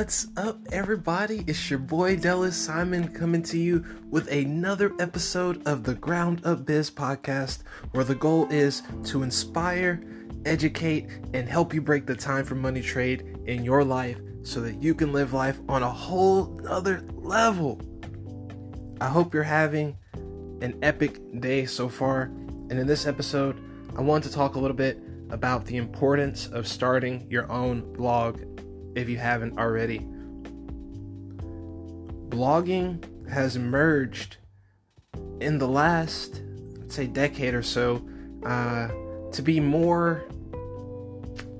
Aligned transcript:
What's 0.00 0.28
up, 0.38 0.58
everybody? 0.72 1.44
It's 1.46 1.68
your 1.68 1.78
boy 1.78 2.16
Dallas 2.16 2.56
Simon 2.56 3.08
coming 3.08 3.42
to 3.42 3.58
you 3.58 3.84
with 4.08 4.32
another 4.32 4.94
episode 4.98 5.60
of 5.68 5.84
the 5.84 5.92
Ground 5.92 6.40
Up 6.46 6.64
Biz 6.64 6.90
podcast, 6.90 7.64
where 7.90 8.02
the 8.02 8.14
goal 8.14 8.48
is 8.48 8.82
to 9.04 9.22
inspire, 9.22 10.02
educate, 10.46 11.06
and 11.34 11.46
help 11.46 11.74
you 11.74 11.82
break 11.82 12.06
the 12.06 12.16
time 12.16 12.46
for 12.46 12.54
money 12.54 12.80
trade 12.80 13.40
in 13.44 13.62
your 13.62 13.84
life 13.84 14.18
so 14.42 14.62
that 14.62 14.82
you 14.82 14.94
can 14.94 15.12
live 15.12 15.34
life 15.34 15.60
on 15.68 15.82
a 15.82 15.90
whole 15.90 16.58
other 16.66 17.04
level. 17.12 17.78
I 19.02 19.08
hope 19.08 19.34
you're 19.34 19.42
having 19.42 19.98
an 20.14 20.78
epic 20.80 21.20
day 21.40 21.66
so 21.66 21.90
far, 21.90 22.22
and 22.22 22.72
in 22.72 22.86
this 22.86 23.06
episode, 23.06 23.60
I 23.98 24.00
want 24.00 24.24
to 24.24 24.32
talk 24.32 24.54
a 24.54 24.60
little 24.60 24.74
bit 24.74 24.98
about 25.28 25.66
the 25.66 25.76
importance 25.76 26.46
of 26.46 26.66
starting 26.66 27.30
your 27.30 27.52
own 27.52 27.92
blog 27.92 28.40
if 28.94 29.08
you 29.08 29.18
haven't 29.18 29.58
already. 29.58 30.00
Blogging 32.28 33.28
has 33.28 33.56
emerged 33.56 34.36
in 35.40 35.58
the 35.58 35.68
last, 35.68 36.42
let's 36.78 36.94
say, 36.94 37.06
decade 37.06 37.54
or 37.54 37.62
so 37.62 38.06
uh, 38.44 38.88
to 39.32 39.42
be 39.42 39.60
more. 39.60 40.24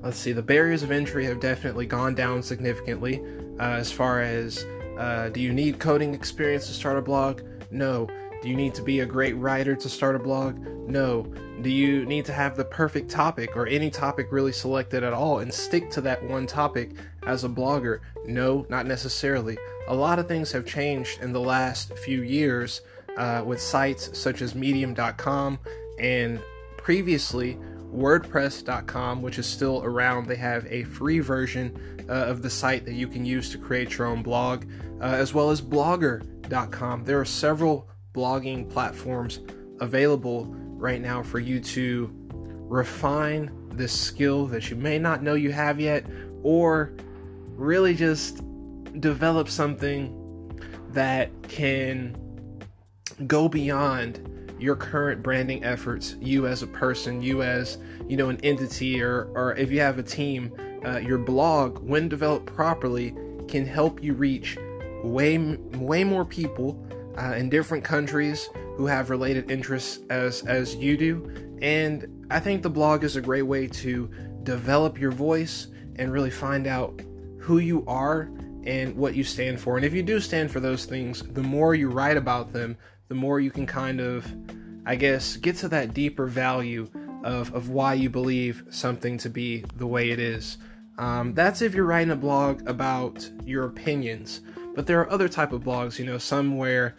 Let's 0.01 0.17
see, 0.17 0.31
the 0.31 0.41
barriers 0.41 0.83
of 0.83 0.91
entry 0.91 1.25
have 1.25 1.39
definitely 1.39 1.85
gone 1.85 2.15
down 2.15 2.41
significantly 2.41 3.21
uh, 3.59 3.73
as 3.73 3.91
far 3.91 4.21
as 4.21 4.65
uh, 4.97 5.29
do 5.29 5.39
you 5.39 5.53
need 5.53 5.79
coding 5.79 6.13
experience 6.13 6.67
to 6.67 6.73
start 6.73 6.97
a 6.97 7.01
blog? 7.01 7.41
No. 7.69 8.07
Do 8.41 8.49
you 8.49 8.55
need 8.55 8.73
to 8.73 8.81
be 8.81 9.01
a 9.01 9.05
great 9.05 9.33
writer 9.33 9.75
to 9.75 9.89
start 9.89 10.15
a 10.15 10.19
blog? 10.19 10.59
No. 10.87 11.23
Do 11.61 11.69
you 11.69 12.05
need 12.05 12.25
to 12.25 12.33
have 12.33 12.57
the 12.57 12.65
perfect 12.65 13.09
topic 13.09 13.55
or 13.55 13.67
any 13.67 13.91
topic 13.91 14.31
really 14.31 14.51
selected 14.51 15.03
at 15.03 15.13
all 15.13 15.39
and 15.39 15.53
stick 15.53 15.91
to 15.91 16.01
that 16.01 16.23
one 16.23 16.47
topic 16.47 16.91
as 17.25 17.43
a 17.43 17.49
blogger? 17.49 17.99
No, 18.25 18.65
not 18.69 18.85
necessarily. 18.85 19.57
A 19.87 19.95
lot 19.95 20.19
of 20.19 20.27
things 20.27 20.51
have 20.51 20.65
changed 20.65 21.21
in 21.21 21.33
the 21.33 21.39
last 21.39 21.97
few 21.99 22.21
years 22.21 22.81
uh, 23.17 23.43
with 23.45 23.61
sites 23.61 24.17
such 24.17 24.41
as 24.41 24.55
Medium.com 24.55 25.59
and 25.99 26.41
previously 26.77 27.57
WordPress.com, 27.93 29.21
which 29.21 29.37
is 29.37 29.45
still 29.45 29.83
around. 29.83 30.27
They 30.27 30.37
have 30.37 30.65
a 30.67 30.83
free 30.83 31.19
version 31.19 32.05
uh, 32.09 32.13
of 32.13 32.41
the 32.41 32.49
site 32.49 32.85
that 32.85 32.93
you 32.93 33.07
can 33.07 33.25
use 33.25 33.49
to 33.51 33.57
create 33.57 33.97
your 33.97 34.07
own 34.07 34.23
blog, 34.23 34.65
uh, 35.01 35.05
as 35.05 35.33
well 35.33 35.49
as 35.49 35.61
Blogger.com. 35.61 37.03
There 37.03 37.19
are 37.19 37.25
several 37.25 37.89
blogging 38.13 38.69
platforms 38.69 39.39
available 39.79 40.45
right 40.47 41.01
now 41.01 41.21
for 41.21 41.39
you 41.39 41.59
to 41.59 42.09
refine 42.71 43.51
this 43.71 43.91
skill 43.91 44.47
that 44.47 44.69
you 44.69 44.75
may 44.75 44.97
not 44.97 45.23
know 45.23 45.33
you 45.33 45.51
have 45.51 45.79
yet, 45.79 46.05
or 46.43 46.93
really 47.61 47.93
just 47.93 48.41
develop 48.99 49.47
something 49.47 50.17
that 50.89 51.29
can 51.43 52.17
go 53.27 53.47
beyond 53.47 54.27
your 54.59 54.75
current 54.75 55.23
branding 55.23 55.63
efforts 55.63 56.15
you 56.19 56.47
as 56.47 56.63
a 56.63 56.67
person 56.67 57.21
you 57.21 57.41
as 57.41 57.77
you 58.07 58.17
know 58.17 58.29
an 58.29 58.39
entity 58.43 59.01
or 59.01 59.31
or 59.35 59.55
if 59.55 59.71
you 59.71 59.79
have 59.79 59.99
a 59.99 60.03
team 60.03 60.51
uh, 60.85 60.97
your 60.97 61.17
blog 61.17 61.79
when 61.79 62.09
developed 62.09 62.47
properly 62.47 63.15
can 63.47 63.65
help 63.65 64.03
you 64.03 64.13
reach 64.13 64.57
way 65.03 65.37
way 65.75 66.03
more 66.03 66.25
people 66.25 66.83
uh, 67.17 67.33
in 67.35 67.49
different 67.49 67.83
countries 67.83 68.49
who 68.75 68.85
have 68.87 69.09
related 69.09 69.51
interests 69.51 69.99
as 70.09 70.43
as 70.43 70.75
you 70.75 70.97
do. 70.97 71.57
And 71.61 72.25
i 72.31 72.39
think 72.39 72.63
the 72.63 72.69
blog 72.69 73.03
is 73.03 73.15
a 73.15 73.21
great 73.21 73.43
way 73.43 73.67
to 73.67 74.09
develop 74.43 74.99
your 74.99 75.11
voice 75.11 75.67
and 75.97 76.11
really 76.11 76.31
find 76.31 76.65
out 76.65 77.01
who 77.41 77.57
you 77.57 77.83
are 77.87 78.31
and 78.63 78.95
what 78.95 79.15
you 79.15 79.23
stand 79.23 79.59
for. 79.59 79.75
And 79.75 79.85
if 79.85 79.93
you 79.93 80.03
do 80.03 80.19
stand 80.19 80.51
for 80.51 80.59
those 80.59 80.85
things 80.85 81.23
the 81.23 81.43
more 81.43 81.75
you 81.75 81.89
write 81.89 82.17
about 82.17 82.53
them 82.53 82.77
the 83.07 83.15
more 83.15 83.39
you 83.39 83.51
can 83.51 83.65
kind 83.65 83.99
of 83.99 84.25
i 84.85 84.95
guess 84.95 85.35
get 85.37 85.55
to 85.57 85.67
that 85.67 85.93
deeper 85.93 86.27
value 86.27 86.89
of, 87.23 87.53
of 87.53 87.69
why 87.69 87.93
you 87.93 88.09
believe 88.09 88.63
something 88.69 89.17
to 89.19 89.29
be 89.29 89.63
the 89.77 89.87
way 89.87 90.09
it 90.09 90.19
is. 90.19 90.57
Um, 90.97 91.33
that's 91.33 91.61
if 91.61 91.73
you're 91.73 91.85
writing 91.85 92.11
a 92.11 92.15
blog 92.15 92.67
about 92.67 93.29
your 93.45 93.65
opinions. 93.65 94.41
But 94.75 94.87
there 94.87 94.99
are 95.01 95.09
other 95.09 95.27
type 95.27 95.51
of 95.51 95.63
blogs, 95.63 95.99
you 95.99 96.05
know, 96.05 96.17
some 96.17 96.57
where 96.57 96.95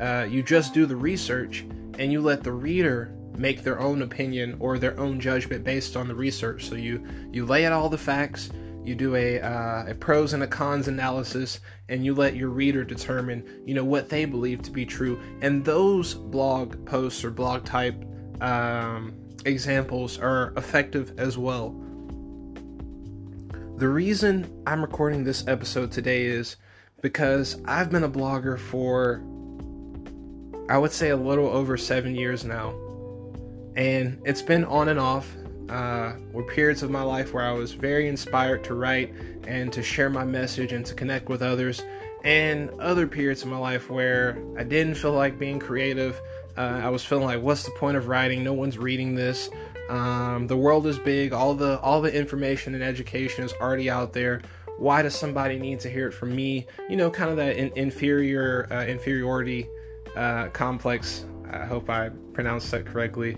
uh, 0.00 0.26
you 0.28 0.42
just 0.42 0.74
do 0.74 0.86
the 0.86 0.96
research 0.96 1.64
and 1.98 2.12
you 2.12 2.20
let 2.20 2.42
the 2.42 2.52
reader 2.52 3.12
make 3.36 3.62
their 3.62 3.80
own 3.80 4.02
opinion 4.02 4.56
or 4.60 4.78
their 4.78 4.98
own 4.98 5.20
judgment 5.20 5.64
based 5.64 5.96
on 5.96 6.08
the 6.08 6.14
research. 6.14 6.66
So 6.66 6.74
you 6.74 7.06
you 7.32 7.46
lay 7.46 7.66
out 7.66 7.72
all 7.72 7.88
the 7.88 7.98
facts, 7.98 8.50
you 8.86 8.94
do 8.94 9.14
a 9.16 9.40
uh, 9.40 9.86
a 9.88 9.94
pros 9.94 10.32
and 10.32 10.42
a 10.42 10.46
cons 10.46 10.88
analysis, 10.88 11.60
and 11.88 12.04
you 12.04 12.14
let 12.14 12.36
your 12.36 12.48
reader 12.50 12.84
determine, 12.84 13.62
you 13.66 13.74
know, 13.74 13.84
what 13.84 14.08
they 14.08 14.24
believe 14.24 14.62
to 14.62 14.70
be 14.70 14.86
true. 14.86 15.20
And 15.40 15.64
those 15.64 16.14
blog 16.14 16.86
posts 16.86 17.24
or 17.24 17.30
blog 17.30 17.64
type 17.64 18.04
um, 18.40 19.14
examples 19.44 20.18
are 20.18 20.52
effective 20.56 21.18
as 21.18 21.36
well. 21.36 21.70
The 23.76 23.88
reason 23.88 24.62
I'm 24.66 24.80
recording 24.80 25.24
this 25.24 25.46
episode 25.46 25.92
today 25.92 26.24
is 26.24 26.56
because 27.02 27.60
I've 27.66 27.90
been 27.90 28.04
a 28.04 28.08
blogger 28.08 28.58
for, 28.58 29.22
I 30.70 30.78
would 30.78 30.92
say, 30.92 31.10
a 31.10 31.16
little 31.16 31.48
over 31.48 31.76
seven 31.76 32.14
years 32.14 32.44
now. 32.44 32.70
And 33.76 34.18
it's 34.24 34.40
been 34.40 34.64
on 34.64 34.88
and 34.88 34.98
off. 34.98 35.30
Uh, 35.68 36.14
were 36.32 36.44
periods 36.44 36.82
of 36.82 36.90
my 36.90 37.02
life 37.02 37.32
where 37.32 37.44
I 37.44 37.52
was 37.52 37.72
very 37.72 38.08
inspired 38.08 38.62
to 38.64 38.74
write 38.74 39.12
and 39.46 39.72
to 39.72 39.82
share 39.82 40.08
my 40.08 40.24
message 40.24 40.72
and 40.72 40.86
to 40.86 40.94
connect 40.94 41.28
with 41.28 41.42
others, 41.42 41.82
and 42.24 42.70
other 42.80 43.06
periods 43.06 43.42
of 43.42 43.48
my 43.48 43.58
life 43.58 43.90
where 43.90 44.38
I 44.56 44.62
didn't 44.62 44.94
feel 44.94 45.12
like 45.12 45.38
being 45.38 45.58
creative. 45.58 46.20
Uh, 46.56 46.80
I 46.82 46.88
was 46.88 47.04
feeling 47.04 47.24
like, 47.24 47.42
what's 47.42 47.64
the 47.64 47.72
point 47.72 47.96
of 47.96 48.08
writing? 48.08 48.42
No 48.42 48.52
one's 48.52 48.78
reading 48.78 49.14
this. 49.14 49.50
Um, 49.88 50.46
the 50.46 50.56
world 50.56 50.86
is 50.86 50.98
big. 50.98 51.32
All 51.32 51.54
the 51.54 51.78
all 51.80 52.00
the 52.00 52.12
information 52.12 52.74
and 52.74 52.82
education 52.82 53.44
is 53.44 53.52
already 53.54 53.88
out 53.88 54.12
there 54.12 54.42
why 54.78 55.02
does 55.02 55.14
somebody 55.14 55.58
need 55.58 55.80
to 55.80 55.90
hear 55.90 56.08
it 56.08 56.12
from 56.12 56.34
me? 56.34 56.66
You 56.88 56.96
know, 56.96 57.10
kind 57.10 57.30
of 57.30 57.36
that 57.36 57.56
in, 57.56 57.72
inferior 57.76 58.68
uh, 58.70 58.84
inferiority 58.84 59.68
uh, 60.16 60.48
complex. 60.48 61.24
I 61.50 61.64
hope 61.64 61.88
I 61.88 62.10
pronounced 62.32 62.70
that 62.72 62.86
correctly. 62.86 63.36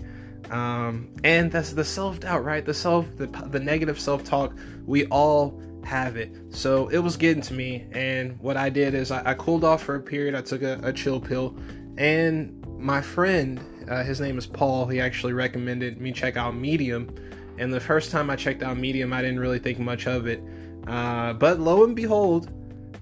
Um, 0.49 1.09
and 1.23 1.51
that's 1.51 1.73
the 1.73 1.85
self 1.85 2.21
doubt, 2.21 2.43
right? 2.43 2.65
The 2.65 2.73
self, 2.73 3.05
the, 3.17 3.27
the 3.27 3.59
negative 3.59 3.99
self 3.99 4.23
talk. 4.23 4.55
We 4.85 5.05
all 5.07 5.61
have 5.83 6.17
it. 6.17 6.31
So 6.49 6.87
it 6.89 6.99
was 6.99 7.17
getting 7.17 7.41
to 7.43 7.53
me, 7.53 7.87
and 7.91 8.39
what 8.39 8.57
I 8.57 8.69
did 8.69 8.93
is 8.93 9.11
I, 9.11 9.31
I 9.31 9.33
cooled 9.35 9.63
off 9.63 9.83
for 9.83 9.95
a 9.95 10.01
period. 10.01 10.35
I 10.35 10.41
took 10.41 10.61
a, 10.61 10.79
a 10.83 10.93
chill 10.93 11.19
pill, 11.19 11.55
and 11.97 12.55
my 12.79 13.01
friend, 13.01 13.59
uh, 13.89 14.03
his 14.03 14.21
name 14.21 14.37
is 14.37 14.47
Paul. 14.47 14.87
He 14.87 14.99
actually 15.01 15.33
recommended 15.33 15.99
me 15.99 16.11
check 16.11 16.37
out 16.37 16.55
Medium. 16.55 17.13
And 17.57 17.73
the 17.73 17.79
first 17.79 18.09
time 18.09 18.29
I 18.29 18.37
checked 18.37 18.63
out 18.63 18.77
Medium, 18.77 19.11
I 19.11 19.21
didn't 19.21 19.39
really 19.39 19.59
think 19.59 19.79
much 19.79 20.07
of 20.07 20.27
it. 20.27 20.41
Uh, 20.87 21.33
but 21.33 21.59
lo 21.59 21.83
and 21.83 21.95
behold, 21.95 22.49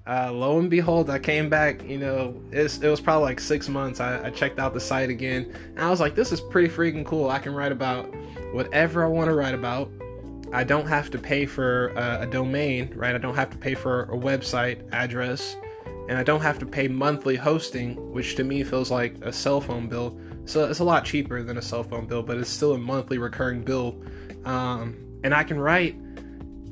uh, 0.07 0.31
lo 0.31 0.57
and 0.57 0.69
behold, 0.69 1.09
I 1.09 1.19
came 1.19 1.50
back. 1.50 1.84
You 1.84 1.97
know, 1.97 2.41
it 2.51 2.81
was 2.81 3.01
probably 3.01 3.25
like 3.25 3.41
six 3.41 3.68
months. 3.68 4.00
I, 4.00 4.28
I, 4.28 4.29
checked 4.29 4.57
out 4.57 4.73
the 4.73 4.79
site 4.79 5.09
again, 5.09 5.53
and 5.75 5.79
I 5.79 5.90
was 5.90 6.00
like, 6.00 6.16
"This 6.16 6.31
is 6.31 6.40
pretty 6.40 6.69
freaking 6.69 7.06
cool. 7.06 7.29
I 7.29 7.40
can 7.40 7.53
write 7.53 7.73
about 7.73 8.06
whatever 8.53 9.03
I 9.03 9.07
want 9.07 9.29
to 9.29 9.35
write 9.35 9.53
about. 9.53 9.91
I 10.53 10.63
don't 10.63 10.88
have 10.88 11.12
to 11.12 11.18
pay 11.18 11.45
for 11.45 11.90
a, 11.90 12.22
a 12.22 12.25
domain, 12.25 12.94
right? 12.95 13.16
I 13.16 13.18
don't 13.18 13.35
have 13.35 13.50
to 13.50 13.57
pay 13.57 13.75
for 13.75 14.03
a 14.03 14.18
website 14.18 14.88
address, 14.94 15.57
and 16.07 16.18
I 16.18 16.24
don't 16.24 16.41
have 16.41 16.57
to 16.59 16.66
pay 16.66 16.88
monthly 16.88 17.35
hosting, 17.35 18.13
which 18.13 18.35
to 18.38 18.45
me 18.45 18.63
feels 18.63 18.89
like 18.89 19.18
a 19.22 19.34
cell 19.34 19.59
phone 19.59 19.89
bill. 19.89 20.18
So 20.45 20.69
it's 20.69 20.79
a 20.79 20.85
lot 20.85 21.03
cheaper 21.03 21.44
than 21.44 21.57
a 21.57 21.62
cell 21.62 21.84
phone 21.84 22.07
bill, 22.07 22.24
but 22.24 22.38
it's 22.38 22.50
still 22.50 22.72
a 22.72 22.78
monthly 22.78 23.18
recurring 23.18 23.62
bill. 23.62 24.01
Um, 24.45 24.95
and 25.25 25.33
I 25.33 25.44
can 25.44 25.60
write." 25.60 25.98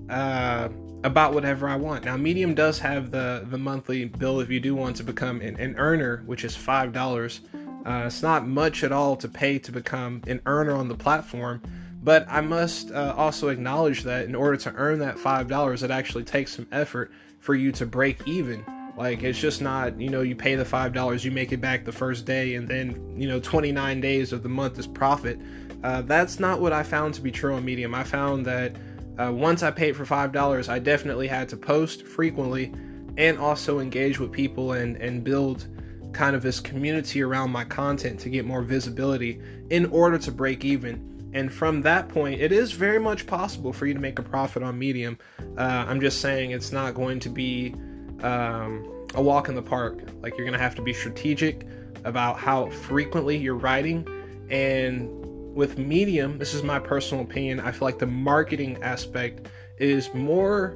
Uh, 0.09 0.69
about 1.05 1.35
whatever 1.35 1.69
I 1.69 1.75
want. 1.75 2.03
Now, 2.03 2.17
Medium 2.17 2.55
does 2.55 2.79
have 2.79 3.11
the 3.11 3.45
the 3.49 3.59
monthly 3.59 4.05
bill 4.05 4.39
if 4.39 4.49
you 4.49 4.59
do 4.59 4.73
want 4.73 4.95
to 4.97 5.03
become 5.03 5.39
an, 5.39 5.55
an 5.57 5.75
earner, 5.77 6.23
which 6.25 6.43
is 6.43 6.55
five 6.55 6.91
dollars. 6.91 7.41
Uh, 7.85 8.05
it's 8.07 8.23
not 8.23 8.47
much 8.47 8.83
at 8.83 8.91
all 8.91 9.15
to 9.15 9.27
pay 9.27 9.59
to 9.59 9.71
become 9.71 10.19
an 10.25 10.41
earner 10.47 10.73
on 10.73 10.87
the 10.87 10.95
platform, 10.95 11.61
but 12.03 12.25
I 12.27 12.41
must 12.41 12.91
uh, 12.91 13.13
also 13.15 13.49
acknowledge 13.49 14.01
that 14.03 14.25
in 14.25 14.33
order 14.33 14.57
to 14.57 14.73
earn 14.73 14.97
that 14.99 15.19
five 15.19 15.47
dollars, 15.47 15.83
it 15.83 15.91
actually 15.91 16.23
takes 16.23 16.55
some 16.55 16.67
effort 16.71 17.11
for 17.37 17.53
you 17.53 17.71
to 17.73 17.85
break 17.85 18.27
even. 18.27 18.65
Like 18.97 19.21
it's 19.21 19.39
just 19.39 19.61
not, 19.61 20.01
you 20.01 20.09
know, 20.09 20.21
you 20.21 20.35
pay 20.35 20.55
the 20.55 20.65
five 20.65 20.91
dollars, 20.91 21.23
you 21.23 21.29
make 21.29 21.51
it 21.51 21.61
back 21.61 21.85
the 21.85 21.91
first 21.91 22.25
day, 22.25 22.55
and 22.55 22.67
then 22.67 23.13
you 23.15 23.27
know, 23.27 23.39
29 23.39 24.01
days 24.01 24.33
of 24.33 24.41
the 24.41 24.49
month 24.49 24.79
is 24.79 24.87
profit. 24.87 25.39
Uh, 25.83 26.01
that's 26.01 26.39
not 26.39 26.61
what 26.61 26.73
I 26.73 26.81
found 26.81 27.13
to 27.13 27.21
be 27.21 27.31
true 27.31 27.53
on 27.53 27.63
Medium. 27.63 27.93
I 27.93 28.03
found 28.03 28.43
that 28.47 28.75
uh, 29.17 29.31
once 29.31 29.63
I 29.63 29.71
paid 29.71 29.95
for 29.95 30.05
five 30.05 30.31
dollars, 30.31 30.69
I 30.69 30.79
definitely 30.79 31.27
had 31.27 31.49
to 31.49 31.57
post 31.57 32.05
frequently 32.05 32.73
and 33.17 33.37
also 33.37 33.79
engage 33.79 34.19
with 34.19 34.31
people 34.31 34.73
and 34.73 34.97
and 34.97 35.23
build 35.23 35.67
kind 36.13 36.35
of 36.35 36.41
this 36.41 36.59
community 36.59 37.21
around 37.21 37.51
my 37.51 37.65
content 37.65 38.19
to 38.21 38.29
get 38.29 38.45
more 38.45 38.61
visibility 38.61 39.41
in 39.69 39.85
order 39.87 40.17
to 40.17 40.31
break 40.31 40.63
even. 40.63 41.29
And 41.33 41.51
from 41.51 41.81
that 41.81 42.07
point, 42.07 42.39
it 42.39 42.53
is 42.53 42.71
very 42.71 42.99
much 42.99 43.27
possible 43.27 43.73
for 43.73 43.85
you 43.85 43.93
to 43.93 43.99
make 43.99 44.17
a 44.19 44.23
profit 44.23 44.63
on 44.63 44.79
Medium. 44.79 45.17
Uh, 45.57 45.85
I'm 45.85 45.99
just 45.99 46.21
saying 46.21 46.51
it's 46.51 46.71
not 46.71 46.93
going 46.93 47.19
to 47.19 47.29
be 47.29 47.75
um, 48.23 48.89
a 49.15 49.21
walk 49.21 49.49
in 49.49 49.55
the 49.55 49.61
park. 49.61 49.99
Like 50.21 50.37
you're 50.37 50.45
going 50.45 50.57
to 50.57 50.63
have 50.63 50.75
to 50.75 50.81
be 50.81 50.93
strategic 50.93 51.67
about 52.05 52.37
how 52.37 52.69
frequently 52.69 53.35
you're 53.35 53.55
writing. 53.55 54.07
And 54.49 55.09
with 55.55 55.77
Medium, 55.77 56.37
this 56.37 56.53
is 56.53 56.61
my 56.61 56.77
personal 56.77 57.23
opinion, 57.23 57.59
I 57.59 57.71
feel 57.71 57.87
like 57.87 57.97
the 57.97 58.05
marketing 58.05 58.77
aspect 58.83 59.47
is 59.79 60.13
more 60.13 60.75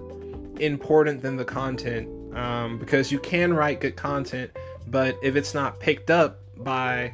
important 0.60 1.22
than 1.22 1.36
the 1.36 1.46
content 1.46 2.08
um, 2.36 2.80
because 2.80 3.12
you 3.12 3.20
can 3.20 3.54
write 3.54 3.82
good 3.82 3.96
content, 3.96 4.52
but 4.88 5.18
if 5.22 5.36
it's 5.36 5.54
not 5.54 5.80
picked 5.80 6.10
up 6.10 6.40
by 6.58 7.14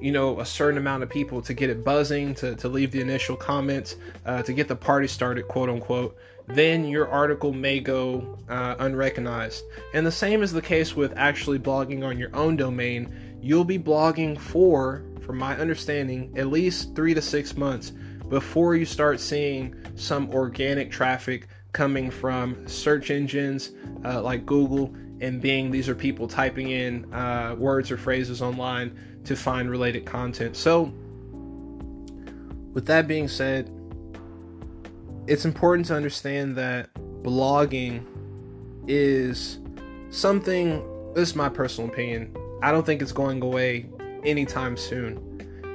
you 0.00 0.10
know 0.10 0.40
a 0.40 0.44
certain 0.44 0.78
amount 0.78 1.04
of 1.04 1.08
people 1.08 1.40
to 1.40 1.54
get 1.54 1.70
it 1.70 1.84
buzzing 1.84 2.34
to, 2.34 2.56
to 2.56 2.68
leave 2.68 2.90
the 2.90 3.00
initial 3.00 3.36
comments 3.36 3.94
uh, 4.26 4.42
to 4.42 4.52
get 4.52 4.66
the 4.66 4.74
party 4.74 5.06
started 5.06 5.46
quote 5.46 5.68
unquote 5.68 6.18
then 6.48 6.84
your 6.84 7.08
article 7.08 7.52
may 7.52 7.80
go 7.80 8.38
uh, 8.48 8.76
unrecognized. 8.78 9.64
And 9.94 10.06
the 10.06 10.12
same 10.12 10.42
is 10.42 10.52
the 10.52 10.62
case 10.62 10.96
with 10.96 11.12
actually 11.16 11.58
blogging 11.58 12.04
on 12.04 12.18
your 12.18 12.34
own 12.34 12.56
domain. 12.56 13.14
You'll 13.40 13.64
be 13.64 13.78
blogging 13.78 14.38
for 14.38 15.04
from 15.24 15.38
my 15.38 15.56
understanding 15.56 16.32
at 16.36 16.48
least 16.48 16.94
three 16.94 17.14
to 17.14 17.22
six 17.22 17.56
months 17.56 17.92
before 18.28 18.74
you 18.74 18.84
start 18.84 19.20
seeing 19.20 19.74
some 19.94 20.30
organic 20.30 20.90
traffic 20.90 21.48
coming 21.72 22.10
from 22.10 22.66
search 22.66 23.10
engines 23.10 23.70
uh, 24.04 24.20
like 24.20 24.44
google 24.46 24.94
and 25.22 25.40
Bing 25.40 25.70
these 25.70 25.88
are 25.88 25.94
people 25.94 26.26
typing 26.26 26.70
in 26.70 27.12
uh, 27.14 27.54
words 27.56 27.90
or 27.90 27.96
phrases 27.96 28.42
online 28.42 28.98
to 29.24 29.36
find 29.36 29.70
related 29.70 30.04
content. 30.04 30.56
So, 30.56 30.92
with 32.74 32.86
that 32.86 33.06
being 33.06 33.28
said, 33.28 33.70
it's 35.26 35.44
important 35.44 35.86
to 35.86 35.94
understand 35.94 36.56
that 36.56 36.92
blogging 37.22 38.04
is 38.88 39.60
something, 40.10 40.82
this 41.14 41.30
is 41.30 41.36
my 41.36 41.48
personal 41.48 41.88
opinion, 41.88 42.36
I 42.62 42.72
don't 42.72 42.84
think 42.84 43.00
it's 43.00 43.12
going 43.12 43.40
away 43.42 43.88
anytime 44.24 44.76
soon. 44.76 45.20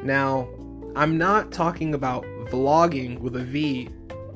Now, 0.04 0.48
I'm 0.96 1.18
not 1.18 1.52
talking 1.52 1.94
about 1.94 2.24
vlogging 2.50 3.20
with 3.20 3.36
a 3.36 3.44
V 3.44 3.90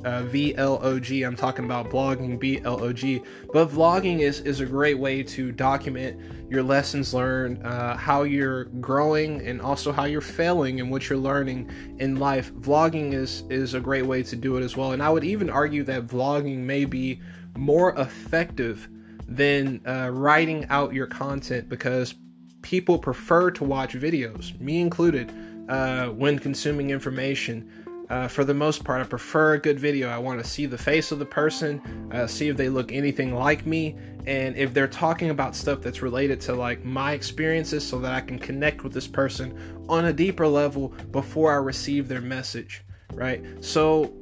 uh, 0.06 0.24
VLOG. 0.24 1.26
I'm 1.26 1.36
talking 1.36 1.66
about 1.66 1.90
blogging, 1.90 2.40
BLOG. 2.40 3.26
But 3.54 3.70
vlogging 3.70 4.20
is, 4.20 4.40
is 4.42 4.60
a 4.60 4.66
great 4.66 4.98
way 4.98 5.24
to 5.24 5.52
document 5.52 6.20
your 6.50 6.64
lessons 6.64 7.14
learned, 7.14 7.66
uh, 7.66 7.96
how 7.96 8.24
you're 8.24 8.66
growing, 8.66 9.46
and 9.46 9.62
also 9.62 9.92
how 9.92 10.06
you're 10.06 10.22
failing 10.22 10.80
and 10.80 10.92
what 10.92 11.10
you're 11.10 11.20
learning 11.20 11.70
in 12.00 12.18
life. 12.18 12.54
Vlogging 12.56 13.14
is, 13.14 13.44
is 13.50 13.74
a 13.74 13.80
great 13.80 14.06
way 14.06 14.24
to 14.24 14.36
do 14.36 14.58
it 14.58 14.64
as 14.64 14.76
well. 14.76 14.92
And 14.92 15.02
I 15.02 15.10
would 15.10 15.24
even 15.24 15.50
argue 15.50 15.84
that 15.84 16.08
vlogging 16.08 16.58
may 16.60 16.86
be 16.86 17.22
more 17.56 17.98
effective 18.00 18.88
than 19.28 19.82
uh, 19.88 20.10
writing 20.12 20.66
out 20.70 20.94
your 20.94 21.08
content 21.08 21.70
because 21.70 22.16
people 22.62 22.98
prefer 22.98 23.52
to 23.52 23.64
watch 23.64 23.94
videos, 23.94 24.60
me 24.60 24.80
included, 24.80 25.32
uh, 25.70 26.08
when 26.10 26.40
consuming 26.40 26.90
information. 26.90 27.70
Uh, 28.10 28.28
for 28.28 28.44
the 28.44 28.54
most 28.54 28.84
part, 28.84 29.00
I 29.00 29.06
prefer 29.06 29.54
a 29.54 29.60
good 29.60 29.80
video. 29.80 30.10
I 30.10 30.18
want 30.18 30.44
to 30.44 30.50
see 30.50 30.66
the 30.66 30.78
face 30.78 31.14
of 31.14 31.20
the 31.20 31.26
person, 31.26 31.82
uh, 32.12 32.28
see 32.28 32.50
if 32.50 32.58
they 32.58 32.68
look 32.68 32.92
anything 32.92 33.34
like 33.34 33.66
me, 33.66 33.96
and 34.26 34.56
if 34.58 34.74
they're 34.74 34.88
talking 34.88 35.30
about 35.30 35.56
stuff 35.56 35.82
that's 35.82 36.02
related 36.02 36.42
to 36.42 36.54
like 36.54 36.84
my 36.84 37.14
experiences, 37.14 37.88
so 37.88 38.00
that 38.00 38.12
I 38.12 38.20
can 38.20 38.38
connect 38.38 38.84
with 38.84 38.92
this 38.92 39.08
person 39.08 39.58
on 39.88 40.06
a 40.06 40.14
deeper 40.14 40.46
level 40.46 40.90
before 41.12 41.54
I 41.54 41.56
receive 41.56 42.10
their 42.10 42.22
message, 42.22 42.84
right? 43.14 43.42
So 43.62 44.14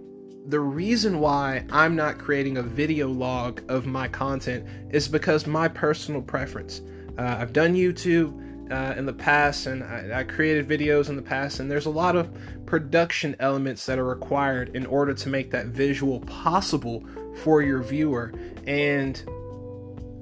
the 0.45 0.59
reason 0.59 1.19
why 1.19 1.65
I'm 1.71 1.95
not 1.95 2.17
creating 2.17 2.57
a 2.57 2.63
video 2.63 3.07
log 3.07 3.61
of 3.69 3.85
my 3.85 4.07
content 4.07 4.65
is 4.91 5.07
because 5.07 5.47
my 5.47 5.67
personal 5.67 6.21
preference. 6.21 6.81
Uh, 7.19 7.35
I've 7.37 7.51
done 7.51 7.75
YouTube 7.75 8.71
uh, 8.71 8.97
in 8.97 9.05
the 9.05 9.11
past, 9.11 9.65
and 9.65 9.83
I, 9.83 10.19
I, 10.19 10.23
created 10.23 10.69
videos 10.69 11.09
in 11.09 11.17
the 11.17 11.21
past, 11.21 11.59
and 11.59 11.69
there's 11.69 11.85
a 11.85 11.89
lot 11.89 12.15
of 12.15 12.29
production 12.65 13.35
elements 13.41 13.85
that 13.87 13.99
are 13.99 14.05
required 14.05 14.73
in 14.73 14.85
order 14.85 15.13
to 15.13 15.27
make 15.27 15.51
that 15.51 15.65
visual 15.65 16.21
possible 16.21 17.03
for 17.43 17.61
your 17.61 17.81
viewer. 17.81 18.31
And 18.67 19.21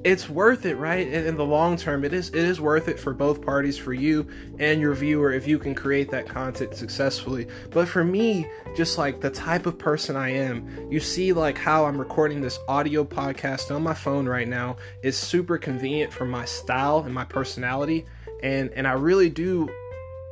it's 0.03 0.29
worth 0.29 0.65
it, 0.65 0.75
right? 0.75 1.07
In, 1.07 1.27
in 1.27 1.37
the 1.37 1.45
long 1.45 1.77
term, 1.77 2.03
it 2.05 2.13
is 2.13 2.29
it 2.29 2.35
is 2.35 2.61
worth 2.61 2.87
it 2.87 2.99
for 2.99 3.13
both 3.13 3.41
parties, 3.41 3.77
for 3.77 3.93
you 3.93 4.27
and 4.59 4.79
your 4.79 4.93
viewer, 4.93 5.31
if 5.31 5.47
you 5.47 5.59
can 5.59 5.75
create 5.75 6.09
that 6.11 6.27
content 6.27 6.75
successfully. 6.75 7.47
But 7.71 7.87
for 7.87 8.03
me, 8.03 8.49
just 8.75 8.97
like 8.97 9.21
the 9.21 9.29
type 9.29 9.65
of 9.65 9.77
person 9.77 10.15
I 10.15 10.29
am, 10.29 10.91
you 10.91 10.99
see 10.99 11.33
like 11.33 11.57
how 11.57 11.85
I'm 11.85 11.97
recording 11.97 12.41
this 12.41 12.59
audio 12.67 13.03
podcast 13.03 13.75
on 13.75 13.83
my 13.83 13.93
phone 13.93 14.27
right 14.27 14.47
now 14.47 14.77
is 15.03 15.17
super 15.17 15.57
convenient 15.57 16.13
for 16.13 16.25
my 16.25 16.45
style 16.45 16.99
and 16.99 17.13
my 17.13 17.25
personality 17.25 18.05
and 18.43 18.69
and 18.71 18.87
I 18.87 18.93
really 18.93 19.29
do 19.29 19.69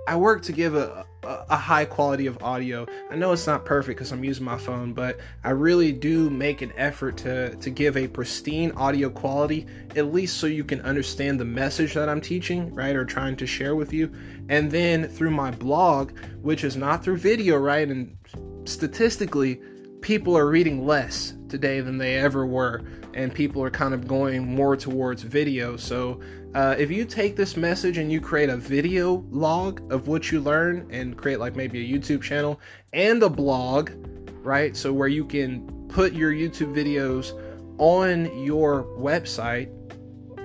I 0.07 0.15
work 0.15 0.43
to 0.43 0.51
give 0.51 0.75
a, 0.75 1.05
a, 1.25 1.57
high 1.57 1.85
quality 1.85 2.27
of 2.27 2.41
audio. 2.43 2.85
I 3.09 3.15
know 3.15 3.31
it's 3.31 3.47
not 3.47 3.65
perfect 3.65 3.97
because 3.97 4.11
I'm 4.11 4.23
using 4.23 4.45
my 4.45 4.57
phone, 4.57 4.93
but 4.93 5.19
I 5.43 5.51
really 5.51 5.91
do 5.91 6.29
make 6.29 6.61
an 6.61 6.71
effort 6.77 7.17
to 7.17 7.55
to 7.55 7.69
give 7.69 7.97
a 7.97 8.07
pristine 8.07 8.71
audio 8.71 9.09
quality, 9.09 9.65
at 9.95 10.13
least 10.13 10.37
so 10.37 10.47
you 10.47 10.63
can 10.63 10.81
understand 10.81 11.39
the 11.39 11.45
message 11.45 11.93
that 11.93 12.09
I'm 12.09 12.21
teaching, 12.21 12.73
right, 12.73 12.95
or 12.95 13.05
trying 13.05 13.35
to 13.37 13.47
share 13.47 13.75
with 13.75 13.93
you. 13.93 14.11
And 14.49 14.71
then 14.71 15.07
through 15.07 15.31
my 15.31 15.51
blog, 15.51 16.17
which 16.41 16.63
is 16.63 16.75
not 16.75 17.03
through 17.03 17.17
video, 17.17 17.57
right, 17.57 17.87
and 17.87 18.15
statistically, 18.65 19.61
people 20.01 20.37
are 20.37 20.47
reading 20.47 20.85
less 20.85 21.33
today 21.49 21.81
than 21.81 21.97
they 21.97 22.15
ever 22.15 22.45
were, 22.45 22.83
and 23.13 23.33
people 23.33 23.63
are 23.63 23.71
kind 23.71 23.93
of 23.93 24.07
going 24.07 24.45
more 24.45 24.75
towards 24.75 25.23
video. 25.23 25.77
So 25.77 26.19
uh, 26.55 26.73
if 26.79 26.89
you 26.89 27.03
take 27.03 27.35
this 27.35 27.57
message 27.57 27.97
and 27.97 28.09
you 28.09 28.21
create 28.21 28.47
a 28.47 28.55
video 28.55 29.25
log 29.29 29.91
of 29.91 30.07
what 30.07 30.31
you 30.31 30.39
learn 30.39 30.87
and 30.89 31.17
create 31.17 31.37
like 31.37 31.53
maybe 31.53 31.81
a 31.81 31.97
YouTube 31.97 32.21
channel 32.21 32.61
and 32.93 33.21
a 33.21 33.29
blog, 33.29 33.91
right? 34.41 34.73
So 34.77 34.93
where 34.93 35.09
you 35.09 35.25
can 35.25 35.67
put 35.89 36.13
your 36.13 36.31
YouTube 36.31 36.73
videos 36.73 37.33
on 37.77 38.45
your 38.45 38.85
website 38.97 39.69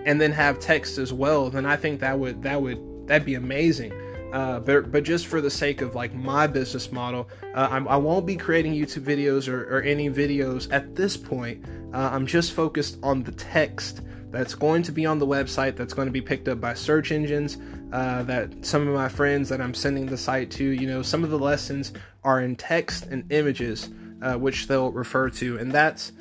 and 0.04 0.20
then 0.20 0.32
have 0.32 0.58
text 0.58 0.98
as 0.98 1.12
well, 1.12 1.48
then 1.48 1.64
I 1.64 1.76
think 1.76 2.00
that 2.00 2.18
would 2.18 2.42
that 2.42 2.60
would 2.60 3.06
that'd 3.06 3.24
be 3.24 3.36
amazing. 3.36 3.92
Uh, 4.32 4.58
but 4.58 4.90
but 4.90 5.04
just 5.04 5.28
for 5.28 5.40
the 5.40 5.50
sake 5.50 5.80
of 5.80 5.94
like 5.94 6.12
my 6.12 6.48
business 6.48 6.90
model, 6.90 7.28
uh, 7.54 7.68
I'm, 7.70 7.86
I 7.86 7.96
will 7.96 8.16
not 8.16 8.26
be 8.26 8.34
creating 8.34 8.74
YouTube 8.74 9.04
videos 9.04 9.46
or, 9.46 9.76
or 9.76 9.82
any 9.82 10.11
videos 10.11 10.73
at 10.73 10.96
this 10.96 11.16
point. 11.16 11.64
Uh, 11.94 12.11
I'm 12.12 12.26
just 12.26 12.52
focused 12.52 12.99
on 13.04 13.23
the 13.23 13.32
text 13.32 14.02
that's 14.30 14.54
going 14.54 14.82
to 14.82 14.92
be 14.92 15.06
on 15.06 15.18
the 15.18 15.26
website 15.26 15.76
that's 15.76 15.94
going 15.94 16.06
to 16.06 16.12
be 16.12 16.20
picked 16.20 16.49
up 16.49 16.60
by 16.60 16.72
search 16.72 17.12
engines 17.12 17.58
uh, 17.92 18.22
that 18.22 18.64
some 18.64 18.87
of 18.87 18.94
my 18.94 19.08
friends 19.08 19.49
that 19.49 19.60
i'm 19.60 19.75
sending 19.75 20.06
the 20.06 20.16
site 20.16 20.50
to 20.50 20.64
you 20.64 20.87
know 20.87 21.02
some 21.02 21.25
of 21.25 21.30
the 21.30 21.38
lessons 21.38 21.92
are 22.25 22.40
in 22.40 22.54
text 22.54 23.06
and 23.06 23.30
images 23.32 23.90
uh, 24.22 24.34
which 24.34 24.66
they'll 24.66 24.92
refer 24.92 25.30
to. 25.30 25.58
And 25.58 25.72
that's 25.72 26.12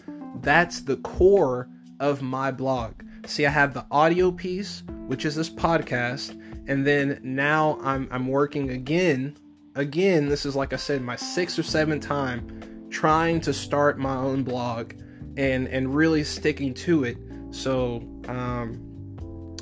that's 0.41 0.81
the 0.81 0.97
core 0.97 1.67
of 1.99 2.21
my 2.21 2.51
blog. 2.51 2.93
See 3.25 3.45
i 3.45 3.49
have 3.49 3.73
the 3.73 3.85
audio 3.91 4.31
piece 4.31 4.83
which 5.07 5.25
is 5.25 5.35
this 5.35 5.49
podcast 5.49 6.31
and 6.67 6.87
then 6.87 7.19
now 7.21 7.77
i'm 7.83 8.07
i'm 8.11 8.27
working 8.27 8.71
again 8.71 9.37
again 9.75 10.29
this 10.29 10.45
is 10.45 10.55
like 10.55 10.71
i 10.73 10.77
said 10.77 11.01
my 11.01 11.15
sixth 11.15 11.59
or 11.59 11.63
seventh 11.63 12.03
time 12.03 12.87
trying 12.89 13.41
to 13.41 13.53
start 13.53 13.99
my 13.99 14.15
own 14.15 14.41
blog 14.43 14.93
and 15.37 15.67
and 15.67 15.93
really 15.93 16.23
sticking 16.23 16.73
to 16.73 17.03
it 17.03 17.17
so 17.51 18.03
um, 18.27 18.89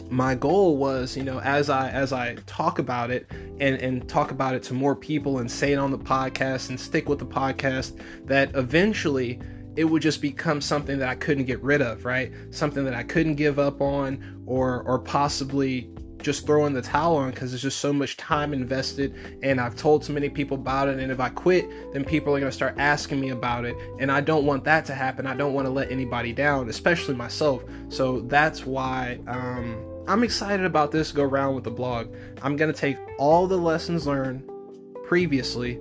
my 0.10 0.36
goal 0.36 0.78
was, 0.78 1.18
you 1.18 1.24
know, 1.24 1.40
as 1.40 1.70
I 1.70 1.90
as 1.90 2.14
I 2.14 2.36
talk 2.46 2.80
about 2.80 3.12
it 3.12 3.30
and 3.60 3.82
and 3.82 4.08
talk 4.08 4.32
about 4.32 4.56
it 4.56 4.64
to 4.64 4.74
more 4.74 4.96
people 4.96 5.40
and 5.40 5.52
say 5.52 5.74
it 5.74 5.78
on 5.78 5.92
the 5.92 5.98
podcast 5.98 6.70
and 6.70 6.80
stick 6.80 7.10
with 7.10 7.20
the 7.20 7.26
podcast, 7.26 8.00
that 8.26 8.56
eventually 8.56 9.40
it 9.76 9.86
would 9.86 10.02
just 10.02 10.22
become 10.22 10.60
something 10.60 10.98
that 10.98 11.10
I 11.10 11.16
couldn't 11.16 11.46
get 11.46 11.62
rid 11.62 11.82
of, 11.82 12.04
right? 12.04 12.32
Something 12.50 12.84
that 12.86 12.96
I 12.96 13.04
couldn't 13.04 13.36
give 13.36 13.60
up 13.60 13.82
on 13.82 14.44
or 14.46 14.82
or 14.84 15.00
possibly 15.00 15.90
just 16.28 16.46
throwing 16.46 16.74
the 16.74 16.82
towel 16.82 17.16
on 17.16 17.32
because 17.32 17.52
there's 17.52 17.62
just 17.62 17.80
so 17.80 17.94
much 17.94 18.18
time 18.18 18.52
invested 18.52 19.16
and 19.44 19.62
I've 19.62 19.78
told 19.78 20.04
so 20.04 20.12
many 20.12 20.28
people 20.28 20.58
about 20.58 20.90
it 20.90 21.00
and 21.00 21.10
if 21.10 21.22
I 21.22 21.30
quit 21.30 21.94
then 21.94 22.04
people 22.04 22.36
are 22.36 22.40
going 22.42 22.52
to 22.52 22.56
start 22.56 22.76
asking 22.78 23.22
me 23.22 23.30
about 23.30 23.64
it 23.64 23.78
and 23.98 24.12
I 24.12 24.20
don't 24.20 24.46
want 24.46 24.66
that 24.66 24.84
to 24.88 24.94
happen. 24.94 25.26
I 25.26 25.34
don't 25.34 25.54
want 25.54 25.68
to 25.68 25.72
let 25.72 25.90
anybody 25.90 26.34
down 26.34 26.68
especially 26.68 27.16
myself. 27.16 27.64
So 27.88 28.20
that's 28.20 28.66
why 28.66 29.20
um, 29.28 29.82
I'm 30.06 30.22
excited 30.22 30.66
about 30.66 30.92
this 30.92 31.14
go 31.14 31.24
around 31.24 31.56
with 31.56 31.64
the 31.64 31.72
blog. 31.72 32.14
I'm 32.42 32.58
going 32.58 32.74
to 32.74 32.78
take 32.78 32.98
all 33.18 33.48
the 33.48 33.58
lessons 33.58 34.06
learned 34.06 34.44
previously 35.06 35.76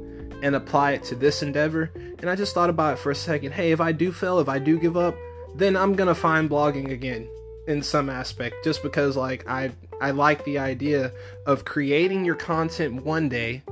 and 0.44 0.54
apply 0.54 0.92
it 0.92 1.02
to 1.04 1.16
this 1.16 1.42
endeavor 1.42 1.90
and 2.20 2.30
I 2.30 2.36
just 2.36 2.54
thought 2.54 2.70
about 2.70 2.94
it 2.94 2.98
for 3.00 3.10
a 3.10 3.16
second. 3.16 3.50
Hey 3.50 3.72
if 3.72 3.80
I 3.80 3.90
do 3.90 4.12
fail 4.12 4.38
if 4.38 4.48
I 4.48 4.60
do 4.60 4.78
give 4.78 4.96
up 4.96 5.16
then 5.56 5.76
I'm 5.76 5.94
going 5.94 6.08
to 6.08 6.14
find 6.14 6.48
blogging 6.48 6.92
again 6.92 7.28
in 7.66 7.82
some 7.82 8.08
aspect 8.08 8.54
just 8.62 8.84
because 8.84 9.16
like 9.16 9.48
I 9.48 9.72
I 10.00 10.10
like 10.10 10.44
the 10.44 10.58
idea 10.58 11.12
of 11.46 11.64
creating 11.64 12.24
your 12.24 12.34
content 12.34 13.04
one 13.04 13.28
day, 13.28 13.62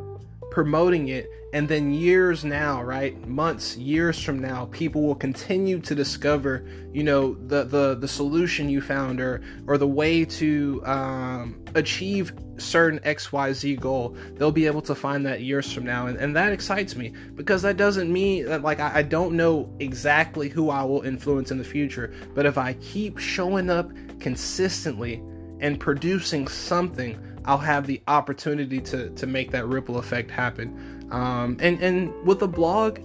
promoting 0.50 1.08
it 1.08 1.28
and 1.54 1.68
then 1.68 1.92
years 1.92 2.44
now 2.44 2.82
right 2.82 3.28
months 3.28 3.76
years 3.76 4.20
from 4.20 4.40
now 4.40 4.66
people 4.72 5.02
will 5.02 5.14
continue 5.14 5.78
to 5.78 5.94
discover 5.94 6.66
you 6.92 7.04
know 7.04 7.34
the 7.46 7.62
the, 7.64 7.94
the 7.94 8.08
solution 8.08 8.68
you 8.68 8.80
found 8.80 9.20
or 9.20 9.40
or 9.68 9.78
the 9.78 9.86
way 9.86 10.24
to 10.24 10.82
um, 10.84 11.60
achieve 11.74 12.32
certain 12.56 12.98
xyz 13.00 13.80
goal. 13.80 14.16
They'll 14.34 14.52
be 14.52 14.66
able 14.66 14.82
to 14.82 14.94
find 14.94 15.24
that 15.26 15.42
years 15.42 15.72
from 15.72 15.84
now 15.84 16.06
and, 16.06 16.18
and 16.18 16.36
that 16.36 16.52
excites 16.52 16.96
me 16.96 17.12
because 17.34 17.62
that 17.62 17.76
doesn't 17.76 18.12
mean 18.12 18.46
that 18.46 18.62
like 18.62 18.80
I, 18.80 18.98
I 18.98 19.02
don't 19.02 19.36
know 19.36 19.72
exactly 19.78 20.48
who 20.48 20.70
i 20.70 20.82
will 20.82 21.02
influence 21.02 21.50
in 21.50 21.58
the 21.58 21.64
future 21.64 22.14
but 22.34 22.46
if 22.46 22.58
i 22.58 22.74
keep 22.74 23.18
showing 23.18 23.70
up 23.70 23.90
consistently 24.20 25.20
and 25.60 25.78
producing 25.78 26.48
something 26.48 27.18
I'll 27.46 27.58
have 27.58 27.86
the 27.86 28.00
opportunity 28.08 28.80
to 28.80 29.10
to 29.10 29.26
make 29.26 29.50
that 29.50 29.66
ripple 29.66 29.98
effect 29.98 30.30
happen. 30.30 31.06
Um, 31.10 31.56
and 31.60 31.80
and 31.82 32.12
with 32.26 32.42
a 32.42 32.48
blog, 32.48 33.00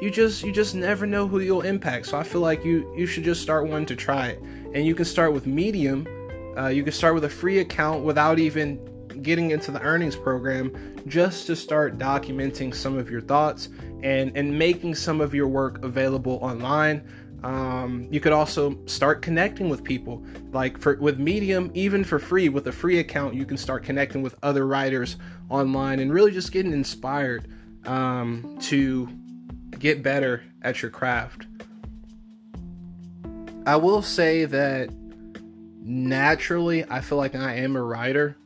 you 0.00 0.10
just 0.10 0.42
you 0.42 0.52
just 0.52 0.74
never 0.74 1.06
know 1.06 1.28
who 1.28 1.40
you'll 1.40 1.62
impact. 1.62 2.06
So 2.06 2.18
I 2.18 2.24
feel 2.24 2.40
like 2.40 2.64
you 2.64 2.92
you 2.96 3.06
should 3.06 3.24
just 3.24 3.42
start 3.42 3.68
one 3.68 3.86
to 3.86 3.94
try 3.94 4.28
it. 4.28 4.42
And 4.74 4.86
you 4.86 4.94
can 4.94 5.04
start 5.04 5.32
with 5.32 5.46
Medium. 5.46 6.06
Uh, 6.56 6.68
you 6.68 6.82
can 6.82 6.92
start 6.92 7.14
with 7.14 7.24
a 7.24 7.28
free 7.28 7.60
account 7.60 8.04
without 8.04 8.38
even 8.38 8.80
getting 9.22 9.50
into 9.50 9.70
the 9.70 9.80
earnings 9.82 10.16
program, 10.16 10.72
just 11.06 11.46
to 11.46 11.54
start 11.54 11.98
documenting 11.98 12.74
some 12.74 12.96
of 12.96 13.08
your 13.08 13.20
thoughts 13.20 13.68
and 14.02 14.36
and 14.36 14.58
making 14.58 14.96
some 14.96 15.20
of 15.20 15.32
your 15.32 15.46
work 15.46 15.84
available 15.84 16.40
online. 16.42 17.06
Um, 17.42 18.06
you 18.10 18.20
could 18.20 18.32
also 18.32 18.78
start 18.86 19.22
connecting 19.22 19.68
with 19.68 19.82
people. 19.82 20.22
Like 20.52 20.78
for 20.78 20.96
with 20.96 21.18
Medium, 21.18 21.70
even 21.74 22.04
for 22.04 22.18
free, 22.18 22.48
with 22.48 22.66
a 22.66 22.72
free 22.72 22.98
account, 22.98 23.34
you 23.34 23.46
can 23.46 23.56
start 23.56 23.82
connecting 23.82 24.22
with 24.22 24.34
other 24.42 24.66
writers 24.66 25.16
online 25.48 26.00
and 26.00 26.12
really 26.12 26.32
just 26.32 26.52
getting 26.52 26.72
inspired 26.72 27.48
um, 27.86 28.58
to 28.62 29.08
get 29.78 30.02
better 30.02 30.42
at 30.62 30.82
your 30.82 30.90
craft. 30.90 31.46
I 33.66 33.76
will 33.76 34.02
say 34.02 34.44
that 34.46 34.90
naturally, 35.82 36.84
I 36.90 37.00
feel 37.00 37.18
like 37.18 37.34
I 37.34 37.54
am 37.54 37.76
a 37.76 37.82
writer. 37.82 38.36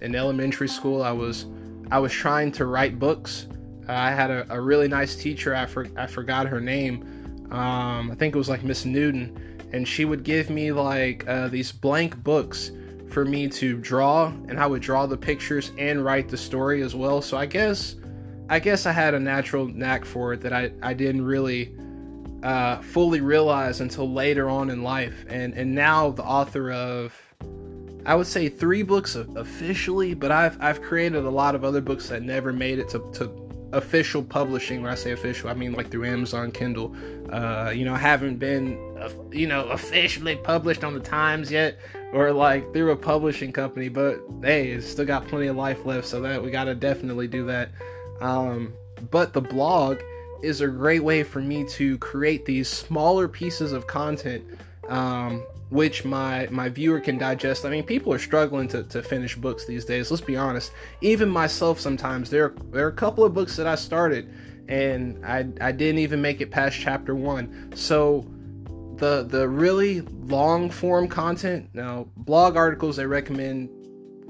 In 0.00 0.14
elementary 0.14 0.68
school, 0.68 1.02
I 1.02 1.12
was 1.12 1.46
I 1.90 1.98
was 1.98 2.12
trying 2.12 2.52
to 2.52 2.66
write 2.66 2.98
books. 2.98 3.46
I 3.88 4.10
had 4.10 4.30
a, 4.30 4.46
a 4.50 4.60
really 4.60 4.88
nice 4.88 5.14
teacher. 5.14 5.54
I, 5.54 5.66
for, 5.66 5.86
I 5.96 6.06
forgot 6.06 6.46
her 6.46 6.60
name 6.60 7.04
um, 7.52 8.10
I 8.10 8.14
think 8.14 8.34
it 8.34 8.38
was 8.38 8.48
like 8.48 8.64
Miss 8.64 8.86
Newton, 8.86 9.58
and 9.72 9.86
she 9.86 10.06
would 10.06 10.24
give 10.24 10.48
me 10.48 10.72
like 10.72 11.28
uh, 11.28 11.48
these 11.48 11.70
blank 11.70 12.22
books 12.24 12.72
for 13.10 13.26
me 13.26 13.46
to 13.46 13.76
draw, 13.76 14.28
and 14.48 14.58
I 14.58 14.66
would 14.66 14.80
draw 14.80 15.04
the 15.04 15.18
pictures 15.18 15.70
and 15.76 16.02
write 16.02 16.30
the 16.30 16.36
story 16.38 16.80
as 16.80 16.94
well. 16.94 17.20
So 17.20 17.36
I 17.36 17.44
guess, 17.44 17.96
I 18.48 18.58
guess 18.58 18.86
I 18.86 18.92
had 18.92 19.12
a 19.12 19.20
natural 19.20 19.66
knack 19.66 20.06
for 20.06 20.32
it 20.32 20.40
that 20.40 20.54
I 20.54 20.72
I 20.82 20.94
didn't 20.94 21.26
really 21.26 21.76
uh, 22.42 22.78
fully 22.80 23.20
realize 23.20 23.82
until 23.82 24.10
later 24.10 24.48
on 24.48 24.70
in 24.70 24.82
life, 24.82 25.26
and 25.28 25.52
and 25.52 25.74
now 25.74 26.10
the 26.10 26.24
author 26.24 26.72
of. 26.72 27.14
I 28.04 28.16
would 28.16 28.26
say 28.26 28.48
three 28.48 28.82
books 28.82 29.14
officially, 29.14 30.14
but 30.14 30.32
I've 30.32 30.60
I've 30.60 30.82
created 30.82 31.24
a 31.24 31.30
lot 31.30 31.54
of 31.54 31.64
other 31.64 31.80
books 31.80 32.08
that 32.08 32.22
never 32.22 32.52
made 32.52 32.80
it 32.80 32.88
to, 32.88 32.98
to 33.12 33.28
official 33.72 34.22
publishing. 34.22 34.82
When 34.82 34.90
I 34.90 34.94
say 34.94 35.12
official, 35.12 35.48
I 35.50 35.54
mean 35.54 35.72
like 35.72 35.90
through 35.90 36.06
Amazon 36.06 36.52
Kindle. 36.52 36.94
Uh, 37.30 37.72
you 37.74 37.84
know, 37.84 37.94
I 37.94 37.98
haven't 37.98 38.38
been, 38.38 38.78
you 39.30 39.46
know, 39.46 39.68
officially 39.68 40.36
published 40.36 40.84
on 40.84 40.94
the 40.94 41.00
Times 41.00 41.50
yet, 41.50 41.78
or 42.12 42.32
like 42.32 42.72
through 42.72 42.90
a 42.90 42.96
publishing 42.96 43.52
company. 43.52 43.88
But 43.88 44.20
hey, 44.42 44.68
it's 44.68 44.86
still 44.86 45.06
got 45.06 45.26
plenty 45.28 45.46
of 45.46 45.56
life 45.56 45.84
left, 45.84 46.06
so 46.06 46.20
that 46.20 46.42
we 46.42 46.50
gotta 46.50 46.74
definitely 46.74 47.28
do 47.28 47.46
that. 47.46 47.70
Um, 48.20 48.74
but 49.10 49.32
the 49.32 49.40
blog 49.40 49.98
is 50.42 50.60
a 50.60 50.68
great 50.68 51.02
way 51.02 51.22
for 51.22 51.40
me 51.40 51.64
to 51.64 51.98
create 51.98 52.44
these 52.44 52.68
smaller 52.68 53.28
pieces 53.28 53.72
of 53.72 53.86
content 53.86 54.44
um, 54.88 55.44
which 55.72 56.04
my 56.04 56.46
my 56.50 56.68
viewer 56.68 57.00
can 57.00 57.16
digest. 57.16 57.64
I 57.64 57.70
mean, 57.70 57.82
people 57.82 58.12
are 58.12 58.18
struggling 58.18 58.68
to, 58.68 58.82
to 58.84 59.02
finish 59.02 59.34
books 59.36 59.64
these 59.64 59.86
days. 59.86 60.10
Let's 60.10 60.22
be 60.22 60.36
honest. 60.36 60.72
Even 61.00 61.30
myself, 61.30 61.80
sometimes 61.80 62.28
there 62.28 62.54
there 62.70 62.84
are 62.84 62.90
a 62.90 62.92
couple 62.92 63.24
of 63.24 63.32
books 63.32 63.56
that 63.56 63.66
I 63.66 63.74
started 63.74 64.30
and 64.68 65.24
I 65.24 65.46
I 65.60 65.72
didn't 65.72 65.98
even 65.98 66.20
make 66.20 66.42
it 66.42 66.50
past 66.50 66.78
chapter 66.78 67.14
one. 67.14 67.72
So 67.74 68.26
the 68.96 69.24
the 69.26 69.48
really 69.48 70.02
long 70.02 70.68
form 70.68 71.08
content 71.08 71.70
now 71.72 72.06
blog 72.18 72.56
articles 72.56 72.98
I 72.98 73.04
recommend 73.04 73.70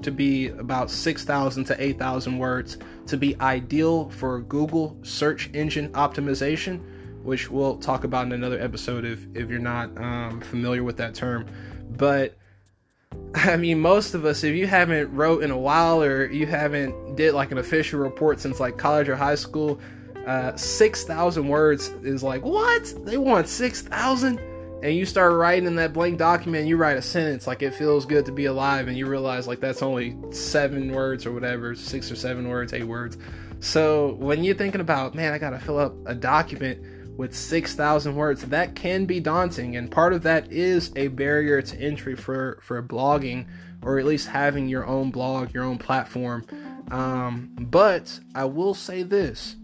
to 0.01 0.11
be 0.11 0.47
about 0.47 0.91
6,000 0.91 1.63
to 1.63 1.81
8,000 1.81 2.37
words 2.37 2.77
to 3.07 3.15
be 3.15 3.39
ideal 3.39 4.09
for 4.09 4.41
Google 4.41 4.97
search 5.01 5.49
engine 5.53 5.89
optimization 5.93 6.81
which 7.23 7.49
we'll 7.49 7.77
talk 7.77 8.03
about 8.03 8.25
in 8.25 8.33
another 8.33 8.59
episode 8.59 9.05
if, 9.05 9.25
if 9.33 9.49
you're 9.49 9.59
not 9.59 9.97
um, 9.97 10.41
familiar 10.41 10.83
with 10.83 10.97
that 10.97 11.15
term. 11.15 11.47
But 11.89 12.37
I 13.35 13.57
mean, 13.57 13.79
most 13.79 14.13
of 14.13 14.25
us, 14.25 14.43
if 14.43 14.55
you 14.55 14.67
haven't 14.67 15.13
wrote 15.13 15.43
in 15.43 15.51
a 15.51 15.57
while 15.57 16.01
or 16.03 16.29
you 16.29 16.45
haven't 16.45 17.15
did 17.15 17.33
like 17.33 17.51
an 17.51 17.57
official 17.57 17.99
report 17.99 18.39
since 18.39 18.59
like 18.59 18.77
college 18.77 19.09
or 19.09 19.15
high 19.15 19.35
school, 19.35 19.79
uh, 20.25 20.55
6,000 20.55 21.47
words 21.47 21.89
is 22.03 22.23
like, 22.23 22.43
what? 22.43 22.93
They 23.05 23.17
want 23.17 23.47
6,000? 23.47 24.39
And 24.83 24.95
you 24.95 25.05
start 25.05 25.33
writing 25.33 25.65
in 25.65 25.77
that 25.77 25.93
blank 25.93 26.17
document, 26.17 26.67
you 26.67 26.75
write 26.75 26.97
a 26.97 27.01
sentence 27.01 27.47
like 27.47 27.61
it 27.61 27.73
feels 27.73 28.05
good 28.05 28.25
to 28.25 28.33
be 28.33 28.45
alive, 28.45 28.89
and 28.89 28.97
you 28.97 29.07
realize 29.07 29.47
like 29.47 29.61
that's 29.61 29.81
only 29.81 30.17
seven 30.31 30.91
words 30.91 31.25
or 31.25 31.31
whatever, 31.31 31.73
six 31.73 32.11
or 32.11 32.17
seven 32.17 32.49
words, 32.49 32.73
eight 32.73 32.83
words. 32.83 33.17
So 33.61 34.15
when 34.15 34.43
you're 34.43 34.55
thinking 34.55 34.81
about, 34.81 35.15
man, 35.15 35.31
I 35.31 35.37
gotta 35.37 35.57
fill 35.57 35.79
up 35.79 35.95
a 36.05 36.13
document, 36.13 36.83
with 37.15 37.35
6,000 37.35 38.15
words, 38.15 38.43
that 38.45 38.75
can 38.75 39.05
be 39.05 39.19
daunting. 39.19 39.75
And 39.75 39.91
part 39.91 40.13
of 40.13 40.23
that 40.23 40.51
is 40.51 40.91
a 40.95 41.07
barrier 41.09 41.61
to 41.61 41.79
entry 41.79 42.15
for, 42.15 42.59
for 42.61 42.81
blogging 42.81 43.45
or 43.81 43.99
at 43.99 44.05
least 44.05 44.27
having 44.27 44.67
your 44.67 44.85
own 44.85 45.11
blog, 45.11 45.53
your 45.53 45.63
own 45.63 45.77
platform. 45.77 46.45
Um, 46.91 47.51
but 47.59 48.19
I 48.33 48.45
will 48.45 48.73
say 48.73 49.03
this 49.03 49.55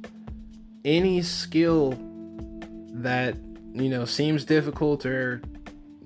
any 0.86 1.22
skill 1.22 1.98
that, 2.94 3.36
you 3.74 3.90
know, 3.90 4.06
seems 4.06 4.46
difficult 4.46 5.06
or 5.06 5.42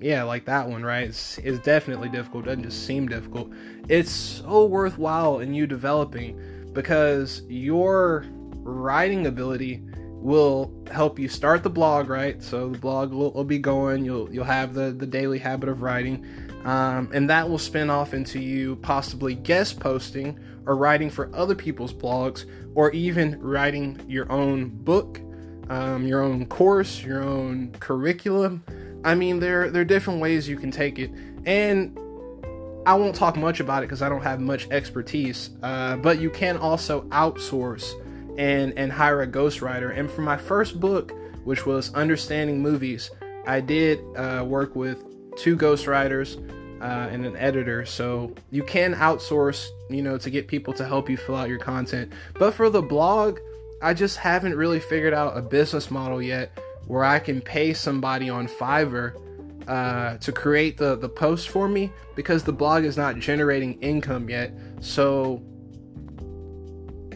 yeah, 0.00 0.22
like 0.24 0.44
that 0.46 0.68
one, 0.68 0.82
right? 0.82 1.08
It's, 1.08 1.38
it's 1.38 1.58
definitely 1.60 2.08
difficult. 2.08 2.44
Doesn't 2.44 2.64
just 2.64 2.86
seem 2.86 3.08
difficult. 3.08 3.50
It's 3.88 4.10
so 4.10 4.66
worthwhile 4.66 5.38
in 5.38 5.54
you 5.54 5.66
developing 5.66 6.70
because 6.72 7.42
your 7.48 8.26
writing 8.62 9.26
ability 9.26 9.82
will 10.24 10.72
help 10.90 11.18
you 11.18 11.28
start 11.28 11.62
the 11.62 11.70
blog 11.70 12.08
right? 12.08 12.42
So 12.42 12.70
the 12.70 12.78
blog 12.78 13.12
will, 13.12 13.30
will 13.32 13.44
be 13.44 13.58
going. 13.58 14.04
You'll 14.04 14.32
you'll 14.32 14.44
have 14.44 14.74
the 14.74 14.90
the 14.90 15.06
daily 15.06 15.38
habit 15.38 15.68
of 15.68 15.82
writing. 15.82 16.26
Um, 16.64 17.10
and 17.12 17.28
that 17.28 17.48
will 17.48 17.58
spin 17.58 17.90
off 17.90 18.14
into 18.14 18.40
you 18.40 18.76
possibly 18.76 19.34
guest 19.34 19.78
posting 19.78 20.40
or 20.64 20.76
writing 20.76 21.10
for 21.10 21.30
other 21.36 21.54
people's 21.54 21.92
blogs 21.92 22.46
or 22.74 22.90
even 22.92 23.38
writing 23.38 24.00
your 24.08 24.32
own 24.32 24.70
book 24.70 25.20
um, 25.68 26.06
your 26.06 26.22
own 26.22 26.46
course 26.46 27.02
your 27.02 27.22
own 27.22 27.72
curriculum. 27.78 28.64
I 29.04 29.14
mean 29.14 29.40
there 29.40 29.70
there 29.70 29.82
are 29.82 29.84
different 29.84 30.20
ways 30.20 30.48
you 30.48 30.56
can 30.56 30.70
take 30.70 30.98
it. 30.98 31.10
And 31.44 31.98
i 32.86 32.94
won't 32.94 33.14
talk 33.14 33.34
much 33.36 33.60
about 33.60 33.82
it 33.82 33.86
because 33.86 34.02
i 34.02 34.10
don't 34.10 34.22
have 34.22 34.40
much 34.40 34.68
expertise 34.70 35.48
uh, 35.62 35.96
but 35.96 36.18
you 36.18 36.28
can 36.28 36.58
also 36.58 37.00
outsource 37.04 37.94
and 38.38 38.76
and 38.78 38.92
hire 38.92 39.22
a 39.22 39.26
ghostwriter. 39.26 39.96
And 39.96 40.10
for 40.10 40.22
my 40.22 40.36
first 40.36 40.80
book, 40.80 41.12
which 41.44 41.66
was 41.66 41.92
Understanding 41.94 42.60
Movies, 42.62 43.10
I 43.46 43.60
did 43.60 44.00
uh, 44.16 44.44
work 44.46 44.74
with 44.74 45.04
two 45.36 45.56
ghostwriters 45.56 46.38
uh, 46.80 47.08
and 47.10 47.24
an 47.24 47.36
editor. 47.36 47.84
So 47.84 48.34
you 48.50 48.62
can 48.62 48.94
outsource, 48.94 49.68
you 49.90 50.02
know, 50.02 50.18
to 50.18 50.30
get 50.30 50.48
people 50.48 50.72
to 50.74 50.84
help 50.84 51.08
you 51.08 51.16
fill 51.16 51.36
out 51.36 51.48
your 51.48 51.58
content. 51.58 52.12
But 52.38 52.54
for 52.54 52.70
the 52.70 52.82
blog, 52.82 53.38
I 53.82 53.94
just 53.94 54.16
haven't 54.16 54.56
really 54.56 54.80
figured 54.80 55.14
out 55.14 55.36
a 55.36 55.42
business 55.42 55.90
model 55.90 56.22
yet 56.22 56.58
where 56.86 57.04
I 57.04 57.18
can 57.18 57.40
pay 57.40 57.72
somebody 57.72 58.30
on 58.30 58.46
Fiverr 58.46 59.20
uh, 59.66 60.18
to 60.18 60.32
create 60.32 60.76
the 60.76 60.96
the 60.96 61.08
post 61.08 61.48
for 61.48 61.68
me 61.68 61.90
because 62.14 62.44
the 62.44 62.52
blog 62.52 62.84
is 62.84 62.96
not 62.96 63.18
generating 63.18 63.80
income 63.80 64.28
yet. 64.28 64.52
So 64.80 65.42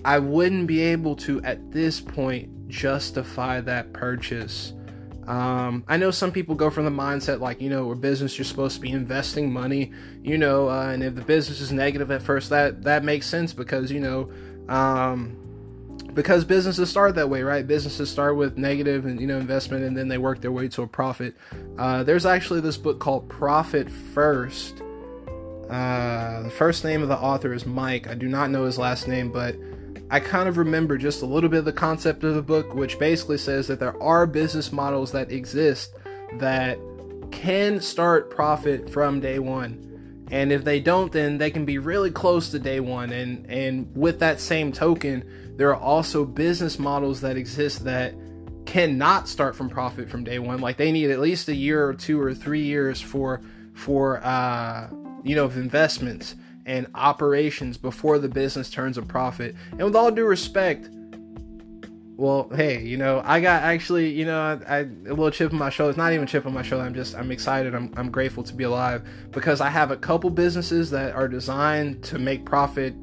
I 0.05 0.19
wouldn't 0.19 0.67
be 0.67 0.81
able 0.81 1.17
to 1.17 1.43
at 1.43 1.73
this 1.73 2.01
point 2.01 2.69
justify 2.69 3.61
that 3.63 3.93
purchase. 3.93 4.73
Um, 5.27 5.85
I 5.87 5.99
know 5.99 6.11
some 6.11 6.33
people 6.33 6.55
go 6.55 6.71
from 6.71 6.87
the 6.87 6.91
mindset 6.91 7.41
like, 7.41 7.61
you 7.61 7.69
know, 7.69 7.87
where 7.87 7.95
business 7.95 8.39
you're 8.39 8.47
supposed 8.47 8.77
to 8.77 8.81
be 8.81 8.91
investing 8.91 9.53
money, 9.53 9.93
you 10.23 10.39
know, 10.39 10.71
uh, 10.71 10.87
and 10.87 11.03
if 11.03 11.15
the 11.15 11.21
business 11.21 11.61
is 11.61 11.71
negative 11.71 12.11
at 12.11 12.23
first, 12.23 12.49
that 12.49 12.83
that 12.85 13.05
makes 13.05 13.27
sense 13.27 13.53
because 13.53 13.93
you 13.93 14.01
know, 14.01 14.33
um, 14.75 15.37
because 16.15 16.45
businesses 16.45 16.89
start 16.89 17.15
that 17.17 17.29
way, 17.29 17.43
right? 17.43 17.67
Businesses 17.67 18.11
start 18.11 18.37
with 18.37 18.57
negative 18.57 19.05
and 19.05 19.21
you 19.21 19.27
know 19.27 19.39
investment, 19.39 19.85
and 19.85 19.97
then 19.97 20.09
they 20.09 20.17
work 20.17 20.41
their 20.41 20.51
way 20.51 20.67
to 20.69 20.83
a 20.83 20.87
profit. 20.87 21.37
Uh, 21.77 22.03
there's 22.03 22.25
actually 22.25 22.61
this 22.61 22.79
book 22.79 22.99
called 22.99 23.29
Profit 23.29 23.91
First. 23.91 24.83
Uh, 25.69 26.43
the 26.43 26.51
first 26.51 26.85
name 26.85 27.03
of 27.03 27.09
the 27.09 27.19
author 27.19 27.53
is 27.53 27.67
Mike. 27.67 28.09
I 28.09 28.15
do 28.15 28.29
not 28.29 28.51
know 28.51 28.65
his 28.65 28.79
last 28.79 29.07
name, 29.07 29.31
but 29.31 29.57
I 30.11 30.21
kind 30.21 30.49
of 30.49 30.57
remember 30.57 30.97
just 30.97 31.21
a 31.23 31.27
little 31.27 31.51
bit 31.51 31.59
of 31.59 31.65
the 31.67 31.73
concept 31.73 32.25
of 32.25 32.35
the 32.35 32.43
book, 32.43 32.75
which 32.75 32.99
basically 32.99 33.37
says 33.37 33.67
that 33.67 33.79
there 33.79 34.01
are 34.03 34.27
business 34.27 34.73
models 34.73 35.13
that 35.13 35.31
exist 35.31 35.95
that 36.39 36.79
can 37.31 37.81
start 37.81 38.31
profit 38.31 38.89
from 38.89 39.21
day 39.21 39.39
one. 39.39 39.85
And 40.31 40.51
if 40.51 40.65
they 40.65 40.81
don't, 40.81 41.13
then 41.13 41.37
they 41.39 41.51
can 41.51 41.65
be 41.67 41.79
really 41.79 42.11
close 42.11 42.51
to 42.51 42.59
day 42.59 42.81
one. 42.81 43.13
And 43.13 43.47
and 43.51 43.95
with 43.95 44.21
that 44.21 44.41
same 44.41 44.73
token, 44.73 45.25
there 45.57 45.69
are 45.71 45.81
also 45.81 46.25
business 46.25 46.79
models 46.79 47.21
that 47.21 47.37
exist 47.37 47.85
that 47.85 48.15
cannot 48.65 49.29
start 49.29 49.57
from 49.57 49.69
profit 49.69 50.09
from 50.09 50.25
day 50.25 50.39
one. 50.39 50.61
Like 50.61 50.79
they 50.79 50.93
need 50.93 51.11
at 51.11 51.21
least 51.21 51.49
a 51.49 51.55
year 51.55 51.87
or 51.87 51.95
two 51.95 52.21
or 52.21 52.35
three 52.35 52.63
years 52.63 53.01
for 53.01 53.43
for 53.75 54.25
uh, 54.25 54.89
you 55.23 55.35
know 55.35 55.47
investments 55.47 56.35
and 56.69 56.87
operations 56.95 57.79
before 57.79 58.19
the 58.19 58.29
business 58.29 58.71
turns 58.71 58.99
a 58.99 59.03
profit. 59.03 59.57
And 59.73 59.83
with 59.83 59.97
all 59.97 60.11
due 60.11 60.27
respect, 60.27 60.91
well, 62.17 62.51
hey, 62.55 62.83
you 62.83 62.99
know, 62.99 63.23
I 63.25 63.41
got 63.41 63.63
actually, 63.63 64.11
you 64.11 64.27
know, 64.27 64.39
I, 64.39 64.77
I, 64.77 64.79
a 64.81 64.85
little 64.85 65.31
chip 65.31 65.53
on 65.53 65.59
my 65.59 65.71
shoulder. 65.71 65.91
It's 65.91 65.97
not 65.97 66.13
even 66.13 66.27
chip 66.27 66.45
on 66.45 66.53
my 66.53 66.63
shoulder. 66.63 66.85
I'm 66.85 66.95
just, 66.95 67.15
I'm 67.15 67.31
excited. 67.31 67.75
I'm, 67.75 67.93
I'm 67.97 68.11
grateful 68.11 68.43
to 68.43 68.55
be 68.55 68.65
alive 68.65 69.09
because 69.31 69.63
I 69.63 69.71
have 69.71 69.91
a 69.91 69.97
couple 69.97 70.29
businesses 70.29 70.91
that 70.91 71.15
are 71.15 71.27
designed 71.27 72.05
to 72.05 72.19
make 72.19 72.45
profit 72.45 72.95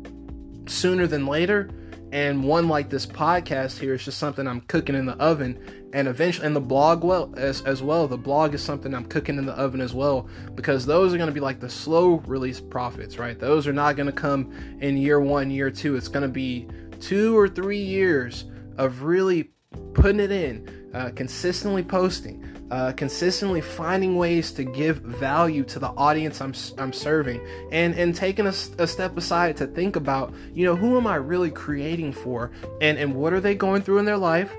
sooner 0.67 1.07
than 1.07 1.25
later 1.25 1.69
and 2.15 2.41
one 2.41 2.69
like 2.69 2.89
this 2.89 3.05
podcast 3.05 3.77
here 3.77 3.93
is 3.93 4.05
just 4.05 4.19
something 4.19 4.47
I'm 4.47 4.61
cooking 4.61 4.95
in 4.95 5.05
the 5.05 5.17
oven. 5.17 5.59
And 5.91 6.07
eventually 6.07 6.47
and 6.47 6.55
the 6.55 6.61
blog 6.61 7.03
well 7.03 7.33
as, 7.35 7.61
as 7.63 7.83
well 7.83 8.07
the 8.07 8.17
blog 8.17 8.53
is 8.53 8.63
something 8.63 8.95
I'm 8.95 9.03
cooking 9.03 9.37
in 9.37 9.45
the 9.45 9.51
oven 9.51 9.81
as 9.81 9.93
well. 9.93 10.29
Because 10.55 10.85
those 10.85 11.13
are 11.13 11.17
going 11.17 11.27
to 11.27 11.33
be 11.33 11.41
like 11.41 11.59
the 11.59 11.69
slow 11.69 12.19
release 12.25 12.61
profits 12.61 13.19
right? 13.19 13.37
Those 13.37 13.67
are 13.67 13.73
not 13.73 13.97
going 13.97 14.05
to 14.05 14.13
come 14.13 14.53
in 14.79 14.95
year 14.95 15.19
1 15.19 15.51
year 15.51 15.69
2 15.69 15.97
it's 15.97 16.07
going 16.07 16.23
to 16.23 16.29
be 16.29 16.69
2 17.01 17.37
or 17.37 17.49
3 17.49 17.77
years 17.77 18.45
of 18.77 19.03
really 19.03 19.51
putting 19.93 20.19
it 20.19 20.31
in 20.31 20.89
uh, 20.93 21.09
consistently 21.15 21.83
posting 21.83 22.43
uh, 22.71 22.91
consistently 22.93 23.61
finding 23.61 24.15
ways 24.15 24.51
to 24.51 24.63
give 24.63 24.97
value 24.97 25.63
to 25.63 25.77
the 25.77 25.89
audience 25.89 26.41
I'm, 26.41 26.53
I'm 26.77 26.93
serving 26.93 27.45
and 27.71 27.93
and 27.93 28.15
taking 28.15 28.47
a, 28.47 28.53
a, 28.79 28.87
step 28.87 29.15
aside 29.17 29.57
to 29.57 29.67
think 29.67 29.95
about 29.95 30.33
you 30.53 30.65
know 30.65 30.75
who 30.75 30.97
am 30.97 31.05
I 31.05 31.15
really 31.15 31.51
creating 31.51 32.11
for 32.11 32.51
and 32.81 32.97
and 32.97 33.13
what 33.13 33.33
are 33.33 33.39
they 33.39 33.55
going 33.55 33.81
through 33.83 33.99
in 33.99 34.05
their 34.05 34.17
life? 34.17 34.51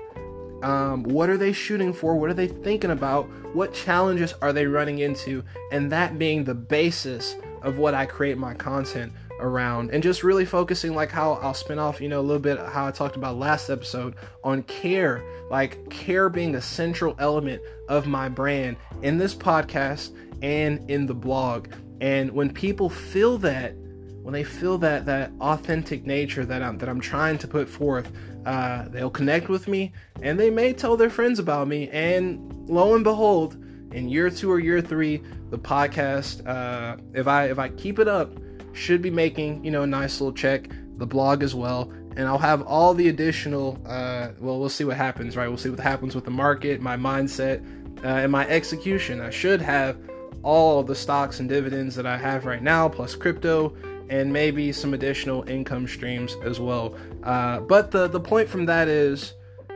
Um, 0.63 1.03
what 1.03 1.29
are 1.29 1.37
they 1.37 1.51
shooting 1.51 1.93
for? 1.93 2.15
What 2.15 2.29
are 2.29 2.33
they 2.33 2.47
thinking 2.47 2.91
about? 2.91 3.25
What 3.53 3.73
challenges 3.73 4.33
are 4.41 4.53
they 4.53 4.65
running 4.65 4.99
into? 4.99 5.43
And 5.71 5.91
that 5.91 6.17
being 6.17 6.45
the 6.45 6.55
basis 6.55 7.35
of 7.61 7.77
what 7.77 7.93
I 7.93 8.05
create 8.05 8.37
my 8.37 8.53
content 8.53 9.11
around 9.39 9.91
and 9.91 10.01
just 10.01 10.23
really 10.23 10.45
focusing 10.45 10.95
like 10.95 11.11
how 11.11 11.33
I'll 11.33 11.53
spin 11.53 11.79
off, 11.79 12.01
you 12.01 12.09
know, 12.09 12.19
a 12.19 12.21
little 12.21 12.41
bit 12.41 12.59
how 12.59 12.87
I 12.87 12.91
talked 12.91 13.15
about 13.15 13.37
last 13.37 13.69
episode 13.69 14.15
on 14.43 14.63
care, 14.63 15.23
like 15.49 15.89
care 15.89 16.29
being 16.29 16.55
a 16.55 16.61
central 16.61 17.15
element 17.19 17.61
of 17.89 18.07
my 18.07 18.29
brand 18.29 18.77
in 19.01 19.17
this 19.17 19.35
podcast 19.35 20.15
and 20.41 20.89
in 20.89 21.05
the 21.05 21.13
blog. 21.13 21.69
And 22.01 22.31
when 22.31 22.53
people 22.53 22.89
feel 22.89 23.37
that, 23.39 23.75
when 24.21 24.33
they 24.33 24.43
feel 24.43 24.77
that 24.79 25.05
that 25.05 25.31
authentic 25.39 26.05
nature 26.05 26.45
that 26.45 26.61
I'm 26.61 26.77
that 26.79 26.89
I'm 26.89 26.99
trying 26.99 27.37
to 27.39 27.47
put 27.47 27.69
forth, 27.69 28.11
uh, 28.45 28.87
they'll 28.89 29.09
connect 29.09 29.49
with 29.49 29.67
me 29.67 29.93
and 30.21 30.39
they 30.39 30.49
may 30.49 30.73
tell 30.73 30.97
their 30.97 31.09
friends 31.09 31.39
about 31.39 31.67
me. 31.67 31.89
And 31.89 32.53
lo 32.67 32.95
and 32.95 33.03
behold, 33.03 33.55
in 33.91 34.09
year 34.09 34.29
two 34.29 34.51
or 34.51 34.59
year 34.59 34.81
three, 34.81 35.23
the 35.49 35.57
podcast, 35.57 36.45
uh, 36.45 36.97
if 37.13 37.27
I 37.27 37.45
if 37.45 37.57
I 37.59 37.69
keep 37.69 37.99
it 37.99 38.07
up, 38.07 38.31
should 38.77 39.01
be 39.01 39.09
making 39.09 39.63
you 39.63 39.71
know 39.71 39.83
a 39.83 39.87
nice 39.87 40.21
little 40.21 40.33
check. 40.33 40.69
The 40.97 41.05
blog 41.05 41.43
as 41.43 41.53
well, 41.53 41.91
and 42.15 42.21
I'll 42.21 42.39
have 42.39 42.63
all 42.63 42.93
the 42.93 43.09
additional. 43.09 43.79
Uh, 43.85 44.29
well, 44.39 44.59
we'll 44.59 44.69
see 44.69 44.83
what 44.83 44.97
happens, 44.97 45.37
right? 45.37 45.47
We'll 45.47 45.57
see 45.57 45.69
what 45.69 45.79
happens 45.79 46.15
with 46.15 46.25
the 46.25 46.31
market, 46.31 46.81
my 46.81 46.97
mindset, 46.97 47.63
uh, 48.03 48.07
and 48.07 48.31
my 48.31 48.47
execution. 48.47 49.21
I 49.21 49.29
should 49.29 49.61
have 49.61 49.97
all 50.41 50.81
the 50.81 50.95
stocks 50.95 51.39
and 51.39 51.47
dividends 51.47 51.95
that 51.95 52.07
I 52.07 52.17
have 52.17 52.45
right 52.45 52.63
now, 52.63 52.89
plus 52.89 53.15
crypto, 53.15 53.75
and 54.09 54.31
maybe 54.31 54.71
some 54.71 54.93
additional 54.93 55.47
income 55.49 55.87
streams 55.87 56.35
as 56.43 56.59
well. 56.59 56.95
Uh, 57.23 57.59
but 57.59 57.91
the 57.91 58.07
the 58.07 58.19
point 58.19 58.49
from 58.49 58.65
that 58.65 58.87
is 58.87 59.33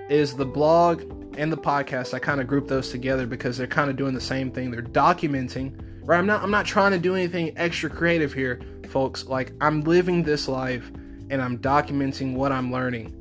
is 0.09 0.33
the 0.33 0.45
blog 0.45 1.03
and 1.37 1.51
the 1.51 1.57
podcast. 1.57 2.13
I 2.13 2.19
kind 2.19 2.41
of 2.41 2.47
group 2.47 2.67
those 2.67 2.89
together 2.89 3.25
because 3.25 3.57
they're 3.57 3.67
kind 3.67 3.89
of 3.89 3.95
doing 3.95 4.13
the 4.13 4.21
same 4.21 4.51
thing. 4.51 4.71
They're 4.71 4.81
documenting. 4.81 5.79
Right, 6.03 6.17
I'm 6.17 6.25
not. 6.25 6.41
I'm 6.41 6.51
not 6.51 6.65
trying 6.65 6.91
to 6.91 6.97
do 6.97 7.15
anything 7.15 7.53
extra 7.57 7.89
creative 7.89 8.33
here 8.33 8.59
folks. 8.91 9.25
Like, 9.25 9.53
I'm 9.61 9.81
living 9.81 10.23
this 10.23 10.47
life 10.47 10.91
and 11.29 11.41
I'm 11.41 11.57
documenting 11.57 12.33
what 12.33 12.51
I'm 12.51 12.71
learning. 12.71 13.17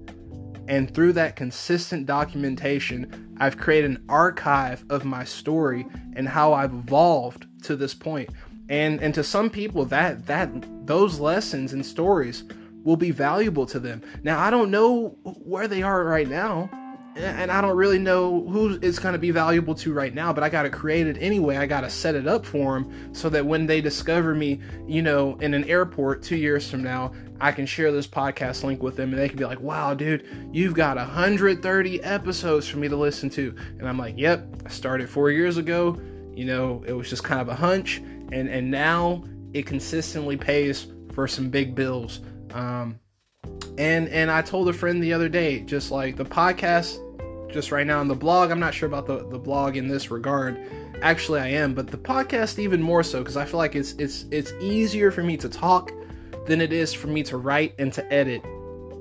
And 0.69 0.93
through 0.95 1.15
that 1.15 1.37
consistent 1.37 2.07
documentation, 2.07 3.37
I've 3.39 3.57
created 3.57 3.93
an 3.93 4.05
archive 4.09 4.85
of 4.91 5.05
my 5.05 5.25
story 5.25 5.87
and 6.15 6.29
how 6.29 6.53
I've 6.53 6.75
evolved 6.75 7.47
to 7.65 7.77
this 7.77 7.95
point. 7.95 8.31
And 8.69 9.01
and 9.01 9.13
to 9.15 9.25
some 9.25 9.51
people 9.51 9.85
that 9.87 10.27
that 10.27 10.51
those 10.87 11.19
lessons 11.19 11.73
and 11.73 11.85
stories 11.85 12.45
will 12.85 12.97
be 12.97 13.11
valuable 13.11 13.67
to 13.67 13.81
them. 13.81 14.03
Now, 14.23 14.39
I 14.39 14.51
don't 14.51 14.71
know 14.71 15.19
where 15.25 15.69
they 15.69 15.83
are 15.83 16.05
right 16.05 16.29
now 16.29 16.71
and 17.17 17.51
I 17.51 17.61
don't 17.61 17.77
really 17.77 17.99
know 17.99 18.47
who 18.49 18.79
it's 18.81 18.99
going 18.99 19.15
to 19.15 19.19
be 19.19 19.31
valuable 19.31 19.75
to 19.77 19.93
right 19.93 20.15
now, 20.15 20.33
but 20.33 20.45
I 20.45 20.49
got 20.49 20.63
to 20.63 20.71
create 20.71 21.07
it 21.07 21.17
anyway. 21.21 21.57
I 21.57 21.67
got 21.67 21.81
to 21.81 21.91
set 21.91 22.15
it 22.15 22.29
up 22.29 22.47
for 22.47 22.75
them 22.75 23.15
so 23.15 23.29
that 23.31 23.45
when 23.45 23.67
they 23.67 23.81
discover 23.81 24.35
me, 24.35 24.61
you 24.87 25.03
know, 25.03 25.37
in 25.41 25.55
an 25.55 25.65
airport 25.65 26.23
two 26.23 26.37
years 26.37 26.71
from 26.71 26.83
now, 26.83 27.13
I 27.41 27.53
can 27.53 27.67
share 27.67 27.91
this 27.91 28.07
podcast 28.07 28.63
link 28.63 28.83
with 28.83 28.97
them 28.97 29.11
and 29.11 29.19
they 29.19 29.29
can 29.29 29.39
be 29.39 29.45
like, 29.45 29.61
wow, 29.61 29.95
dude, 29.95 30.27
you've 30.53 30.75
got 30.75 30.97
130 30.97 32.03
episodes 32.03 32.69
for 32.69 32.79
me 32.79 32.89
to 32.89 32.97
listen 32.97 33.29
to. 33.31 33.55
And 33.79 33.89
I'm 33.89 33.99
like, 33.99 34.15
yep, 34.17 34.47
I 34.65 34.69
started 34.69 35.09
four 35.09 35.31
years 35.31 35.57
ago. 35.57 36.01
You 36.35 36.45
know, 36.45 36.85
it 36.87 36.93
was 36.93 37.11
just 37.11 37.25
kind 37.25 37.41
of 37.41 37.49
a 37.49 37.55
hunch. 37.55 37.99
And, 38.31 38.49
and 38.49 38.71
now 38.71 39.25
it 39.53 39.67
consistently 39.67 40.37
pays 40.37 40.87
for 41.13 41.27
some 41.27 41.51
big 41.51 41.75
bills. 41.75 42.21
Um, 42.53 43.00
and 43.81 44.09
and 44.11 44.31
I 44.31 44.43
told 44.43 44.69
a 44.69 44.75
friend 44.75 45.03
the 45.03 45.15
other 45.15 45.31
day, 45.31 45.61
just 45.61 45.91
like 45.91 46.17
the 46.17 46.25
podcast, 46.25 46.99
just 47.51 47.73
right 47.73 47.87
now 47.87 47.99
on 47.99 48.09
the 48.09 48.15
blog. 48.15 48.51
I'm 48.51 48.61
not 48.61 48.75
sure 48.75 48.87
about 48.87 49.07
the 49.07 49.27
the 49.29 49.39
blog 49.39 49.77
in 49.77 49.89
this 49.89 50.11
regard. 50.11 50.61
Actually, 51.01 51.41
I 51.41 51.49
am, 51.49 51.73
but 51.73 51.87
the 51.87 51.97
podcast 51.97 52.59
even 52.59 52.83
more 52.83 53.03
so 53.03 53.21
because 53.21 53.39
I 53.39 53.47
feel 53.47 53.57
like 53.57 53.75
it's 53.75 53.93
it's 53.93 54.27
it's 54.31 54.53
easier 54.61 55.11
for 55.11 55.23
me 55.23 55.39
to 55.39 55.49
talk 55.49 55.93
than 56.47 56.61
it 56.61 56.75
is 56.75 56.93
for 56.93 57.07
me 57.07 57.23
to 57.23 57.39
write 57.39 57.75
and 57.79 57.91
to 57.95 58.13
edit 58.13 58.45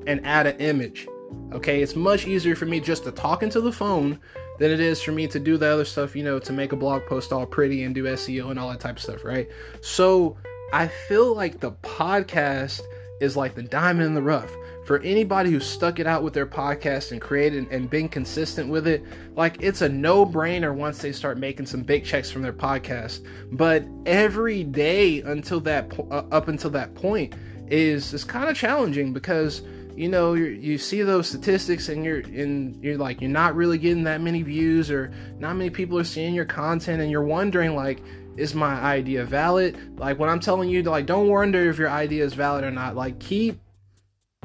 and 0.07 0.25
add 0.25 0.47
an 0.47 0.57
image. 0.59 1.09
Okay, 1.51 1.81
it's 1.81 1.97
much 1.97 2.25
easier 2.25 2.55
for 2.55 2.65
me 2.65 2.79
just 2.79 3.03
to 3.03 3.11
talk 3.11 3.43
into 3.43 3.59
the 3.59 3.73
phone 3.73 4.17
than 4.59 4.71
it 4.71 4.79
is 4.79 5.01
for 5.01 5.11
me 5.11 5.27
to 5.27 5.39
do 5.39 5.57
the 5.57 5.67
other 5.67 5.85
stuff, 5.85 6.15
you 6.15 6.23
know, 6.23 6.39
to 6.39 6.53
make 6.53 6.71
a 6.71 6.75
blog 6.77 7.05
post 7.05 7.33
all 7.33 7.45
pretty 7.45 7.83
and 7.83 7.93
do 7.93 8.05
SEO 8.05 8.49
and 8.49 8.57
all 8.57 8.69
that 8.69 8.79
type 8.79 8.95
of 8.95 9.01
stuff, 9.01 9.25
right? 9.25 9.49
So 9.81 10.37
I 10.71 10.87
feel 10.87 11.35
like 11.35 11.59
the 11.59 11.71
podcast 11.71 12.81
is 13.19 13.35
like 13.35 13.55
the 13.55 13.63
diamond 13.63 14.07
in 14.07 14.13
the 14.13 14.21
rough. 14.21 14.51
For 14.85 14.99
anybody 15.01 15.51
who 15.51 15.59
stuck 15.59 15.99
it 15.99 16.07
out 16.07 16.23
with 16.23 16.33
their 16.33 16.47
podcast 16.47 17.11
and 17.11 17.21
created 17.21 17.67
and 17.69 17.89
been 17.89 18.09
consistent 18.09 18.69
with 18.69 18.87
it, 18.87 19.03
like 19.35 19.61
it's 19.61 19.81
a 19.81 19.89
no 19.89 20.25
brainer 20.25 20.73
once 20.73 20.99
they 20.99 21.11
start 21.11 21.37
making 21.37 21.67
some 21.67 21.83
big 21.83 22.05
checks 22.05 22.31
from 22.31 22.41
their 22.41 22.53
podcast. 22.53 23.25
But 23.51 23.85
every 24.05 24.63
day 24.63 25.21
until 25.21 25.59
that 25.61 25.91
uh, 25.99 26.23
up 26.31 26.47
until 26.47 26.71
that 26.71 26.95
point 26.95 27.35
is 27.67 28.13
is 28.13 28.23
kind 28.23 28.49
of 28.49 28.55
challenging 28.55 29.13
because 29.13 29.61
you 29.95 30.07
know 30.07 30.33
you 30.33 30.77
see 30.77 31.01
those 31.01 31.27
statistics 31.27 31.89
and 31.89 32.03
you're 32.03 32.21
in 32.21 32.79
you're 32.81 32.97
like 32.97 33.21
you're 33.21 33.29
not 33.29 33.55
really 33.55 33.77
getting 33.77 34.03
that 34.03 34.21
many 34.21 34.41
views 34.41 34.89
or 34.89 35.11
not 35.39 35.55
many 35.55 35.69
people 35.69 35.99
are 35.99 36.03
seeing 36.03 36.33
your 36.33 36.45
content 36.45 37.01
and 37.01 37.11
you're 37.11 37.21
wondering 37.21 37.75
like 37.75 38.01
is 38.39 38.55
my 38.55 38.73
idea 38.81 39.25
valid? 39.25 39.99
Like 39.99 40.17
when 40.17 40.29
I'm 40.29 40.39
telling 40.39 40.69
you 40.69 40.81
like 40.83 41.05
don't 41.05 41.27
wonder 41.27 41.69
if 41.69 41.77
your 41.77 41.89
idea 41.89 42.23
is 42.23 42.33
valid 42.33 42.63
or 42.63 42.71
not. 42.71 42.95
Like 42.95 43.19
keep 43.19 43.59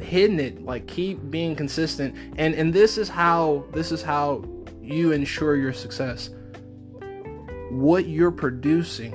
hitting 0.00 0.40
it. 0.40 0.64
Like 0.64 0.86
keep 0.86 1.30
being 1.30 1.54
consistent. 1.54 2.16
And 2.36 2.54
and 2.54 2.72
this 2.72 2.98
is 2.98 3.08
how 3.08 3.64
this 3.72 3.92
is 3.92 4.02
how 4.02 4.44
you 4.82 5.12
ensure 5.12 5.56
your 5.56 5.72
success. 5.72 6.30
What 7.70 8.06
you're 8.06 8.30
producing, 8.30 9.12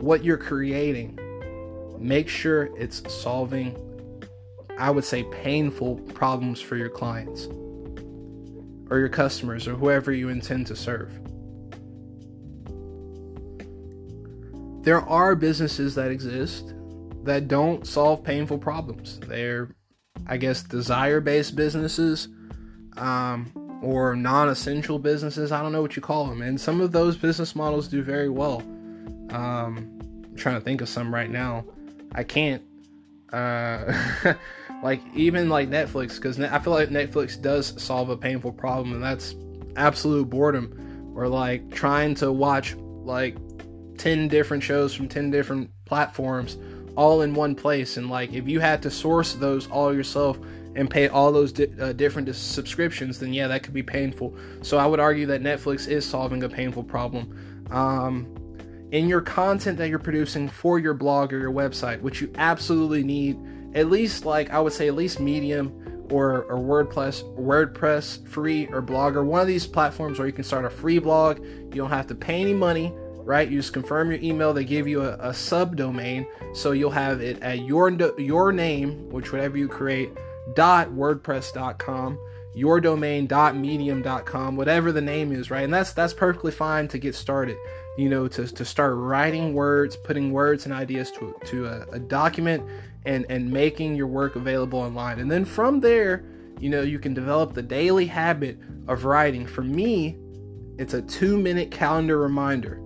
what 0.00 0.24
you're 0.24 0.38
creating, 0.38 1.18
make 1.98 2.28
sure 2.28 2.70
it's 2.76 3.02
solving 3.12 3.76
I 4.78 4.90
would 4.90 5.04
say 5.04 5.22
painful 5.24 5.96
problems 6.14 6.60
for 6.60 6.76
your 6.76 6.88
clients 6.88 7.46
or 8.90 8.98
your 8.98 9.08
customers 9.08 9.68
or 9.68 9.74
whoever 9.74 10.12
you 10.12 10.28
intend 10.28 10.66
to 10.68 10.76
serve. 10.76 11.21
There 14.82 15.00
are 15.00 15.34
businesses 15.34 15.94
that 15.94 16.10
exist 16.10 16.74
that 17.24 17.48
don't 17.48 17.86
solve 17.86 18.24
painful 18.24 18.58
problems. 18.58 19.20
They're, 19.20 19.74
I 20.26 20.36
guess, 20.36 20.62
desire 20.62 21.20
based 21.20 21.54
businesses 21.54 22.28
um, 22.96 23.80
or 23.82 24.16
non 24.16 24.48
essential 24.48 24.98
businesses. 24.98 25.52
I 25.52 25.62
don't 25.62 25.72
know 25.72 25.82
what 25.82 25.96
you 25.96 26.02
call 26.02 26.26
them. 26.26 26.42
And 26.42 26.60
some 26.60 26.80
of 26.80 26.92
those 26.92 27.16
business 27.16 27.54
models 27.54 27.88
do 27.88 28.02
very 28.02 28.28
well. 28.28 28.60
Um, 29.30 29.98
I'm 30.24 30.36
trying 30.36 30.56
to 30.56 30.60
think 30.60 30.80
of 30.80 30.88
some 30.88 31.14
right 31.14 31.30
now. 31.30 31.64
I 32.12 32.24
can't. 32.24 32.62
Uh, 33.32 33.92
like 34.82 35.00
even 35.14 35.48
like 35.48 35.70
Netflix, 35.70 36.16
because 36.16 36.38
I 36.40 36.58
feel 36.58 36.72
like 36.72 36.88
Netflix 36.88 37.40
does 37.40 37.80
solve 37.82 38.10
a 38.10 38.16
painful 38.16 38.52
problem, 38.52 38.92
and 38.92 39.02
that's 39.02 39.34
absolute 39.76 40.28
boredom, 40.28 41.12
or 41.16 41.28
like 41.28 41.70
trying 41.70 42.14
to 42.16 42.30
watch 42.30 42.74
like 43.04 43.36
ten 44.02 44.26
different 44.26 44.64
shows 44.64 44.92
from 44.92 45.06
ten 45.06 45.30
different 45.30 45.70
platforms 45.84 46.58
all 46.96 47.22
in 47.22 47.34
one 47.34 47.54
place, 47.54 47.96
and 47.96 48.10
like 48.10 48.32
if 48.32 48.48
you 48.48 48.58
had 48.58 48.82
to 48.82 48.90
source 48.90 49.34
those 49.34 49.68
all 49.70 49.94
yourself 49.94 50.38
and 50.74 50.90
pay 50.90 51.06
all 51.06 51.30
those 51.30 51.52
di- 51.52 51.72
uh, 51.80 51.92
different 51.92 52.34
subscriptions, 52.34 53.20
then 53.20 53.32
yeah, 53.32 53.46
that 53.46 53.62
could 53.62 53.74
be 53.74 53.82
painful. 53.82 54.34
So 54.62 54.76
I 54.76 54.86
would 54.86 54.98
argue 54.98 55.26
that 55.26 55.40
Netflix 55.40 55.86
is 55.86 56.04
solving 56.04 56.42
a 56.42 56.48
painful 56.48 56.82
problem. 56.82 57.68
Um, 57.70 58.26
in 58.90 59.08
your 59.08 59.20
content 59.20 59.78
that 59.78 59.88
you're 59.88 60.00
producing 60.00 60.48
for 60.48 60.80
your 60.80 60.94
blog 60.94 61.32
or 61.32 61.38
your 61.38 61.52
website, 61.52 62.00
which 62.00 62.20
you 62.20 62.30
absolutely 62.36 63.04
need, 63.04 63.38
at 63.74 63.88
least 63.88 64.24
like 64.24 64.50
I 64.50 64.58
would 64.58 64.72
say 64.72 64.88
at 64.88 64.94
least 64.96 65.20
Medium 65.20 66.06
or, 66.10 66.42
or 66.42 66.58
WordPress, 66.58 67.22
WordPress 67.38 68.26
free 68.26 68.66
or 68.66 68.82
Blogger, 68.82 69.24
one 69.24 69.40
of 69.40 69.46
these 69.46 69.66
platforms 69.66 70.18
where 70.18 70.26
you 70.26 70.34
can 70.34 70.44
start 70.44 70.64
a 70.64 70.70
free 70.70 70.98
blog. 70.98 71.38
You 71.38 71.76
don't 71.76 71.90
have 71.90 72.08
to 72.08 72.14
pay 72.14 72.40
any 72.40 72.52
money, 72.52 72.92
right? 73.24 73.48
You 73.48 73.58
just 73.58 73.72
confirm 73.72 74.10
your 74.10 74.20
email. 74.20 74.52
They 74.52 74.64
give 74.64 74.86
you 74.86 75.02
a, 75.02 75.14
a 75.14 75.30
subdomain, 75.30 76.26
so 76.54 76.72
you'll 76.72 76.90
have 76.90 77.20
it 77.20 77.42
at 77.42 77.64
your 77.64 77.90
your 78.18 78.52
name, 78.52 79.08
which 79.10 79.32
whatever 79.32 79.56
you 79.58 79.68
create, 79.68 80.10
dot 80.54 80.90
WordPress.com 80.90 82.18
your 82.54 82.80
domain.medium.com 82.80 84.56
whatever 84.56 84.92
the 84.92 85.00
name 85.00 85.32
is 85.32 85.50
right 85.50 85.64
and 85.64 85.72
that's 85.72 85.92
that's 85.92 86.12
perfectly 86.12 86.52
fine 86.52 86.86
to 86.86 86.98
get 86.98 87.14
started 87.14 87.56
you 87.96 88.08
know 88.08 88.28
to, 88.28 88.46
to 88.46 88.64
start 88.64 88.94
writing 88.94 89.54
words 89.54 89.96
putting 89.96 90.30
words 90.32 90.66
and 90.66 90.74
ideas 90.74 91.10
to, 91.10 91.34
to 91.46 91.66
a, 91.66 91.80
a 91.92 91.98
document 91.98 92.62
and 93.06 93.24
and 93.30 93.50
making 93.50 93.94
your 93.94 94.06
work 94.06 94.36
available 94.36 94.78
online 94.78 95.18
and 95.18 95.30
then 95.30 95.44
from 95.44 95.80
there 95.80 96.24
you 96.60 96.68
know 96.68 96.82
you 96.82 96.98
can 96.98 97.14
develop 97.14 97.54
the 97.54 97.62
daily 97.62 98.06
habit 98.06 98.58
of 98.86 99.06
writing 99.06 99.46
for 99.46 99.62
me 99.62 100.18
it's 100.78 100.92
a 100.92 101.02
two 101.02 101.38
minute 101.38 101.70
calendar 101.70 102.18
reminder 102.18 102.81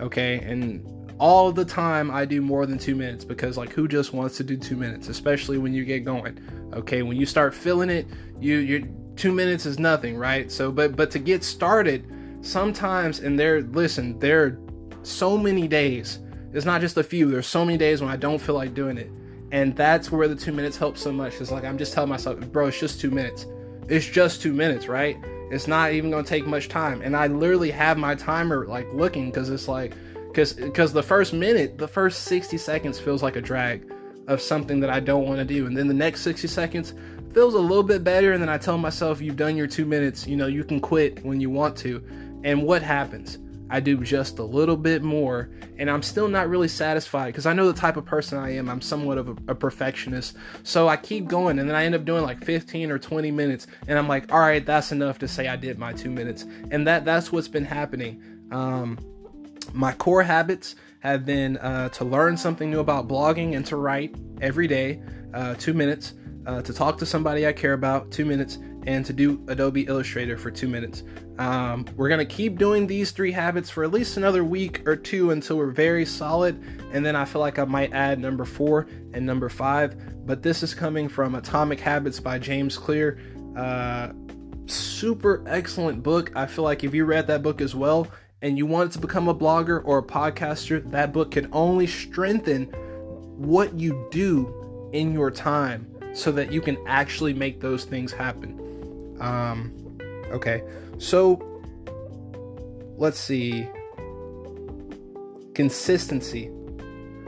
okay 0.00 0.38
and 0.40 0.84
all 1.18 1.52
the 1.52 1.64
time 1.64 2.10
I 2.10 2.24
do 2.24 2.40
more 2.40 2.66
than 2.66 2.78
two 2.78 2.94
minutes 2.94 3.24
because 3.24 3.56
like 3.56 3.72
who 3.72 3.86
just 3.86 4.12
wants 4.12 4.36
to 4.38 4.44
do 4.44 4.56
two 4.56 4.76
minutes, 4.76 5.08
especially 5.08 5.58
when 5.58 5.72
you 5.72 5.84
get 5.84 6.04
going. 6.04 6.38
Okay, 6.72 7.02
when 7.02 7.16
you 7.16 7.26
start 7.26 7.54
feeling 7.54 7.90
it, 7.90 8.06
you 8.40 8.58
you 8.58 9.12
two 9.16 9.32
minutes 9.32 9.66
is 9.66 9.78
nothing, 9.78 10.16
right? 10.16 10.50
So 10.50 10.72
but 10.72 10.96
but 10.96 11.10
to 11.12 11.18
get 11.18 11.44
started, 11.44 12.10
sometimes 12.40 13.20
and 13.20 13.38
there 13.38 13.62
listen, 13.62 14.18
there 14.18 14.44
are 14.44 14.60
so 15.02 15.38
many 15.38 15.68
days. 15.68 16.18
It's 16.52 16.66
not 16.66 16.80
just 16.80 16.96
a 16.96 17.02
few, 17.02 17.30
there's 17.30 17.46
so 17.46 17.64
many 17.64 17.78
days 17.78 18.00
when 18.00 18.10
I 18.10 18.16
don't 18.16 18.38
feel 18.38 18.54
like 18.54 18.74
doing 18.74 18.96
it. 18.96 19.10
And 19.50 19.76
that's 19.76 20.10
where 20.10 20.26
the 20.26 20.36
two 20.36 20.52
minutes 20.52 20.76
help 20.76 20.96
so 20.96 21.12
much. 21.12 21.40
It's 21.40 21.50
like 21.50 21.64
I'm 21.64 21.78
just 21.78 21.94
telling 21.94 22.10
myself, 22.10 22.40
bro, 22.52 22.68
it's 22.68 22.78
just 22.78 23.00
two 23.00 23.10
minutes. 23.10 23.46
It's 23.88 24.06
just 24.06 24.42
two 24.42 24.52
minutes, 24.52 24.88
right? 24.88 25.16
It's 25.50 25.66
not 25.66 25.92
even 25.92 26.10
gonna 26.10 26.24
take 26.24 26.46
much 26.46 26.68
time. 26.68 27.02
And 27.02 27.16
I 27.16 27.26
literally 27.26 27.70
have 27.70 27.98
my 27.98 28.14
timer 28.14 28.66
like 28.66 28.92
looking 28.92 29.26
because 29.26 29.50
it's 29.50 29.68
like 29.68 29.94
because 30.28 30.54
because 30.54 30.92
the 30.92 31.02
first 31.02 31.32
minute, 31.32 31.78
the 31.78 31.88
first 31.88 32.24
60 32.24 32.58
seconds 32.58 32.98
feels 32.98 33.22
like 33.22 33.36
a 33.36 33.40
drag 33.40 33.90
of 34.26 34.40
something 34.40 34.80
that 34.80 34.90
I 34.90 35.00
don't 35.00 35.26
want 35.26 35.38
to 35.38 35.44
do, 35.44 35.66
and 35.66 35.76
then 35.76 35.86
the 35.86 35.94
next 35.94 36.22
60 36.22 36.48
seconds 36.48 36.94
feels 37.32 37.54
a 37.54 37.58
little 37.58 37.82
bit 37.82 38.02
better, 38.02 38.32
and 38.32 38.40
then 38.40 38.48
I 38.48 38.58
tell 38.58 38.78
myself, 38.78 39.20
"You've 39.20 39.36
done 39.36 39.56
your 39.56 39.66
two 39.66 39.84
minutes. 39.84 40.26
You 40.26 40.36
know, 40.36 40.46
you 40.46 40.64
can 40.64 40.80
quit 40.80 41.24
when 41.24 41.40
you 41.40 41.50
want 41.50 41.76
to." 41.78 42.02
And 42.42 42.62
what 42.62 42.82
happens? 42.82 43.38
I 43.74 43.80
do 43.80 43.96
just 44.04 44.38
a 44.38 44.44
little 44.44 44.76
bit 44.76 45.02
more, 45.02 45.50
and 45.78 45.90
I'm 45.90 46.00
still 46.00 46.28
not 46.28 46.48
really 46.48 46.68
satisfied 46.68 47.26
because 47.26 47.44
I 47.44 47.54
know 47.54 47.66
the 47.66 47.76
type 47.76 47.96
of 47.96 48.04
person 48.04 48.38
I 48.38 48.54
am. 48.54 48.68
I'm 48.68 48.80
somewhat 48.80 49.18
of 49.18 49.30
a, 49.30 49.32
a, 49.48 49.54
perfectionist. 49.56 50.36
So 50.62 50.86
I 50.86 50.96
keep 50.96 51.26
going, 51.26 51.58
and 51.58 51.68
then 51.68 51.74
I 51.74 51.84
end 51.84 51.96
up 51.96 52.04
doing 52.04 52.22
like 52.22 52.44
15 52.44 52.92
or 52.92 53.00
20 53.00 53.32
minutes, 53.32 53.66
and 53.88 53.98
I'm 53.98 54.06
like, 54.06 54.32
all 54.32 54.38
right, 54.38 54.64
that's 54.64 54.92
enough 54.92 55.18
to 55.18 55.26
say 55.26 55.48
I 55.48 55.56
did 55.56 55.76
my 55.76 55.92
two 55.92 56.08
minutes. 56.08 56.46
And 56.70 56.86
that 56.86 57.04
that's 57.04 57.32
what's 57.32 57.48
been 57.48 57.64
happening. 57.64 58.22
Um, 58.52 58.96
my 59.72 59.90
core 59.90 60.22
habits 60.22 60.76
have 61.00 61.26
been 61.26 61.56
uh, 61.56 61.88
to 61.88 62.04
learn 62.04 62.36
something 62.36 62.70
new 62.70 62.78
about 62.78 63.08
blogging 63.08 63.56
and 63.56 63.66
to 63.66 63.74
write 63.74 64.14
every 64.40 64.68
day, 64.68 65.02
uh, 65.34 65.56
two 65.56 65.74
minutes, 65.74 66.14
uh, 66.46 66.62
to 66.62 66.72
talk 66.72 66.96
to 66.98 67.06
somebody 67.06 67.44
I 67.44 67.52
care 67.52 67.72
about, 67.72 68.12
two 68.12 68.24
minutes, 68.24 68.56
and 68.86 69.04
to 69.04 69.12
do 69.12 69.44
Adobe 69.48 69.82
Illustrator 69.88 70.38
for 70.38 70.52
two 70.52 70.68
minutes. 70.68 71.02
Um, 71.38 71.84
we're 71.96 72.08
going 72.08 72.26
to 72.26 72.34
keep 72.34 72.58
doing 72.58 72.86
these 72.86 73.10
three 73.10 73.32
habits 73.32 73.68
for 73.68 73.82
at 73.82 73.90
least 73.90 74.16
another 74.16 74.44
week 74.44 74.86
or 74.86 74.94
two 74.94 75.32
until 75.32 75.56
we're 75.56 75.72
very 75.72 76.06
solid. 76.06 76.62
And 76.92 77.04
then 77.04 77.16
I 77.16 77.24
feel 77.24 77.40
like 77.40 77.58
I 77.58 77.64
might 77.64 77.92
add 77.92 78.20
number 78.20 78.44
four 78.44 78.86
and 79.12 79.26
number 79.26 79.48
five. 79.48 80.26
But 80.26 80.42
this 80.42 80.62
is 80.62 80.74
coming 80.74 81.08
from 81.08 81.34
Atomic 81.34 81.80
Habits 81.80 82.20
by 82.20 82.38
James 82.38 82.78
Clear. 82.78 83.18
Uh, 83.56 84.10
super 84.66 85.44
excellent 85.46 86.02
book. 86.02 86.32
I 86.36 86.46
feel 86.46 86.64
like 86.64 86.84
if 86.84 86.94
you 86.94 87.04
read 87.04 87.26
that 87.26 87.42
book 87.42 87.60
as 87.60 87.74
well, 87.74 88.08
and 88.42 88.58
you 88.58 88.66
wanted 88.66 88.92
to 88.92 88.98
become 88.98 89.26
a 89.28 89.34
blogger 89.34 89.80
or 89.86 89.98
a 89.98 90.02
podcaster, 90.02 90.88
that 90.90 91.14
book 91.14 91.30
can 91.30 91.48
only 91.52 91.86
strengthen 91.86 92.66
what 93.36 93.72
you 93.72 94.06
do 94.10 94.90
in 94.92 95.14
your 95.14 95.30
time 95.30 95.90
so 96.12 96.30
that 96.30 96.52
you 96.52 96.60
can 96.60 96.76
actually 96.86 97.32
make 97.32 97.60
those 97.60 97.84
things 97.84 98.12
happen. 98.12 99.16
Um, 99.18 99.98
okay, 100.30 100.62
so 101.04 101.40
let's 102.96 103.18
see. 103.18 103.68
Consistency. 105.54 106.50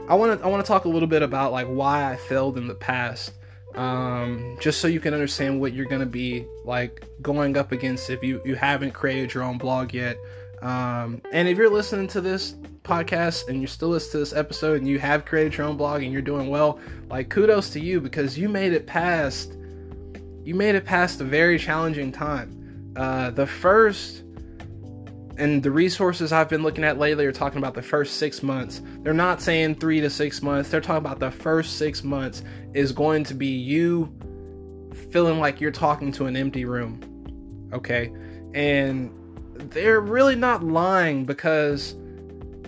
I 0.09 0.15
want 0.15 0.39
to 0.39 0.45
I 0.45 0.49
want 0.49 0.63
to 0.63 0.67
talk 0.67 0.85
a 0.85 0.89
little 0.89 1.07
bit 1.07 1.21
about 1.21 1.51
like 1.51 1.67
why 1.67 2.11
I 2.11 2.15
failed 2.15 2.57
in 2.57 2.67
the 2.67 2.75
past. 2.75 3.33
Um, 3.75 4.57
just 4.59 4.81
so 4.81 4.87
you 4.87 4.99
can 4.99 5.13
understand 5.13 5.61
what 5.61 5.73
you're 5.73 5.85
going 5.85 5.99
to 6.01 6.07
be 6.07 6.47
like 6.65 7.05
going 7.21 7.57
up 7.57 7.71
against 7.71 8.09
if 8.09 8.23
you 8.23 8.41
you 8.43 8.55
haven't 8.55 8.91
created 8.91 9.33
your 9.33 9.43
own 9.43 9.59
blog 9.59 9.93
yet 9.93 10.17
um, 10.61 11.21
and 11.31 11.47
if 11.47 11.57
you're 11.57 11.69
listening 11.69 12.07
to 12.07 12.21
this 12.21 12.53
podcast 12.83 13.47
and 13.47 13.59
you're 13.59 13.67
still 13.67 13.89
listening 13.89 14.11
to 14.11 14.17
this 14.19 14.33
episode 14.33 14.79
and 14.79 14.87
you 14.87 14.97
have 14.99 15.25
created 15.25 15.55
your 15.55 15.67
own 15.67 15.77
blog 15.77 16.01
and 16.01 16.11
you're 16.11 16.21
doing 16.21 16.49
well, 16.49 16.79
like 17.09 17.29
kudos 17.29 17.69
to 17.71 17.79
you 17.79 18.01
because 18.01 18.37
you 18.37 18.49
made 18.49 18.73
it 18.73 18.87
past 18.87 19.53
you 20.43 20.55
made 20.55 20.75
it 20.75 20.85
past 20.85 21.19
a 21.19 21.25
very 21.25 21.59
challenging 21.59 22.09
time. 22.09 22.66
Uh, 22.97 23.29
the 23.29 23.45
first 23.45 24.23
and 25.37 25.61
the 25.61 25.69
resources 25.69 26.31
I've 26.31 26.49
been 26.49 26.63
looking 26.63 26.83
at 26.83 26.97
lately 26.97 27.25
are 27.27 27.31
talking 27.31 27.59
about 27.59 27.75
the 27.75 27.81
first 27.81 28.17
six 28.17 28.41
months. 28.41 28.81
They're 29.03 29.13
not 29.13 29.39
saying 29.39 29.75
three 29.75 30.01
to 30.01 30.09
six 30.09 30.41
months. 30.41 30.69
They're 30.69 30.81
talking 30.81 31.05
about 31.05 31.19
the 31.19 31.29
first 31.29 31.77
six 31.77 32.03
months 32.03 32.43
is 32.73 32.91
going 32.91 33.23
to 33.25 33.35
be 33.35 33.47
you 33.47 34.11
feeling 35.11 35.39
like 35.39 35.61
you're 35.61 35.71
talking 35.71 36.11
to 36.13 36.25
an 36.25 36.35
empty 36.35 36.65
room. 36.65 36.99
Okay. 37.71 38.11
And 38.55 39.11
they're 39.53 40.01
really 40.01 40.35
not 40.35 40.63
lying 40.63 41.23
because 41.23 41.95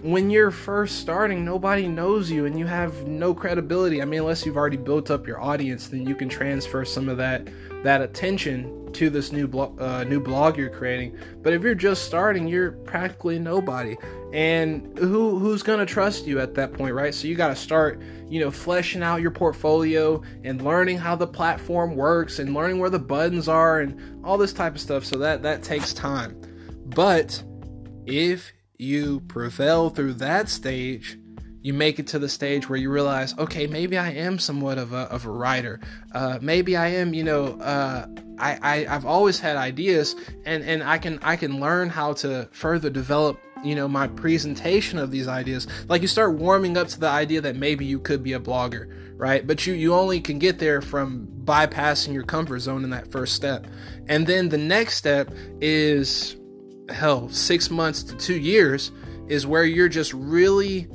when 0.02 0.30
you're 0.30 0.52
first 0.52 1.00
starting, 1.00 1.44
nobody 1.44 1.88
knows 1.88 2.32
you 2.32 2.46
and 2.46 2.58
you 2.58 2.66
have 2.66 3.08
no 3.08 3.34
credibility. 3.34 4.02
I 4.02 4.06
mean, 4.06 4.22
unless 4.22 4.46
you've 4.46 4.58
already 4.58 4.78
built 4.78 5.12
up 5.12 5.28
your 5.28 5.42
audience, 5.42 5.88
then 5.88 6.08
you 6.08 6.16
can 6.16 6.30
transfer 6.30 6.86
some 6.86 7.10
of 7.10 7.18
that 7.18 7.48
that 7.84 8.02
attention 8.02 8.92
to 8.92 9.10
this 9.10 9.32
new 9.32 9.48
blog, 9.48 9.80
uh, 9.80 10.04
new 10.04 10.20
blog 10.20 10.58
you're 10.58 10.70
creating. 10.70 11.18
But 11.42 11.54
if 11.54 11.62
you're 11.62 11.76
just 11.76 12.06
starting, 12.06 12.48
you're 12.48 12.72
practically 12.72 13.40
nobody, 13.40 13.96
and 14.34 14.98
who 14.98 15.38
who's 15.40 15.64
gonna 15.64 15.86
trust 15.86 16.26
you 16.26 16.40
at 16.40 16.56
that 16.56 16.74
point, 16.74 16.94
right? 16.94 17.14
So 17.14 17.28
you 17.28 17.36
got 17.36 17.50
to 17.50 17.56
start, 17.56 18.02
you 18.28 18.40
know, 18.40 18.52
fleshing 18.52 19.04
out 19.04 19.22
your 19.22 19.32
portfolio 19.32 20.22
and 20.44 20.62
learning 20.64 20.98
how 20.98 21.16
the 21.16 21.28
platform 21.28 21.96
works 21.96 22.40
and 22.40 22.54
learning 22.54 22.80
where 22.80 22.90
the 22.90 23.00
buttons 23.00 23.48
are 23.48 23.82
and 23.82 24.26
all 24.26 24.38
this 24.38 24.54
type 24.54 24.76
of 24.76 24.82
stuff. 24.82 25.06
So 25.06 25.18
that 25.20 25.44
that 25.44 25.64
takes 25.64 25.94
time. 25.94 26.40
But 26.86 27.44
if 28.06 28.52
you 28.80 29.20
prevail 29.28 29.90
through 29.90 30.14
that 30.14 30.48
stage, 30.48 31.20
you 31.62 31.74
make 31.74 32.00
it 32.00 32.08
to 32.08 32.20
the 32.20 32.30
stage 32.30 32.70
where 32.70 32.80
you 32.80 32.90
realize, 32.90 33.38
okay, 33.38 33.68
maybe 33.68 33.98
I 33.98 34.12
am 34.12 34.40
somewhat 34.40 34.78
of 34.78 34.94
a, 34.94 35.00
of 35.12 35.26
a 35.26 35.30
writer. 35.30 35.82
Uh, 36.14 36.40
maybe 36.42 36.78
I 36.78 36.88
am, 36.88 37.14
you 37.14 37.26
know, 37.26 37.60
uh, 37.60 38.08
I, 38.40 38.58
I 38.62 38.96
I've 38.96 39.06
always 39.06 39.42
had 39.42 39.58
ideas, 39.58 40.16
and 40.46 40.64
and 40.64 40.82
I 40.82 40.98
can 40.98 41.20
I 41.22 41.36
can 41.36 41.60
learn 41.60 41.90
how 41.90 42.14
to 42.14 42.48
further 42.54 42.90
develop, 42.90 43.38
you 43.66 43.76
know, 43.76 43.90
my 43.90 44.08
presentation 44.08 44.98
of 44.98 45.12
these 45.12 45.28
ideas. 45.28 45.68
Like 45.90 46.02
you 46.02 46.08
start 46.08 46.36
warming 46.36 46.78
up 46.78 46.88
to 46.88 47.00
the 47.02 47.10
idea 47.10 47.42
that 47.42 47.58
maybe 47.58 47.86
you 47.86 48.00
could 48.00 48.24
be 48.24 48.32
a 48.32 48.40
blogger, 48.40 48.88
right? 49.18 49.46
But 49.46 49.68
you 49.68 49.74
you 49.74 49.94
only 49.94 50.22
can 50.22 50.40
get 50.40 50.60
there 50.60 50.82
from 50.82 51.28
bypassing 51.44 52.14
your 52.14 52.24
comfort 52.24 52.60
zone 52.60 52.86
in 52.86 52.92
that 52.92 53.12
first 53.12 53.36
step, 53.36 53.68
and 54.08 54.26
then 54.26 54.48
the 54.48 54.58
next 54.58 54.96
step 54.96 55.34
is 55.60 56.38
hell, 56.92 57.30
six 57.30 57.70
months 57.70 58.04
to 58.04 58.16
two 58.16 58.38
years 58.38 58.92
is 59.28 59.46
where 59.46 59.64
you're 59.64 59.90
just 59.90 60.14
really 60.14 60.88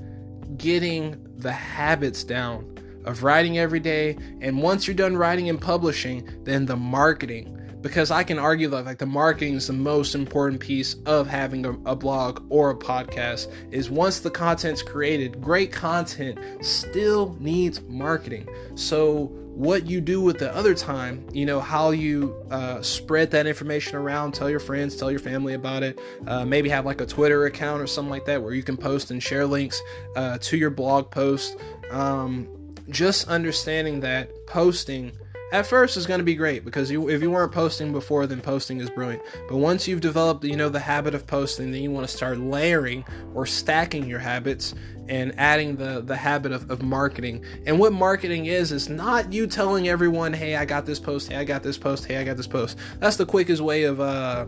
getting 0.57 1.17
the 1.37 1.53
habits 1.53 2.25
down 2.25 2.71
of 3.05 3.23
writing 3.23 3.59
every 3.59 3.81
day. 3.81 4.17
And 4.41 4.63
once 4.63 4.87
you're 4.87 4.97
done 4.97 5.17
writing 5.17 5.49
and 5.49 5.61
publishing, 5.61 6.29
then 6.45 6.67
the 6.67 6.77
marketing. 6.77 7.61
Because 7.81 8.11
I 8.11 8.25
can 8.25 8.39
argue 8.39 8.69
that 8.71 8.87
like 8.87 8.99
the 8.99 9.07
marketing 9.07 9.55
is 9.55 9.67
the 9.67 9.75
most 9.75 10.15
important 10.15 10.59
piece 10.59 10.95
of 11.05 11.27
having 11.27 11.67
a, 11.67 11.73
a 11.85 11.95
blog 11.95 12.43
or 12.49 12.71
a 12.71 12.75
podcast. 12.75 13.53
Is 13.71 13.91
once 13.91 14.21
the 14.21 14.31
content's 14.31 14.83
created, 14.83 15.43
great 15.43 15.71
content 15.71 16.39
still 16.65 17.37
needs 17.41 17.83
marketing. 17.83 18.49
So 18.75 19.31
what 19.55 19.87
you 19.87 20.01
do 20.01 20.21
with 20.21 20.39
the 20.39 20.55
other 20.55 20.75
time, 20.75 21.25
you 21.33 21.47
know, 21.47 21.61
how 21.61 21.91
you 21.91 22.35
uh, 22.51 22.83
spread 22.83 23.31
that 23.31 23.47
information 23.47 23.97
around, 23.97 24.33
tell 24.33 24.51
your 24.51 24.59
friends, 24.59 24.97
tell 24.97 25.11
your 25.11 25.21
family 25.21 25.55
about 25.55 25.85
it. 25.85 25.99
Uh, 26.27 26.45
maybe 26.45 26.69
have 26.69 26.85
like 26.85 27.01
a 27.01 27.07
Twitter 27.07 27.47
account 27.47 27.81
or 27.81 27.87
something 27.87 28.11
like 28.11 28.25
that 28.25 28.43
where 28.43 28.53
you 28.53 28.65
can 28.65 28.77
post 28.77 29.13
and 29.13 29.23
share 29.23 29.47
links 29.47 29.81
uh, 30.17 30.39
to 30.39 30.57
your 30.57 30.71
blog 30.71 31.11
post. 31.11 31.57
Um, 31.93 32.49
just 32.91 33.29
understanding 33.29 34.01
that 34.01 34.29
posting 34.47 35.13
at 35.55 35.65
first 35.65 35.97
is 35.97 36.05
going 36.05 36.19
to 36.19 36.25
be 36.25 36.35
great 36.35 36.65
because 36.65 36.91
you, 36.91 37.09
if 37.09 37.23
you 37.23 37.31
weren't 37.31 37.53
posting 37.53 37.93
before, 37.93 38.27
then 38.27 38.41
posting 38.41 38.81
is 38.81 38.91
brilliant. 38.91 39.23
But 39.49 39.59
once 39.59 39.87
you've 39.87 40.01
developed, 40.01 40.43
you 40.43 40.57
know, 40.57 40.69
the 40.69 40.81
habit 40.81 41.15
of 41.15 41.29
posting, 41.29 41.71
then 41.71 41.81
you 41.81 41.93
want 41.93 42.09
to 42.09 42.15
start 42.15 42.39
layering 42.39 43.05
or 43.35 43.47
stacking 43.47 44.05
your 44.07 44.19
habits 44.19 44.75
and 45.09 45.33
adding 45.39 45.77
the 45.77 46.01
the 46.01 46.17
habit 46.17 46.51
of, 46.51 46.69
of 46.73 46.83
marketing. 46.83 47.45
And 47.67 47.79
what 47.79 47.93
marketing 47.93 48.47
is 48.47 48.73
is 48.73 48.89
not 48.89 49.33
you 49.33 49.47
telling 49.47 49.87
everyone, 49.87 50.33
"Hey, 50.33 50.57
I 50.57 50.65
got 50.65 50.87
this 50.87 50.99
post. 50.99 51.31
Hey, 51.31 51.37
I 51.37 51.45
got 51.45 51.63
this 51.63 51.79
post. 51.79 52.05
Hey, 52.05 52.17
I 52.17 52.25
got 52.25 52.37
this 52.37 52.49
post." 52.49 52.77
That's 52.99 53.17
the 53.17 53.27
quickest 53.27 53.63
way 53.63 53.85
of 53.85 54.01
uh, 54.01 54.47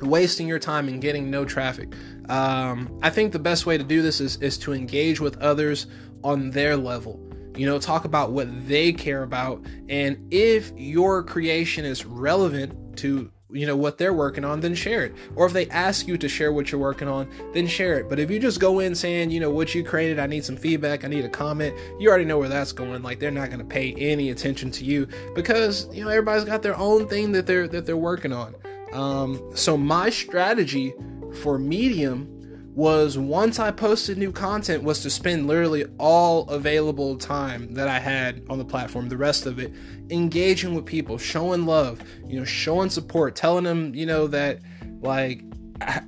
wasting 0.00 0.48
your 0.48 0.58
time 0.58 0.88
and 0.88 1.02
getting 1.02 1.30
no 1.30 1.44
traffic. 1.44 1.92
Um, 2.30 2.98
I 3.02 3.10
think 3.10 3.32
the 3.32 3.38
best 3.38 3.66
way 3.66 3.76
to 3.76 3.84
do 3.84 4.00
this 4.00 4.18
is 4.18 4.36
is 4.36 4.56
to 4.58 4.72
engage 4.72 5.20
with 5.20 5.36
others 5.42 5.88
on 6.24 6.52
their 6.52 6.74
level. 6.74 7.20
You 7.56 7.66
know, 7.66 7.78
talk 7.78 8.04
about 8.04 8.32
what 8.32 8.48
they 8.66 8.92
care 8.92 9.22
about, 9.22 9.62
and 9.88 10.32
if 10.32 10.72
your 10.76 11.22
creation 11.22 11.84
is 11.84 12.04
relevant 12.04 12.96
to 12.98 13.30
you 13.52 13.66
know 13.66 13.76
what 13.76 13.98
they're 13.98 14.12
working 14.14 14.44
on 14.44 14.60
then 14.60 14.74
share 14.74 15.04
it. 15.04 15.14
Or 15.36 15.46
if 15.46 15.52
they 15.52 15.68
ask 15.68 16.06
you 16.08 16.16
to 16.18 16.28
share 16.28 16.52
what 16.52 16.72
you're 16.72 16.80
working 16.80 17.08
on 17.08 17.28
then 17.52 17.66
share 17.66 17.98
it. 17.98 18.08
But 18.08 18.18
if 18.18 18.30
you 18.30 18.38
just 18.38 18.60
go 18.60 18.80
in 18.80 18.94
saying 18.94 19.30
you 19.30 19.40
know 19.40 19.50
what 19.50 19.74
you 19.74 19.84
created 19.84 20.18
i 20.18 20.26
need 20.26 20.44
some 20.44 20.56
feedback 20.56 21.04
i 21.04 21.08
need 21.08 21.24
a 21.24 21.28
comment 21.28 21.76
you 21.98 22.08
already 22.08 22.24
know 22.24 22.38
where 22.38 22.48
that's 22.48 22.72
going. 22.72 23.02
Like 23.02 23.18
they're 23.20 23.30
not 23.30 23.48
going 23.48 23.60
to 23.60 23.64
pay 23.64 23.94
any 23.94 24.30
attention 24.30 24.70
to 24.72 24.84
you 24.84 25.06
because 25.34 25.88
you 25.94 26.02
know 26.02 26.10
everybody's 26.10 26.44
got 26.44 26.62
their 26.62 26.76
own 26.76 27.06
thing 27.08 27.32
that 27.32 27.46
they're 27.46 27.68
that 27.68 27.86
they're 27.86 27.96
working 27.96 28.32
on. 28.32 28.54
Um, 28.92 29.40
so 29.54 29.76
my 29.76 30.10
strategy 30.10 30.94
for 31.42 31.58
medium 31.58 32.41
was 32.74 33.18
once 33.18 33.58
I 33.58 33.70
posted 33.70 34.16
new 34.16 34.32
content 34.32 34.82
was 34.82 35.00
to 35.02 35.10
spend 35.10 35.46
literally 35.46 35.84
all 35.98 36.48
available 36.48 37.16
time 37.16 37.74
that 37.74 37.86
I 37.86 37.98
had 37.98 38.42
on 38.48 38.58
the 38.58 38.64
platform, 38.64 39.08
the 39.08 39.16
rest 39.16 39.44
of 39.44 39.58
it, 39.58 39.72
engaging 40.10 40.74
with 40.74 40.86
people, 40.86 41.18
showing 41.18 41.66
love, 41.66 42.02
you 42.26 42.38
know, 42.38 42.44
showing 42.44 42.88
support, 42.88 43.36
telling 43.36 43.64
them, 43.64 43.94
you 43.94 44.06
know, 44.06 44.26
that 44.28 44.60
like 45.00 45.42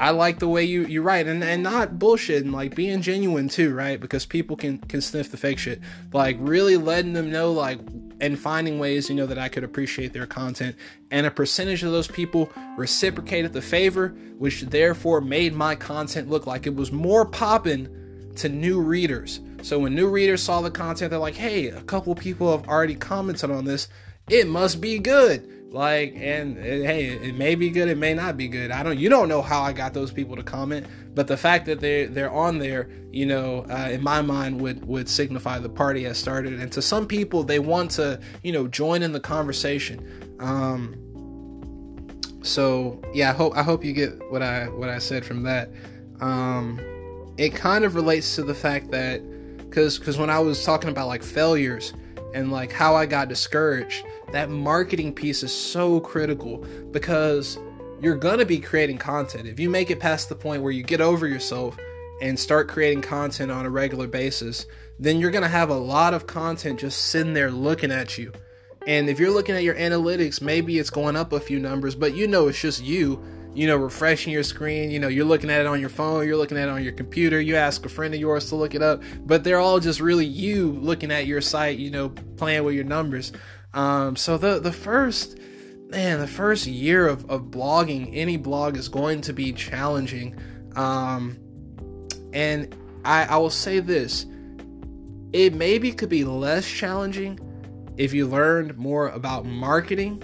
I, 0.01 0.11
like 0.11 0.39
the 0.39 0.49
way 0.49 0.65
you 0.65 0.87
you 0.87 1.03
write 1.03 1.27
and, 1.27 1.43
and 1.43 1.63
not 1.63 1.95
bullshitting, 1.95 2.53
like 2.53 2.75
being 2.75 3.03
genuine 3.03 3.49
too, 3.49 3.75
right? 3.75 4.01
Because 4.01 4.25
people 4.25 4.57
can 4.57 4.79
can 4.79 5.01
sniff 5.01 5.31
the 5.31 5.37
fake 5.37 5.59
shit. 5.59 5.81
Like 6.13 6.37
really 6.41 6.77
letting 6.77 7.13
them 7.13 7.31
know 7.31 7.53
like 7.53 7.81
and 8.25 8.39
finding 8.39 8.79
ways, 8.79 9.11
you 9.11 9.15
know, 9.15 9.27
that 9.27 9.39
I 9.39 9.51
could 9.51 9.65
appreciate 9.65 10.15
their 10.15 10.27
content. 10.27 10.77
And 11.11 11.27
a 11.27 11.31
percentage 11.31 11.83
of 11.83 11.93
those 11.93 12.09
people 12.09 12.51
reciprocated 12.79 13.53
the 13.53 13.61
favor, 13.61 14.09
which 14.39 14.63
therefore 14.63 15.21
made 15.21 15.55
my 15.55 15.75
content 15.75 16.31
look 16.31 16.47
like 16.47 16.67
it 16.67 16.75
was 16.75 16.91
more 16.91 17.27
popping 17.27 17.87
to 18.37 18.49
new 18.49 18.81
readers. 18.81 19.41
So 19.63 19.79
when 19.79 19.95
new 19.95 20.09
readers 20.09 20.43
saw 20.43 20.63
the 20.63 20.71
content, 20.71 21.11
they're 21.11 21.19
like, 21.19 21.35
hey, 21.35 21.69
a 21.69 21.83
couple 21.83 22.15
people 22.15 22.51
have 22.57 22.67
already 22.67 22.95
commented 22.95 23.51
on 23.51 23.67
this. 23.67 23.89
It 24.31 24.49
must 24.49 24.81
be 24.81 24.99
good. 24.99 25.51
Like, 25.71 26.15
and, 26.17 26.57
hey, 26.57 27.09
it 27.09 27.35
may 27.35 27.57
be 27.57 27.69
good, 27.69 27.89
it 27.89 27.99
may 27.99 28.15
not 28.15 28.37
be 28.37 28.49
good. 28.49 28.71
I 28.71 28.83
don't, 28.83 28.99
you 28.99 29.09
don't 29.09 29.29
know 29.29 29.43
how 29.43 29.61
I 29.61 29.73
got 29.73 29.93
those 29.93 30.13
people 30.13 30.37
to 30.37 30.43
comment, 30.43 30.87
but 31.15 31.29
the 31.29 31.37
fact 31.37 31.67
that 31.67 31.81
they 31.81 32.07
they're 32.07 32.31
on 32.31 32.59
there, 32.59 32.89
you 33.11 33.27
know, 33.27 33.65
uh, 33.71 33.89
in 33.91 34.03
my 34.03 34.21
mind 34.23 34.61
would 34.61 34.85
would 34.87 35.09
signify 35.09 35.59
the 35.59 35.69
party 35.69 36.05
has 36.05 36.19
started. 36.19 36.55
And 36.55 36.71
to 36.73 36.83
some 36.83 37.07
people, 37.07 37.45
they 37.45 37.59
want 37.59 37.93
to, 37.93 38.21
you 38.43 38.53
know, 38.53 38.67
join 38.67 39.03
in 39.03 39.13
the 39.13 39.21
conversation. 39.21 40.37
Um, 40.41 40.97
so 42.43 43.01
yeah, 43.15 43.31
I 43.31 43.33
hope 43.33 43.57
I 43.57 43.63
hope 43.63 43.85
you 43.85 43.93
get 43.93 44.31
what 44.31 44.43
I 44.43 44.69
what 44.69 44.89
I 44.89 44.99
said 44.99 45.25
from 45.25 45.45
that. 45.45 45.71
Um, 46.21 46.81
it 47.37 47.55
kind 47.55 47.85
of 47.85 47.95
relates 47.95 48.35
to 48.37 48.43
the 48.43 48.55
fact 48.55 48.91
that 48.91 49.23
because 49.59 49.99
because 49.99 50.19
when 50.19 50.31
I 50.31 50.41
was 50.41 50.65
talking 50.65 50.91
about 50.91 51.07
like 51.07 51.23
failures 51.23 51.93
and 52.35 52.51
like 52.51 52.73
how 52.73 52.97
I 52.97 53.07
got 53.07 53.29
discouraged 53.29 54.05
that 54.33 54.51
marketing 54.51 55.15
piece 55.15 55.45
is 55.45 55.53
so 55.53 56.01
critical 56.01 56.59
because 56.91 57.57
you're 58.01 58.17
going 58.17 58.39
to 58.39 58.47
be 58.47 58.59
creating 58.59 58.99
content. 58.99 59.47
If 59.47 59.59
you 59.59 59.71
make 59.71 59.91
it 59.91 60.01
past 60.01 60.29
the 60.29 60.35
point 60.35 60.63
where 60.63 60.73
you 60.73 60.83
get 60.83 61.01
over 61.01 61.27
yourself 61.27 61.77
and 62.21 62.39
start 62.39 62.69
creating 62.69 63.03
content 63.03 63.51
on 63.51 63.67
a 63.67 63.71
regular 63.71 64.07
basis, 64.07 64.67
then 64.99 65.19
you're 65.19 65.31
going 65.31 65.43
to 65.43 65.49
have 65.49 65.71
a 65.71 65.77
lot 65.77 66.15
of 66.15 66.27
content 66.27 66.81
just 66.81 67.05
sitting 67.05 67.35
there 67.35 67.51
looking 67.51 67.91
at 67.91 68.17
you. 68.19 68.33
And 68.87 69.09
if 69.09 69.19
you're 69.19 69.31
looking 69.31 69.55
at 69.55 69.63
your 69.63 69.75
analytics, 69.75 70.43
maybe 70.43 70.79
it's 70.79 70.91
going 70.91 71.17
up 71.17 71.33
a 71.33 71.41
few 71.41 71.59
numbers, 71.59 71.95
but 71.95 72.15
you 72.15 72.27
know 72.27 72.49
it's 72.49 72.61
just 72.61 72.83
you, 72.83 73.23
you 73.55 73.67
know, 73.67 73.77
refreshing 73.77 74.33
your 74.33 74.43
screen. 74.43 74.91
You 74.91 74.99
know, 74.99 75.09
you're 75.09 75.25
looking 75.25 75.49
at 75.49 75.61
it 75.61 75.67
on 75.67 75.81
your 75.81 75.89
phone, 75.89 76.27
you're 76.27 76.37
looking 76.37 76.59
at 76.59 76.69
it 76.69 76.71
on 76.71 76.85
your 76.85 76.93
computer, 76.93 77.41
you 77.41 77.57
ask 77.57 77.85
a 77.87 77.89
friend 77.89 78.13
of 78.13 78.21
yours 78.21 78.51
to 78.51 78.57
look 78.57 78.75
it 78.75 78.83
up, 78.83 79.03
but 79.25 79.43
they're 79.43 79.59
all 79.59 79.81
just 79.81 80.01
really 80.01 80.27
you 80.27 80.73
looking 80.73 81.11
at 81.11 81.27
your 81.27 81.41
site, 81.41 81.79
you 81.79 81.91
know, 81.91 82.11
playing 82.37 82.65
with 82.65 82.75
your 82.75 82.85
numbers. 82.85 83.33
Um, 83.73 84.17
so 84.17 84.37
the 84.37 84.61
the 84.61 84.73
first 84.73 85.39
man, 85.89 86.21
the 86.21 86.27
first 86.27 86.67
year 86.67 87.07
of, 87.07 87.29
of 87.31 87.45
blogging, 87.45 88.11
any 88.13 88.37
blog 88.37 88.77
is 88.77 88.89
going 88.89 89.21
to 89.23 89.33
be 89.33 89.53
challenging. 89.53 90.39
Um, 90.77 91.39
and 92.33 92.75
I, 93.05 93.25
I 93.25 93.37
will 93.37 93.51
say 93.51 93.81
this 93.81 94.27
it 95.33 95.53
maybe 95.55 95.93
could 95.93 96.09
be 96.09 96.25
less 96.25 96.67
challenging 96.67 97.39
if 97.97 98.13
you 98.13 98.27
learned 98.27 98.77
more 98.77 99.09
about 99.09 99.45
marketing 99.45 100.23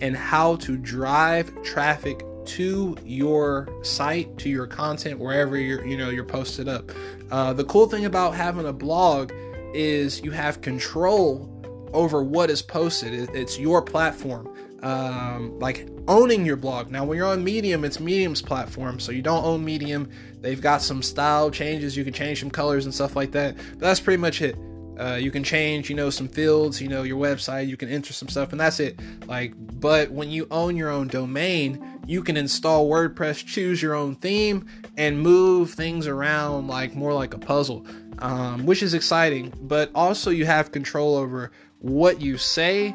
and 0.00 0.16
how 0.16 0.56
to 0.56 0.76
drive 0.76 1.62
traffic 1.62 2.24
to 2.46 2.96
your 3.04 3.68
site 3.82 4.36
to 4.38 4.50
your 4.50 4.66
content 4.66 5.18
wherever 5.18 5.56
you're 5.56 5.84
you 5.86 5.96
know 5.96 6.10
you're 6.10 6.24
posted 6.24 6.68
up 6.68 6.90
uh, 7.30 7.52
the 7.54 7.64
cool 7.64 7.86
thing 7.86 8.04
about 8.04 8.34
having 8.34 8.66
a 8.66 8.72
blog 8.72 9.32
is 9.72 10.20
you 10.22 10.30
have 10.30 10.60
control 10.60 11.50
over 11.94 12.22
what 12.22 12.50
is 12.50 12.60
posted. 12.60 13.30
It's 13.34 13.58
your 13.58 13.80
platform. 13.80 14.52
Um, 14.84 15.58
like 15.58 15.88
owning 16.08 16.44
your 16.44 16.56
blog. 16.56 16.90
Now, 16.90 17.06
when 17.06 17.16
you're 17.16 17.26
on 17.26 17.42
Medium, 17.42 17.84
it's 17.84 17.98
Medium's 17.98 18.42
platform, 18.42 19.00
so 19.00 19.12
you 19.12 19.22
don't 19.22 19.42
own 19.42 19.64
Medium. 19.64 20.10
They've 20.42 20.60
got 20.60 20.82
some 20.82 21.02
style 21.02 21.50
changes. 21.50 21.96
You 21.96 22.04
can 22.04 22.12
change 22.12 22.40
some 22.40 22.50
colors 22.50 22.84
and 22.84 22.94
stuff 22.94 23.16
like 23.16 23.32
that. 23.32 23.56
But 23.56 23.80
that's 23.80 24.00
pretty 24.00 24.20
much 24.20 24.42
it. 24.42 24.56
Uh, 25.00 25.14
you 25.14 25.30
can 25.30 25.42
change, 25.42 25.90
you 25.90 25.96
know, 25.96 26.10
some 26.10 26.28
fields, 26.28 26.80
you 26.80 26.88
know, 26.88 27.02
your 27.02 27.18
website. 27.18 27.66
You 27.66 27.76
can 27.76 27.88
enter 27.88 28.12
some 28.12 28.28
stuff, 28.28 28.52
and 28.52 28.60
that's 28.60 28.78
it. 28.78 29.00
Like, 29.26 29.54
but 29.56 30.10
when 30.10 30.30
you 30.30 30.46
own 30.50 30.76
your 30.76 30.90
own 30.90 31.08
domain, 31.08 32.00
you 32.06 32.22
can 32.22 32.36
install 32.36 32.88
WordPress, 32.88 33.44
choose 33.44 33.82
your 33.82 33.94
own 33.94 34.14
theme, 34.14 34.66
and 34.96 35.18
move 35.18 35.70
things 35.70 36.06
around 36.06 36.68
like 36.68 36.94
more 36.94 37.12
like 37.12 37.34
a 37.34 37.38
puzzle, 37.38 37.86
um, 38.18 38.66
which 38.66 38.82
is 38.82 38.94
exciting. 38.94 39.52
But 39.62 39.90
also, 39.94 40.30
you 40.30 40.46
have 40.46 40.70
control 40.70 41.16
over 41.16 41.50
what 41.78 42.20
you 42.20 42.38
say, 42.38 42.94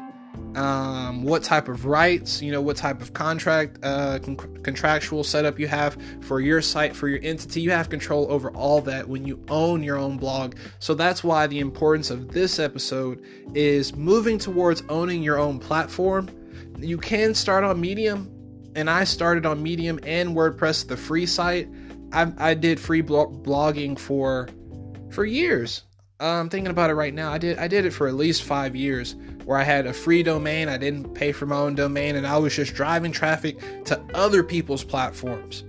um, 0.54 1.22
what 1.22 1.42
type 1.42 1.68
of 1.68 1.86
rights, 1.86 2.42
you 2.42 2.50
know, 2.50 2.60
what 2.60 2.76
type 2.76 3.00
of 3.00 3.12
contract, 3.12 3.78
uh, 3.82 4.18
con- 4.18 4.36
contractual 4.62 5.22
setup 5.22 5.58
you 5.58 5.68
have 5.68 5.96
for 6.22 6.40
your 6.40 6.60
site, 6.60 6.94
for 6.94 7.08
your 7.08 7.20
entity. 7.22 7.60
You 7.60 7.70
have 7.70 7.88
control 7.88 8.26
over 8.30 8.50
all 8.50 8.80
that 8.82 9.08
when 9.08 9.24
you 9.24 9.44
own 9.48 9.82
your 9.82 9.96
own 9.96 10.16
blog. 10.16 10.56
So 10.78 10.94
that's 10.94 11.22
why 11.22 11.46
the 11.46 11.60
importance 11.60 12.10
of 12.10 12.32
this 12.32 12.58
episode 12.58 13.24
is 13.54 13.94
moving 13.94 14.38
towards 14.38 14.82
owning 14.88 15.22
your 15.22 15.38
own 15.38 15.58
platform. 15.58 16.28
You 16.78 16.98
can 16.98 17.34
start 17.34 17.62
on 17.62 17.80
Medium, 17.80 18.30
and 18.74 18.90
I 18.90 19.04
started 19.04 19.46
on 19.46 19.62
Medium 19.62 20.00
and 20.02 20.34
WordPress, 20.36 20.88
the 20.88 20.96
free 20.96 21.26
site. 21.26 21.68
I, 22.12 22.32
I 22.38 22.54
did 22.54 22.80
free 22.80 23.02
blogging 23.02 23.98
for 23.98 24.48
for 25.10 25.24
years 25.24 25.84
I'm 26.20 26.50
thinking 26.50 26.70
about 26.70 26.90
it 26.90 26.94
right 26.94 27.14
now. 27.14 27.32
I 27.32 27.38
did 27.38 27.58
I 27.58 27.66
did 27.66 27.86
it 27.86 27.92
for 27.92 28.06
at 28.06 28.14
least 28.14 28.42
five 28.42 28.76
years, 28.76 29.16
where 29.44 29.58
I 29.58 29.64
had 29.64 29.86
a 29.86 29.92
free 29.92 30.22
domain. 30.22 30.68
I 30.68 30.76
didn't 30.76 31.14
pay 31.14 31.32
for 31.32 31.46
my 31.46 31.56
own 31.56 31.74
domain, 31.74 32.16
and 32.16 32.26
I 32.26 32.38
was 32.38 32.54
just 32.54 32.74
driving 32.74 33.12
traffic 33.12 33.58
to 33.84 34.00
other 34.14 34.42
people's 34.42 34.84
platforms, 34.84 35.64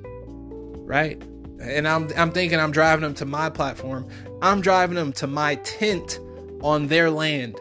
right? 0.86 1.21
And 1.60 1.88
I'm 1.88 2.10
I'm 2.17 2.31
thinking 2.31 2.60
I'm 2.60 2.71
driving 2.71 3.03
them 3.03 3.13
to 3.15 3.25
my 3.25 3.49
platform. 3.49 4.07
I'm 4.41 4.62
driving 4.62 4.95
them 4.95 5.13
to 5.13 5.27
my 5.27 5.55
tent 5.55 6.19
on 6.62 6.88
their 6.88 7.10
land, 7.10 7.60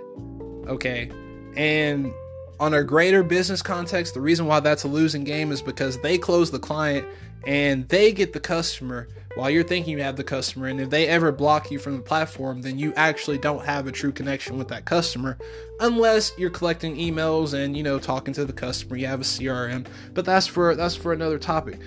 okay? 0.67 1.11
And 1.57 2.13
on 2.61 2.75
a 2.75 2.85
greater 2.85 3.23
business 3.23 3.63
context, 3.63 4.13
the 4.13 4.21
reason 4.21 4.47
why 4.47 4.61
that's 4.61 4.85
a 4.85 4.89
losing 4.89 5.25
game 5.25 5.51
is 5.51 5.63
because 5.63 5.99
they 6.01 6.19
close 6.19 6.51
the 6.51 6.59
client 6.59 7.07
and 7.47 7.89
they 7.89 8.13
get 8.13 8.35
the 8.35 8.41
customer 8.41 9.09
while 9.35 9.49
you're 9.49 9.65
thinking 9.65 9.97
you 9.97 10.03
have 10.03 10.17
the 10.17 10.25
customer. 10.25 10.67
And 10.67 10.79
if 10.79 10.91
they 10.91 11.07
ever 11.09 11.33
block 11.33 11.71
you 11.71 11.79
from 11.79 11.97
the 11.97 12.03
platform, 12.03 12.61
then 12.61 12.79
you 12.79 12.93
actually 12.97 13.39
don't 13.39 13.65
have 13.65 13.87
a 13.87 13.93
true 13.93 14.13
connection 14.13 14.59
with 14.59 14.69
that 14.69 14.85
customer 14.85 15.39
unless 15.81 16.33
you're 16.37 16.51
collecting 16.51 16.97
emails 16.97 17.55
and 17.55 17.75
you 17.75 17.83
know 17.83 17.99
talking 17.99 18.35
to 18.35 18.45
the 18.45 18.53
customer. 18.53 18.97
You 18.97 19.07
have 19.07 19.23
a 19.23 19.25
CRM, 19.25 19.87
but 20.13 20.27
that's 20.27 20.47
for 20.47 20.77
that's 20.77 20.95
for 20.95 21.15
another 21.15 21.39
topic. 21.39 21.81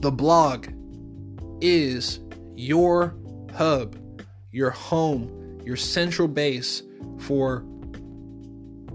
The 0.00 0.10
blog 0.10 0.68
is 1.60 2.18
your 2.54 3.14
hub, 3.54 3.96
your 4.52 4.70
home, 4.70 5.60
your 5.66 5.76
central 5.76 6.28
base 6.28 6.82
for 7.18 7.62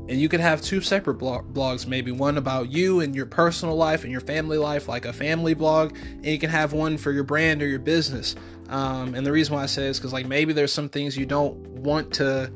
and 0.10 0.20
you 0.20 0.28
could 0.28 0.40
have 0.40 0.62
two 0.62 0.82
separate 0.82 1.18
blogs 1.18 1.88
maybe 1.88 2.12
one 2.12 2.38
about 2.38 2.70
you 2.72 3.00
and 3.00 3.16
your 3.16 3.26
personal 3.26 3.76
life 3.76 4.04
and 4.04 4.12
your 4.12 4.22
family 4.22 4.58
life 4.58 4.88
like 4.88 5.06
a 5.06 5.14
family 5.14 5.54
blog 5.54 5.96
and 5.96 6.26
you 6.26 6.40
can 6.40 6.50
have 6.50 6.74
one 6.74 6.98
for 6.98 7.12
your 7.12 7.24
brand 7.24 7.62
or 7.62 7.68
your 7.68 7.80
business 7.80 8.36
um, 8.70 9.16
and 9.16 9.26
the 9.26 9.32
reason 9.32 9.56
why 9.56 9.64
i 9.64 9.68
say 9.68 9.86
is 9.86 9.98
because 9.98 10.12
like 10.12 10.26
maybe 10.26 10.52
there's 10.52 10.74
some 10.74 10.90
things 10.90 11.16
you 11.16 11.26
don't 11.26 11.56
want 11.70 12.12
to 12.12 12.52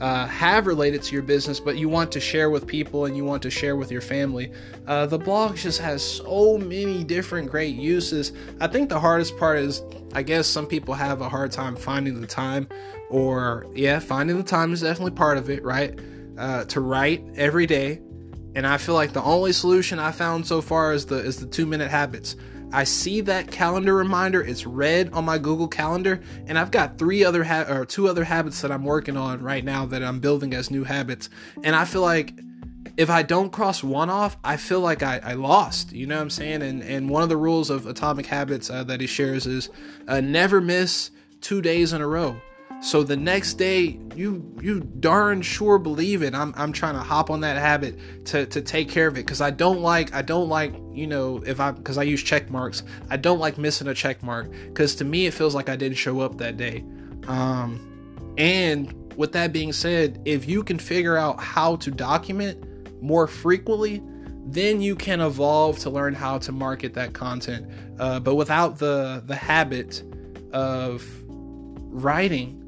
uh, 0.00 0.26
have 0.26 0.66
related 0.66 1.02
to 1.02 1.12
your 1.12 1.22
business, 1.22 1.58
but 1.58 1.76
you 1.76 1.88
want 1.88 2.12
to 2.12 2.20
share 2.20 2.50
with 2.50 2.66
people 2.66 3.06
and 3.06 3.16
you 3.16 3.24
want 3.24 3.42
to 3.42 3.50
share 3.50 3.76
with 3.76 3.90
your 3.90 4.00
family. 4.00 4.52
Uh, 4.86 5.06
the 5.06 5.18
blog 5.18 5.56
just 5.56 5.80
has 5.80 6.02
so 6.02 6.56
many 6.56 7.02
different 7.02 7.50
great 7.50 7.74
uses. 7.74 8.32
I 8.60 8.68
think 8.68 8.88
the 8.88 9.00
hardest 9.00 9.36
part 9.36 9.58
is, 9.58 9.82
I 10.14 10.22
guess, 10.22 10.46
some 10.46 10.66
people 10.66 10.94
have 10.94 11.20
a 11.20 11.28
hard 11.28 11.50
time 11.50 11.74
finding 11.74 12.20
the 12.20 12.26
time, 12.26 12.68
or 13.10 13.66
yeah, 13.74 13.98
finding 13.98 14.36
the 14.36 14.44
time 14.44 14.72
is 14.72 14.82
definitely 14.82 15.12
part 15.12 15.36
of 15.36 15.50
it, 15.50 15.64
right? 15.64 15.98
Uh, 16.38 16.64
to 16.66 16.80
write 16.80 17.24
every 17.36 17.66
day. 17.66 18.00
And 18.54 18.66
I 18.66 18.78
feel 18.78 18.94
like 18.94 19.12
the 19.12 19.22
only 19.22 19.52
solution 19.52 19.98
I 19.98 20.12
found 20.12 20.46
so 20.46 20.60
far 20.60 20.92
is 20.92 21.06
the 21.06 21.16
is 21.16 21.38
the 21.38 21.46
two 21.46 21.66
minute 21.66 21.90
habits. 21.90 22.36
I 22.72 22.84
see 22.84 23.22
that 23.22 23.50
calendar 23.50 23.94
reminder. 23.94 24.42
It's 24.42 24.66
red 24.66 25.10
on 25.12 25.24
my 25.24 25.38
Google 25.38 25.68
Calendar, 25.68 26.20
and 26.46 26.58
I've 26.58 26.70
got 26.70 26.98
three 26.98 27.24
other 27.24 27.44
ha- 27.44 27.66
or 27.68 27.84
two 27.86 28.08
other 28.08 28.24
habits 28.24 28.60
that 28.60 28.70
I'm 28.70 28.84
working 28.84 29.16
on 29.16 29.42
right 29.42 29.64
now 29.64 29.86
that 29.86 30.02
I'm 30.02 30.20
building 30.20 30.54
as 30.54 30.70
new 30.70 30.84
habits. 30.84 31.30
And 31.64 31.74
I 31.74 31.84
feel 31.84 32.02
like 32.02 32.38
if 32.96 33.10
I 33.10 33.22
don't 33.22 33.50
cross 33.50 33.82
one 33.82 34.10
off, 34.10 34.36
I 34.44 34.56
feel 34.56 34.80
like 34.80 35.02
I, 35.02 35.20
I 35.22 35.32
lost. 35.34 35.92
You 35.92 36.06
know 36.06 36.16
what 36.16 36.22
I'm 36.22 36.30
saying? 36.30 36.62
And 36.62 36.82
and 36.82 37.08
one 37.08 37.22
of 37.22 37.28
the 37.28 37.36
rules 37.36 37.70
of 37.70 37.86
Atomic 37.86 38.26
Habits 38.26 38.70
uh, 38.70 38.84
that 38.84 39.00
he 39.00 39.06
shares 39.06 39.46
is 39.46 39.70
uh, 40.06 40.20
never 40.20 40.60
miss 40.60 41.10
two 41.40 41.62
days 41.62 41.92
in 41.92 42.00
a 42.00 42.06
row. 42.06 42.40
So 42.80 43.02
the 43.02 43.16
next 43.16 43.54
day, 43.54 43.98
you 44.14 44.54
you 44.62 44.80
darn 44.80 45.42
sure 45.42 45.78
believe 45.78 46.22
it. 46.22 46.34
I'm 46.34 46.54
I'm 46.56 46.72
trying 46.72 46.94
to 46.94 47.00
hop 47.00 47.28
on 47.28 47.40
that 47.40 47.56
habit 47.56 48.26
to 48.26 48.46
to 48.46 48.60
take 48.62 48.88
care 48.88 49.08
of 49.08 49.14
it 49.14 49.26
because 49.26 49.40
I 49.40 49.50
don't 49.50 49.80
like 49.80 50.14
I 50.14 50.22
don't 50.22 50.48
like 50.48 50.74
you 50.92 51.08
know 51.08 51.42
if 51.44 51.58
I 51.58 51.72
because 51.72 51.98
I 51.98 52.04
use 52.04 52.22
check 52.22 52.50
marks. 52.50 52.84
I 53.10 53.16
don't 53.16 53.40
like 53.40 53.58
missing 53.58 53.88
a 53.88 53.94
check 53.94 54.22
mark 54.22 54.50
because 54.50 54.94
to 54.96 55.04
me 55.04 55.26
it 55.26 55.34
feels 55.34 55.56
like 55.56 55.68
I 55.68 55.74
didn't 55.74 55.96
show 55.96 56.20
up 56.20 56.38
that 56.38 56.56
day. 56.56 56.84
Um, 57.26 58.34
and 58.38 58.94
with 59.16 59.32
that 59.32 59.52
being 59.52 59.72
said, 59.72 60.22
if 60.24 60.48
you 60.48 60.62
can 60.62 60.78
figure 60.78 61.16
out 61.16 61.40
how 61.40 61.76
to 61.76 61.90
document 61.90 63.02
more 63.02 63.26
frequently, 63.26 64.00
then 64.46 64.80
you 64.80 64.94
can 64.94 65.20
evolve 65.20 65.80
to 65.80 65.90
learn 65.90 66.14
how 66.14 66.38
to 66.38 66.52
market 66.52 66.94
that 66.94 67.12
content. 67.12 67.68
Uh, 67.98 68.20
but 68.20 68.36
without 68.36 68.78
the 68.78 69.20
the 69.26 69.34
habit 69.34 70.04
of 70.52 71.04
writing 71.90 72.67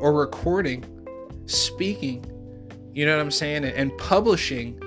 or 0.00 0.12
recording, 0.12 0.84
speaking, 1.46 2.24
you 2.94 3.06
know 3.06 3.16
what 3.16 3.22
I'm 3.22 3.30
saying, 3.30 3.64
and 3.64 3.96
publishing, 3.98 4.80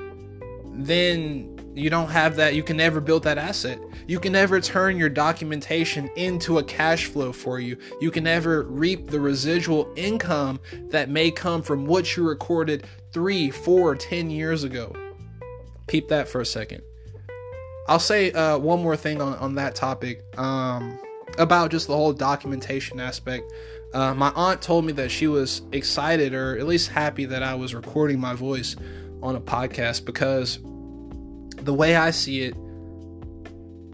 then 0.75 1.49
you 1.75 1.89
don't 1.89 2.09
have 2.09 2.35
that. 2.35 2.55
You 2.55 2.63
can 2.63 2.77
never 2.77 2.99
build 2.99 3.23
that 3.23 3.37
asset. 3.37 3.79
You 4.07 4.19
can 4.19 4.33
never 4.33 4.59
turn 4.59 4.97
your 4.97 5.09
documentation 5.09 6.09
into 6.15 6.57
a 6.57 6.63
cash 6.63 7.05
flow 7.05 7.31
for 7.31 7.59
you. 7.59 7.77
You 8.01 8.11
can 8.11 8.23
never 8.23 8.63
reap 8.63 9.09
the 9.09 9.19
residual 9.19 9.91
income 9.95 10.59
that 10.89 11.09
may 11.09 11.31
come 11.31 11.61
from 11.61 11.85
what 11.85 12.15
you 12.15 12.27
recorded 12.27 12.85
three, 13.11 13.49
four, 13.49 13.95
ten 13.95 14.29
years 14.29 14.63
ago. 14.63 14.93
Peep 15.87 16.07
that 16.09 16.27
for 16.27 16.41
a 16.41 16.45
second. 16.45 16.81
I'll 17.87 17.99
say 17.99 18.31
uh, 18.31 18.57
one 18.57 18.81
more 18.81 18.95
thing 18.95 19.21
on, 19.21 19.37
on 19.39 19.55
that 19.55 19.75
topic 19.75 20.23
um, 20.37 20.97
about 21.37 21.71
just 21.71 21.87
the 21.87 21.95
whole 21.95 22.13
documentation 22.13 22.99
aspect. 22.99 23.51
Uh, 23.93 24.13
my 24.13 24.31
aunt 24.35 24.61
told 24.61 24.85
me 24.85 24.93
that 24.93 25.11
she 25.11 25.27
was 25.27 25.61
excited 25.71 26.33
or 26.33 26.57
at 26.57 26.65
least 26.65 26.89
happy 26.89 27.25
that 27.25 27.43
I 27.43 27.55
was 27.55 27.75
recording 27.75 28.19
my 28.19 28.33
voice 28.33 28.75
on 29.21 29.35
a 29.35 29.41
podcast 29.41 30.05
because 30.05 30.59
the 31.63 31.73
way 31.73 31.95
I 31.95 32.11
see 32.11 32.41
it, 32.41 32.55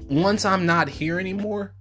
once 0.09 0.45
I'm 0.45 0.65
not 0.65 0.87
here 0.87 1.19
anymore, 1.19 1.73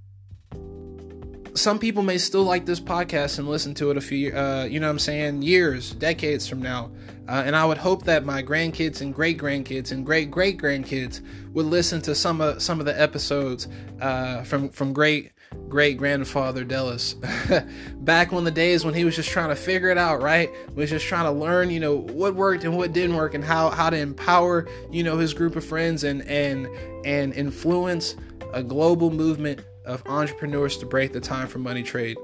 some 1.54 1.78
people 1.78 2.02
may 2.02 2.18
still 2.18 2.44
like 2.44 2.66
this 2.66 2.80
podcast 2.80 3.38
and 3.38 3.48
listen 3.48 3.74
to 3.74 3.90
it 3.90 3.96
a 3.96 4.00
few, 4.00 4.32
uh, 4.32 4.64
you 4.64 4.80
know 4.80 4.86
what 4.86 4.92
I'm 4.92 4.98
saying, 4.98 5.42
years, 5.42 5.92
decades 5.92 6.48
from 6.48 6.62
now. 6.62 6.90
Uh, 7.28 7.42
and 7.44 7.54
I 7.54 7.64
would 7.64 7.78
hope 7.78 8.04
that 8.04 8.24
my 8.24 8.42
grandkids 8.42 9.00
and 9.00 9.14
great 9.14 9.38
grandkids 9.38 9.92
and 9.92 10.06
great 10.06 10.30
great 10.30 10.58
grandkids 10.58 11.20
would 11.52 11.66
listen 11.66 12.00
to 12.02 12.14
some 12.14 12.40
of 12.40 12.62
some 12.62 12.80
of 12.80 12.86
the 12.86 12.98
episodes 12.98 13.68
uh, 14.00 14.44
from 14.44 14.70
from 14.70 14.94
great 14.94 15.32
great 15.68 15.98
grandfather 15.98 16.64
Dallas 16.64 17.14
back 17.96 18.32
when 18.32 18.44
the 18.44 18.50
days 18.50 18.84
when 18.84 18.94
he 18.94 19.04
was 19.04 19.16
just 19.16 19.28
trying 19.28 19.48
to 19.48 19.56
figure 19.56 19.90
it 19.90 19.98
out, 19.98 20.22
right? 20.22 20.50
Was 20.74 20.90
just 20.90 21.06
trying 21.06 21.24
to 21.24 21.30
learn, 21.30 21.70
you 21.70 21.80
know, 21.80 21.96
what 21.96 22.34
worked 22.34 22.64
and 22.64 22.76
what 22.76 22.92
didn't 22.92 23.16
work 23.16 23.34
and 23.34 23.44
how 23.44 23.70
how 23.70 23.90
to 23.90 23.96
empower, 23.96 24.66
you 24.90 25.02
know, 25.02 25.18
his 25.18 25.34
group 25.34 25.56
of 25.56 25.64
friends 25.64 26.04
and 26.04 26.22
and 26.22 26.68
and 27.04 27.32
influence 27.34 28.16
a 28.52 28.62
global 28.62 29.10
movement 29.10 29.60
of 29.84 30.02
entrepreneurs 30.06 30.76
to 30.78 30.86
break 30.86 31.12
the 31.12 31.20
time 31.20 31.48
for 31.48 31.58
money 31.58 31.82
trade. 31.82 32.16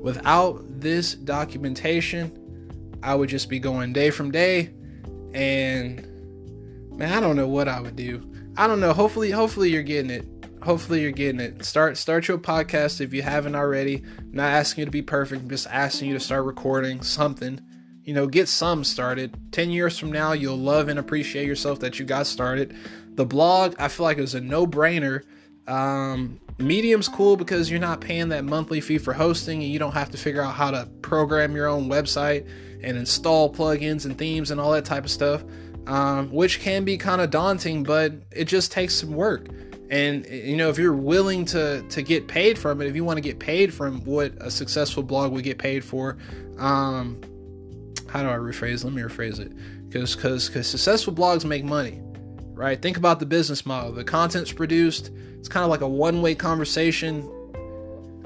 Without 0.00 0.62
this 0.80 1.14
documentation, 1.14 2.98
I 3.02 3.14
would 3.14 3.28
just 3.28 3.48
be 3.48 3.58
going 3.58 3.92
day 3.92 4.10
from 4.10 4.30
day 4.30 4.70
and 5.34 6.06
man, 6.96 7.12
I 7.12 7.20
don't 7.20 7.36
know 7.36 7.48
what 7.48 7.68
I 7.68 7.80
would 7.80 7.96
do. 7.96 8.26
I 8.56 8.66
don't 8.66 8.80
know. 8.80 8.92
Hopefully 8.92 9.30
hopefully 9.30 9.70
you're 9.70 9.82
getting 9.82 10.10
it 10.10 10.39
hopefully 10.62 11.02
you're 11.02 11.10
getting 11.10 11.40
it. 11.40 11.64
Start 11.64 11.96
start 11.96 12.28
your 12.28 12.38
podcast 12.38 13.00
if 13.00 13.12
you 13.12 13.22
haven't 13.22 13.54
already. 13.54 14.02
I'm 14.18 14.32
not 14.32 14.52
asking 14.52 14.82
you 14.82 14.84
to 14.86 14.90
be 14.90 15.02
perfect, 15.02 15.42
I'm 15.42 15.48
just 15.48 15.66
asking 15.68 16.08
you 16.08 16.14
to 16.14 16.20
start 16.20 16.44
recording 16.44 17.02
something. 17.02 17.60
You 18.02 18.14
know, 18.14 18.26
get 18.26 18.48
some 18.48 18.82
started. 18.82 19.52
10 19.52 19.70
years 19.70 19.98
from 19.98 20.10
now, 20.10 20.32
you'll 20.32 20.58
love 20.58 20.88
and 20.88 20.98
appreciate 20.98 21.46
yourself 21.46 21.80
that 21.80 21.98
you 21.98 22.06
got 22.06 22.26
started. 22.26 22.74
The 23.14 23.26
blog, 23.26 23.74
I 23.78 23.88
feel 23.88 24.04
like 24.04 24.18
is 24.18 24.34
a 24.34 24.40
no-brainer. 24.40 25.22
Um, 25.68 26.40
Medium's 26.58 27.08
cool 27.08 27.36
because 27.36 27.70
you're 27.70 27.78
not 27.78 28.00
paying 28.00 28.30
that 28.30 28.44
monthly 28.44 28.80
fee 28.80 28.98
for 28.98 29.12
hosting 29.12 29.62
and 29.62 29.70
you 29.70 29.78
don't 29.78 29.92
have 29.92 30.10
to 30.10 30.18
figure 30.18 30.42
out 30.42 30.54
how 30.54 30.70
to 30.70 30.88
program 31.02 31.54
your 31.54 31.68
own 31.68 31.88
website 31.88 32.48
and 32.82 32.96
install 32.96 33.52
plugins 33.52 34.06
and 34.06 34.16
themes 34.16 34.50
and 34.50 34.60
all 34.60 34.72
that 34.72 34.86
type 34.86 35.04
of 35.04 35.10
stuff. 35.10 35.44
Um, 35.86 36.30
which 36.30 36.60
can 36.60 36.84
be 36.84 36.96
kind 36.96 37.20
of 37.20 37.30
daunting, 37.30 37.82
but 37.82 38.12
it 38.30 38.44
just 38.44 38.70
takes 38.70 38.94
some 38.94 39.12
work 39.12 39.48
and 39.90 40.26
you 40.26 40.56
know 40.56 40.70
if 40.70 40.78
you're 40.78 40.94
willing 40.94 41.44
to 41.44 41.82
to 41.88 42.00
get 42.02 42.28
paid 42.28 42.58
from 42.58 42.80
it 42.80 42.86
if 42.86 42.96
you 42.96 43.04
want 43.04 43.16
to 43.16 43.20
get 43.20 43.38
paid 43.38 43.74
from 43.74 44.02
what 44.04 44.32
a 44.40 44.50
successful 44.50 45.02
blog 45.02 45.32
would 45.32 45.44
get 45.44 45.58
paid 45.58 45.84
for 45.84 46.16
um 46.58 47.20
how 48.08 48.22
do 48.22 48.28
i 48.28 48.34
rephrase 48.34 48.84
let 48.84 48.92
me 48.92 49.02
rephrase 49.02 49.38
it. 49.38 49.52
Because 49.88 50.14
because 50.14 50.48
because 50.48 50.66
successful 50.68 51.12
blogs 51.12 51.44
make 51.44 51.64
money 51.64 52.00
right? 52.60 52.82
Think 52.82 52.98
about 52.98 53.20
the 53.20 53.26
business 53.26 53.64
model. 53.64 53.90
The 53.90 54.04
content's 54.04 54.52
produced. 54.52 55.10
It's 55.38 55.48
kind 55.48 55.64
of 55.64 55.70
like 55.70 55.80
a 55.80 55.88
one-way 55.88 56.34
conversation. 56.34 57.26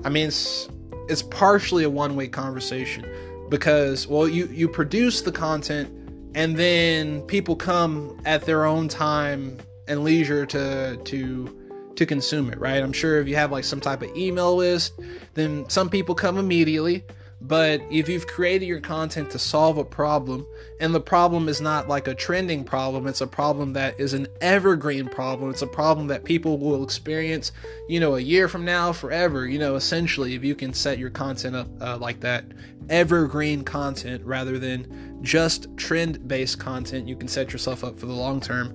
I 0.05 0.09
mean 0.09 0.27
it's 0.27 0.69
it's 1.09 1.23
partially 1.23 1.85
a 1.85 1.91
one-way 1.91 2.29
conversation 2.29 3.07
because 3.49 4.09
well 4.09 4.27
you 4.27 4.47
you 4.47 4.69
produce 4.69 5.21
the 5.21 5.31
content 5.31 5.89
and 6.35 6.57
then 6.57 7.23
people 7.23 7.55
come 7.55 8.21
at 8.25 8.43
their 8.45 8.65
own 8.65 8.89
time 8.89 9.57
and 9.89 10.05
leisure 10.05 10.47
to 10.47 10.97
to 10.97 11.61
to 11.97 12.07
consume 12.07 12.51
it, 12.51 12.59
right? 12.59 12.83
I'm 12.83 12.93
sure 12.93 13.21
if 13.21 13.29
you 13.29 13.37
have 13.37 13.53
like 13.53 13.65
some 13.65 13.81
type 13.81 14.03
of 14.03 14.17
email 14.17 14.57
list, 14.57 14.95
then 15.35 15.69
some 15.69 15.89
people 15.89 16.15
come 16.15 16.39
immediately. 16.39 17.05
But 17.41 17.83
if 17.91 18.09
you've 18.09 18.27
created 18.27 18.65
your 18.65 18.81
content 18.81 19.31
to 19.33 19.39
solve 19.39 19.77
a 19.77 19.85
problem, 19.85 20.47
and 20.81 20.95
the 20.95 21.01
problem 21.01 21.47
is 21.47 21.61
not 21.61 21.89
like 21.89 22.09
a 22.09 22.15
trending 22.15 22.65
problem, 22.65 23.07
it's 23.07 23.21
a 23.21 23.27
problem 23.27 23.75
that 23.75 24.01
is 24.01 24.15
an 24.15 24.29
evergreen 24.41 25.09
problem. 25.09 25.51
It's 25.51 25.61
a 25.61 25.67
problem 25.67 26.07
that 26.07 26.25
people 26.25 26.57
will 26.57 26.83
experience, 26.83 27.53
you 27.87 28.01
know, 28.01 28.17
a 28.17 28.21
year 28.21 28.49
from 28.49 28.65
now, 28.65 28.93
forever. 28.95 29.47
You 29.47 29.59
know, 29.59 29.75
essentially, 29.75 30.35
if 30.35 30.43
you 30.43 30.55
can 30.55 30.73
set 30.73 30.99
your 30.99 31.11
content 31.11 31.55
up 31.55 31.69
uh, 31.83 31.99
like 31.99 32.21
that, 32.21 32.47
evergreen 32.89 33.63
content 33.63 34.25
rather 34.25 34.59
than 34.59 35.19
just 35.23 35.67
trend 35.77 36.27
based 36.27 36.59
content, 36.59 37.07
you 37.07 37.17
can 37.17 37.29
set 37.29 37.53
yourself 37.53 37.85
up 37.85 37.99
for 37.99 38.07
the 38.07 38.13
long 38.15 38.41
term. 38.41 38.75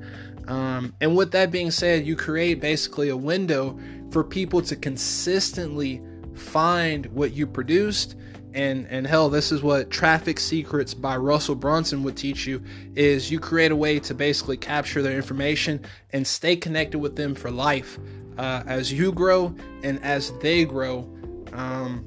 Um, 0.50 0.96
and 1.00 1.16
with 1.16 1.32
that 1.32 1.52
being 1.52 1.70
said, 1.70 2.06
you 2.06 2.16
create 2.16 2.60
basically 2.60 3.10
a 3.10 3.18
window 3.18 3.80
for 4.10 4.24
people 4.24 4.62
to 4.64 4.76
consistently 4.76 6.02
find 6.34 7.06
what 7.08 7.34
you 7.34 7.46
produced. 7.46 8.16
And 8.56 8.88
and 8.88 9.06
hell, 9.06 9.30
this 9.30 9.52
is 9.52 9.62
what 9.62 9.92
Traffic 9.92 10.40
Secrets 10.40 10.96
by 10.96 11.16
Russell 11.18 11.54
Brunson 11.54 12.02
would 12.02 12.18
teach 12.18 12.48
you: 12.48 12.64
is 12.96 13.30
you 13.30 13.40
create 13.40 13.72
a 13.72 13.76
way 13.76 14.00
to 14.00 14.16
basically 14.16 14.58
capture 14.58 15.04
their 15.04 15.16
information 15.16 15.86
and 16.14 16.26
stay 16.26 16.56
connected 16.56 16.98
with 16.98 17.16
them 17.16 17.36
for 17.36 17.52
life 17.52 18.00
uh, 18.40 18.64
as 18.66 18.92
you 18.92 19.12
grow 19.12 19.56
and 19.84 20.04
as 20.04 20.32
they 20.40 20.66
grow. 20.66 21.08
Um, 21.54 22.04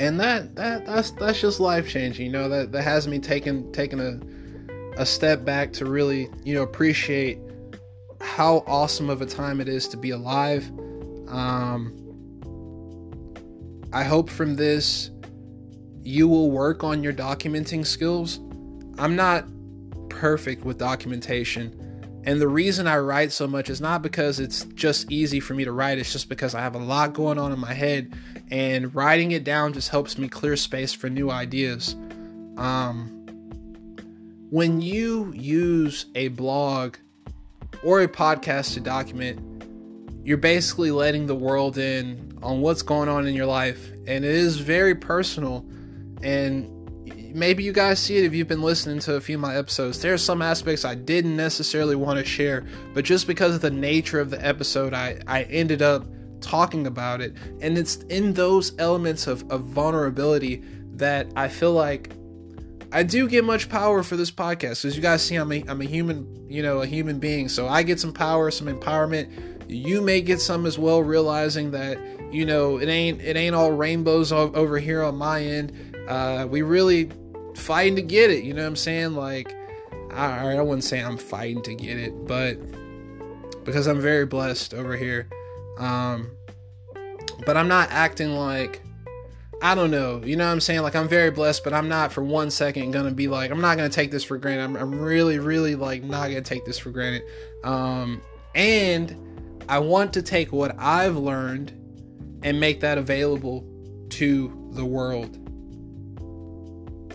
and 0.00 0.18
that 0.18 0.56
that 0.56 0.86
that's 0.86 1.12
that's 1.12 1.40
just 1.40 1.60
life 1.60 1.88
changing. 1.88 2.26
You 2.26 2.32
know 2.32 2.48
that 2.48 2.72
that 2.72 2.82
has 2.82 3.06
me 3.06 3.20
taking 3.20 3.70
taking 3.70 4.00
a 4.00 4.18
a 4.98 5.06
step 5.06 5.44
back 5.44 5.72
to 5.72 5.86
really, 5.86 6.28
you 6.44 6.54
know, 6.54 6.62
appreciate 6.62 7.38
how 8.20 8.64
awesome 8.66 9.08
of 9.08 9.22
a 9.22 9.26
time 9.26 9.60
it 9.60 9.68
is 9.68 9.86
to 9.88 9.96
be 9.96 10.10
alive. 10.10 10.68
Um, 11.28 11.94
I 13.92 14.02
hope 14.02 14.28
from 14.28 14.56
this 14.56 15.10
you 16.02 16.26
will 16.26 16.50
work 16.50 16.82
on 16.82 17.02
your 17.02 17.12
documenting 17.12 17.86
skills. 17.86 18.40
I'm 18.98 19.14
not 19.14 19.46
perfect 20.08 20.64
with 20.64 20.78
documentation. 20.78 21.74
And 22.24 22.40
the 22.40 22.48
reason 22.48 22.88
I 22.88 22.98
write 22.98 23.30
so 23.30 23.46
much 23.46 23.70
is 23.70 23.80
not 23.80 24.02
because 24.02 24.40
it's 24.40 24.64
just 24.74 25.12
easy 25.12 25.38
for 25.38 25.54
me 25.54 25.64
to 25.64 25.72
write, 25.72 25.98
it's 25.98 26.12
just 26.12 26.28
because 26.28 26.54
I 26.54 26.60
have 26.60 26.74
a 26.74 26.78
lot 26.78 27.14
going 27.14 27.38
on 27.38 27.52
in 27.52 27.58
my 27.58 27.72
head, 27.72 28.12
and 28.50 28.92
writing 28.94 29.30
it 29.30 29.44
down 29.44 29.72
just 29.72 29.90
helps 29.90 30.18
me 30.18 30.28
clear 30.28 30.56
space 30.56 30.92
for 30.92 31.08
new 31.08 31.30
ideas. 31.30 31.94
Um, 32.56 33.17
when 34.50 34.80
you 34.80 35.32
use 35.34 36.06
a 36.14 36.28
blog 36.28 36.96
or 37.82 38.02
a 38.02 38.08
podcast 38.08 38.74
to 38.74 38.80
document, 38.80 39.40
you're 40.24 40.38
basically 40.38 40.90
letting 40.90 41.26
the 41.26 41.34
world 41.34 41.78
in 41.78 42.38
on 42.42 42.60
what's 42.60 42.82
going 42.82 43.08
on 43.08 43.26
in 43.26 43.34
your 43.34 43.46
life. 43.46 43.90
And 44.06 44.24
it 44.24 44.34
is 44.34 44.58
very 44.58 44.94
personal. 44.94 45.66
And 46.22 47.34
maybe 47.34 47.62
you 47.62 47.72
guys 47.72 47.98
see 47.98 48.16
it 48.16 48.24
if 48.24 48.34
you've 48.34 48.48
been 48.48 48.62
listening 48.62 49.00
to 49.00 49.14
a 49.14 49.20
few 49.20 49.36
of 49.36 49.40
my 49.40 49.56
episodes. 49.56 50.00
There 50.00 50.14
are 50.14 50.18
some 50.18 50.42
aspects 50.42 50.84
I 50.84 50.94
didn't 50.94 51.36
necessarily 51.36 51.96
want 51.96 52.18
to 52.18 52.24
share, 52.24 52.66
but 52.94 53.04
just 53.04 53.26
because 53.26 53.54
of 53.54 53.60
the 53.60 53.70
nature 53.70 54.20
of 54.20 54.30
the 54.30 54.44
episode, 54.44 54.94
I, 54.94 55.20
I 55.26 55.42
ended 55.44 55.82
up 55.82 56.06
talking 56.40 56.86
about 56.86 57.20
it. 57.20 57.34
And 57.60 57.76
it's 57.76 57.96
in 58.04 58.32
those 58.32 58.72
elements 58.78 59.26
of, 59.26 59.50
of 59.50 59.64
vulnerability 59.64 60.62
that 60.94 61.30
I 61.36 61.48
feel 61.48 61.72
like 61.72 62.12
I 62.90 63.02
do 63.02 63.28
get 63.28 63.44
much 63.44 63.68
power 63.68 64.02
for 64.02 64.16
this 64.16 64.30
podcast. 64.30 64.84
As 64.84 64.96
you 64.96 65.02
guys 65.02 65.22
see, 65.22 65.36
I'm 65.36 65.52
a, 65.52 65.62
I'm 65.68 65.80
a 65.80 65.84
human, 65.84 66.48
you 66.48 66.62
know, 66.62 66.80
a 66.80 66.86
human 66.86 67.18
being. 67.18 67.48
So 67.48 67.68
I 67.68 67.82
get 67.82 68.00
some 68.00 68.12
power, 68.12 68.50
some 68.50 68.66
empowerment. 68.66 69.30
You 69.68 70.00
may 70.00 70.22
get 70.22 70.40
some 70.40 70.64
as 70.64 70.78
well, 70.78 71.02
realizing 71.02 71.72
that, 71.72 71.98
you 72.32 72.46
know, 72.46 72.78
it 72.78 72.88
ain't 72.88 73.20
it 73.20 73.36
ain't 73.36 73.54
all 73.54 73.72
rainbows 73.72 74.32
over 74.32 74.78
here 74.78 75.02
on 75.02 75.16
my 75.16 75.42
end. 75.42 75.96
Uh, 76.08 76.46
we 76.48 76.62
really 76.62 77.10
fighting 77.54 77.96
to 77.96 78.02
get 78.02 78.30
it. 78.30 78.44
You 78.44 78.54
know 78.54 78.62
what 78.62 78.68
I'm 78.68 78.76
saying? 78.76 79.14
Like, 79.14 79.54
I, 80.10 80.56
I 80.56 80.62
wouldn't 80.62 80.84
say 80.84 81.02
I'm 81.02 81.18
fighting 81.18 81.62
to 81.64 81.74
get 81.74 81.98
it, 81.98 82.26
but 82.26 82.56
because 83.64 83.86
I'm 83.86 84.00
very 84.00 84.24
blessed 84.24 84.72
over 84.72 84.96
here. 84.96 85.28
Um, 85.78 86.30
but 87.44 87.58
I'm 87.58 87.68
not 87.68 87.90
acting 87.90 88.30
like 88.30 88.80
I 89.60 89.74
don't 89.74 89.90
know. 89.90 90.22
You 90.24 90.36
know 90.36 90.46
what 90.46 90.52
I'm 90.52 90.60
saying? 90.60 90.82
Like 90.82 90.94
I'm 90.94 91.08
very 91.08 91.30
blessed, 91.30 91.64
but 91.64 91.72
I'm 91.72 91.88
not 91.88 92.12
for 92.12 92.22
one 92.22 92.50
second 92.50 92.92
gonna 92.92 93.10
be 93.10 93.26
like 93.26 93.50
I'm 93.50 93.60
not 93.60 93.76
gonna 93.76 93.88
take 93.88 94.10
this 94.10 94.24
for 94.24 94.38
granted. 94.38 94.62
I'm, 94.64 94.76
I'm 94.76 95.00
really, 95.00 95.38
really 95.38 95.74
like 95.74 96.02
not 96.02 96.28
gonna 96.28 96.42
take 96.42 96.64
this 96.64 96.78
for 96.78 96.90
granted. 96.90 97.22
Um, 97.64 98.22
and 98.54 99.16
I 99.68 99.80
want 99.80 100.12
to 100.14 100.22
take 100.22 100.52
what 100.52 100.78
I've 100.78 101.16
learned 101.16 101.72
and 102.42 102.60
make 102.60 102.80
that 102.80 102.98
available 102.98 103.66
to 104.10 104.70
the 104.72 104.84
world. 104.84 105.36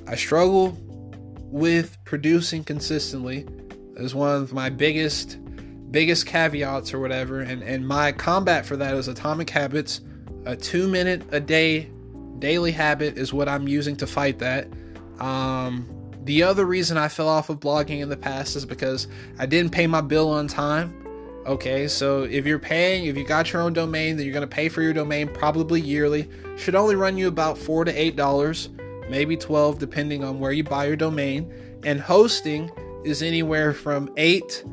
I 0.08 0.16
struggle 0.16 0.78
with 1.46 1.98
producing 2.04 2.64
consistently. 2.64 3.48
Is 3.96 4.14
one 4.14 4.36
of 4.36 4.52
my 4.52 4.70
biggest 4.70 5.38
biggest 5.92 6.26
caveats 6.26 6.94
or 6.94 7.00
whatever. 7.00 7.40
And 7.40 7.64
and 7.64 7.88
my 7.88 8.12
combat 8.12 8.66
for 8.66 8.76
that 8.76 8.96
is 8.96 9.08
atomic 9.08 9.50
habits. 9.50 10.02
A 10.46 10.58
two 10.58 10.90
minute 10.90 11.24
a 11.32 11.40
day 11.40 11.90
daily 12.44 12.74
habit 12.74 13.18
is 13.18 13.32
what 13.32 13.48
I'm 13.48 13.70
using 13.70 13.96
to 13.96 14.06
fight 14.06 14.40
that. 14.40 14.68
Um, 15.20 15.88
the 16.26 16.44
other 16.44 16.66
reason 16.66 16.98
I 16.98 17.08
fell 17.08 17.30
off 17.30 17.50
of 17.50 17.62
blogging 17.62 18.02
in 18.02 18.10
the 18.10 18.18
past 18.18 18.58
is 18.58 18.66
because 18.66 19.08
I 19.40 19.46
didn't 19.46 19.72
pay 19.72 19.88
my 19.88 20.02
bill 20.02 20.30
on 20.30 20.50
time. 20.50 21.00
Okay, 21.46 21.88
so 21.88 22.24
if 22.24 22.46
you're 22.46 22.60
paying, 22.60 23.06
if 23.06 23.16
you 23.16 23.26
got 23.26 23.54
your 23.54 23.62
own 23.62 23.72
domain, 23.72 24.18
then 24.18 24.26
you're 24.26 24.34
gonna 24.34 24.46
pay 24.46 24.68
for 24.68 24.82
your 24.82 24.92
domain 24.92 25.30
probably 25.30 25.80
yearly. 25.80 26.30
Should 26.58 26.76
only 26.76 26.96
run 26.96 27.18
you 27.18 27.30
about 27.30 27.58
four 27.58 27.86
to 27.86 27.92
eight 27.92 28.18
dollars 28.18 28.68
maybe 29.10 29.38
12 29.38 29.80
depending 29.80 30.24
on 30.24 30.40
where 30.40 30.52
you 30.52 30.64
buy 30.64 30.86
your 30.86 30.96
domain. 30.96 31.52
And 31.84 32.00
hosting 32.00 32.72
is 33.06 33.22
anywhere 33.22 33.74
from 33.74 34.10
8 34.18 34.66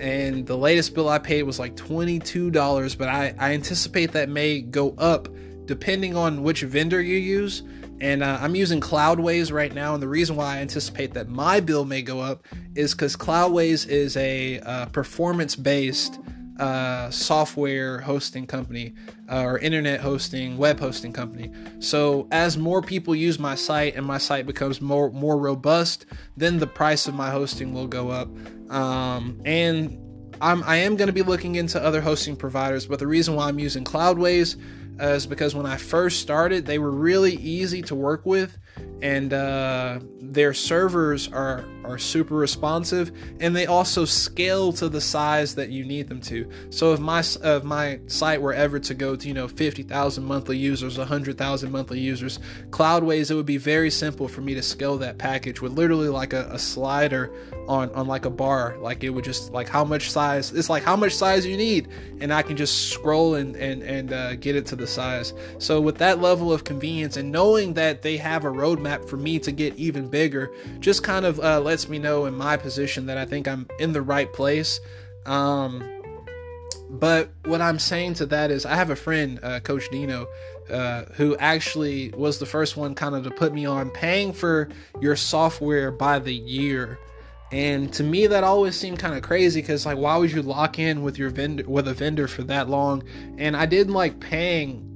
and 0.00 0.46
the 0.46 0.56
latest 0.56 0.94
bill 0.94 1.08
I 1.08 1.18
paid 1.18 1.42
was 1.42 1.58
like 1.58 1.74
$22, 1.74 2.98
but 2.98 3.08
I, 3.08 3.34
I 3.38 3.54
anticipate 3.54 4.12
that 4.12 4.28
may 4.28 4.60
go 4.60 4.94
up 4.98 5.28
depending 5.68 6.16
on 6.16 6.42
which 6.42 6.62
vendor 6.62 7.00
you 7.00 7.16
use. 7.16 7.62
And 8.00 8.22
uh, 8.22 8.38
I'm 8.40 8.54
using 8.54 8.80
Cloudways 8.80 9.52
right 9.52 9.74
now, 9.74 9.94
and 9.94 10.02
the 10.02 10.08
reason 10.08 10.36
why 10.36 10.56
I 10.56 10.58
anticipate 10.58 11.14
that 11.14 11.28
my 11.28 11.60
bill 11.60 11.84
may 11.84 12.02
go 12.02 12.20
up 12.20 12.44
is 12.74 12.94
because 12.94 13.16
Cloudways 13.16 13.88
is 13.88 14.16
a 14.16 14.60
uh, 14.60 14.86
performance 14.86 15.56
based 15.56 16.18
uh, 16.58 17.10
software 17.10 18.00
hosting 18.00 18.46
company 18.46 18.94
uh, 19.30 19.42
or 19.42 19.58
internet 19.58 20.00
hosting, 20.00 20.58
web 20.58 20.80
hosting 20.80 21.12
company. 21.12 21.52
So 21.80 22.26
as 22.30 22.56
more 22.56 22.82
people 22.82 23.14
use 23.14 23.38
my 23.38 23.54
site 23.54 23.94
and 23.94 24.04
my 24.04 24.18
site 24.18 24.46
becomes 24.46 24.80
more 24.80 25.10
more 25.10 25.36
robust, 25.36 26.06
then 26.36 26.58
the 26.58 26.66
price 26.66 27.06
of 27.06 27.14
my 27.14 27.30
hosting 27.30 27.72
will 27.72 27.86
go 27.86 28.10
up. 28.10 28.28
Um, 28.70 29.40
and 29.44 29.98
I'm 30.40 30.62
I 30.64 30.76
am 30.76 30.96
going 30.96 31.06
to 31.08 31.12
be 31.12 31.22
looking 31.22 31.56
into 31.56 31.82
other 31.82 32.00
hosting 32.00 32.36
providers, 32.36 32.86
but 32.86 32.98
the 32.98 33.06
reason 33.06 33.34
why 33.34 33.48
I'm 33.48 33.58
using 33.58 33.84
Cloudways 33.84 34.56
is 35.00 35.26
because 35.26 35.54
when 35.54 35.66
I 35.66 35.76
first 35.76 36.20
started, 36.20 36.66
they 36.66 36.78
were 36.78 36.90
really 36.90 37.34
easy 37.34 37.82
to 37.82 37.94
work 37.94 38.24
with, 38.26 38.58
and 39.00 39.32
uh, 39.32 40.00
their 40.20 40.52
servers 40.52 41.28
are 41.28 41.64
are 41.84 41.98
super 41.98 42.34
responsive, 42.34 43.12
and 43.40 43.56
they 43.56 43.66
also 43.66 44.04
scale 44.04 44.72
to 44.72 44.88
the 44.88 45.00
size 45.00 45.54
that 45.54 45.70
you 45.70 45.84
need 45.84 46.08
them 46.08 46.20
to. 46.20 46.48
So 46.70 46.92
if 46.92 47.00
my 47.00 47.20
if 47.20 47.64
my 47.64 48.00
site 48.06 48.42
were 48.42 48.52
ever 48.52 48.78
to 48.80 48.94
go 48.94 49.16
to 49.16 49.28
you 49.28 49.34
know 49.34 49.48
fifty 49.48 49.82
thousand 49.82 50.24
monthly 50.24 50.58
users, 50.58 50.96
hundred 50.96 51.38
thousand 51.38 51.70
monthly 51.70 52.00
users, 52.00 52.40
Cloudways, 52.70 53.30
it 53.30 53.34
would 53.34 53.46
be 53.46 53.56
very 53.56 53.90
simple 53.90 54.28
for 54.28 54.40
me 54.40 54.54
to 54.54 54.62
scale 54.62 54.98
that 54.98 55.18
package 55.18 55.62
with 55.62 55.72
literally 55.72 56.08
like 56.08 56.32
a, 56.32 56.48
a 56.50 56.58
slider 56.58 57.32
on 57.68 57.90
on 57.94 58.06
like 58.06 58.24
a 58.24 58.30
bar. 58.30 58.76
Like 58.80 59.04
it 59.04 59.10
would 59.10 59.24
just 59.24 59.52
like 59.52 59.68
how 59.68 59.84
much 59.84 60.10
size. 60.10 60.52
It's 60.52 60.68
like 60.68 60.82
how 60.82 60.96
much 60.96 61.14
size 61.14 61.46
you 61.46 61.56
need, 61.56 61.88
and 62.20 62.34
I 62.34 62.42
can 62.42 62.56
just 62.56 62.90
scroll 62.90 63.36
and 63.36 63.54
and 63.56 63.82
and 63.82 64.12
uh, 64.12 64.34
get 64.36 64.56
it 64.56 64.66
to 64.66 64.76
the 64.76 64.86
size. 64.86 65.32
So 65.58 65.80
with 65.80 65.98
that 65.98 66.20
level 66.20 66.52
of 66.52 66.64
convenience 66.64 67.16
and 67.16 67.30
knowing 67.30 67.74
that 67.74 68.02
they 68.02 68.16
have 68.16 68.44
a 68.44 68.50
roadmap 68.76 69.08
for 69.08 69.16
me 69.16 69.38
to 69.40 69.52
get 69.52 69.74
even 69.76 70.08
bigger, 70.08 70.50
just 70.80 71.02
kind 71.02 71.24
of 71.24 71.40
uh, 71.40 71.60
lets 71.60 71.88
me 71.88 71.98
know 71.98 72.26
in 72.26 72.34
my 72.34 72.56
position 72.56 73.06
that 73.06 73.18
I 73.18 73.24
think 73.24 73.48
I'm 73.48 73.68
in 73.78 73.92
the 73.92 74.02
right 74.02 74.32
place. 74.32 74.80
Um, 75.26 75.82
but 76.90 77.30
what 77.44 77.60
I'm 77.60 77.78
saying 77.78 78.14
to 78.14 78.26
that 78.26 78.50
is, 78.50 78.64
I 78.64 78.74
have 78.74 78.90
a 78.90 78.96
friend, 78.96 79.38
uh, 79.42 79.60
Coach 79.60 79.90
Dino, 79.90 80.26
uh, 80.70 81.04
who 81.14 81.36
actually 81.36 82.10
was 82.10 82.38
the 82.38 82.46
first 82.46 82.76
one 82.76 82.94
kind 82.94 83.14
of 83.14 83.24
to 83.24 83.30
put 83.30 83.52
me 83.52 83.66
on 83.66 83.90
paying 83.90 84.32
for 84.32 84.68
your 85.00 85.16
software 85.16 85.90
by 85.90 86.18
the 86.18 86.34
year. 86.34 86.98
And 87.50 87.92
to 87.94 88.02
me, 88.02 88.26
that 88.26 88.44
always 88.44 88.76
seemed 88.76 88.98
kind 88.98 89.14
of 89.14 89.22
crazy 89.22 89.62
because, 89.62 89.86
like, 89.86 89.96
why 89.96 90.16
would 90.18 90.30
you 90.30 90.42
lock 90.42 90.78
in 90.78 91.02
with 91.02 91.18
your 91.18 91.30
vendor 91.30 91.64
with 91.66 91.88
a 91.88 91.94
vendor 91.94 92.28
for 92.28 92.42
that 92.44 92.68
long? 92.68 93.04
And 93.38 93.56
I 93.56 93.64
didn't 93.64 93.94
like 93.94 94.20
paying 94.20 94.87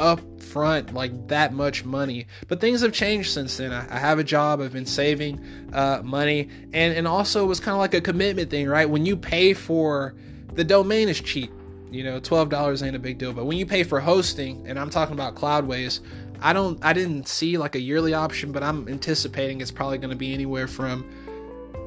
up 0.00 0.20
front 0.40 0.92
like 0.92 1.28
that 1.28 1.52
much 1.52 1.84
money. 1.84 2.26
But 2.48 2.60
things 2.60 2.80
have 2.80 2.92
changed 2.92 3.30
since 3.30 3.56
then. 3.58 3.72
I, 3.72 3.86
I 3.94 3.98
have 3.98 4.18
a 4.18 4.24
job. 4.24 4.60
I've 4.60 4.72
been 4.72 4.86
saving 4.86 5.40
uh, 5.72 6.00
money, 6.02 6.48
and 6.72 6.96
and 6.96 7.06
also 7.06 7.44
it 7.44 7.46
was 7.46 7.60
kind 7.60 7.74
of 7.74 7.78
like 7.78 7.94
a 7.94 8.00
commitment 8.00 8.50
thing, 8.50 8.66
right? 8.66 8.88
When 8.88 9.06
you 9.06 9.16
pay 9.16 9.54
for 9.54 10.14
the 10.54 10.64
domain 10.64 11.08
is 11.08 11.20
cheap. 11.20 11.52
You 11.90 12.04
know, 12.04 12.18
twelve 12.18 12.48
dollars 12.48 12.82
ain't 12.82 12.96
a 12.96 13.00
big 13.00 13.18
deal. 13.18 13.32
But 13.32 13.44
when 13.44 13.58
you 13.58 13.66
pay 13.66 13.84
for 13.84 14.00
hosting, 14.00 14.66
and 14.66 14.78
I'm 14.78 14.90
talking 14.90 15.14
about 15.14 15.34
Cloudways, 15.34 16.00
I 16.40 16.52
don't, 16.52 16.82
I 16.84 16.92
didn't 16.92 17.28
see 17.28 17.58
like 17.58 17.74
a 17.74 17.80
yearly 17.80 18.14
option, 18.14 18.52
but 18.52 18.62
I'm 18.62 18.88
anticipating 18.88 19.60
it's 19.60 19.70
probably 19.70 19.98
going 19.98 20.10
to 20.10 20.16
be 20.16 20.32
anywhere 20.32 20.68
from 20.68 21.02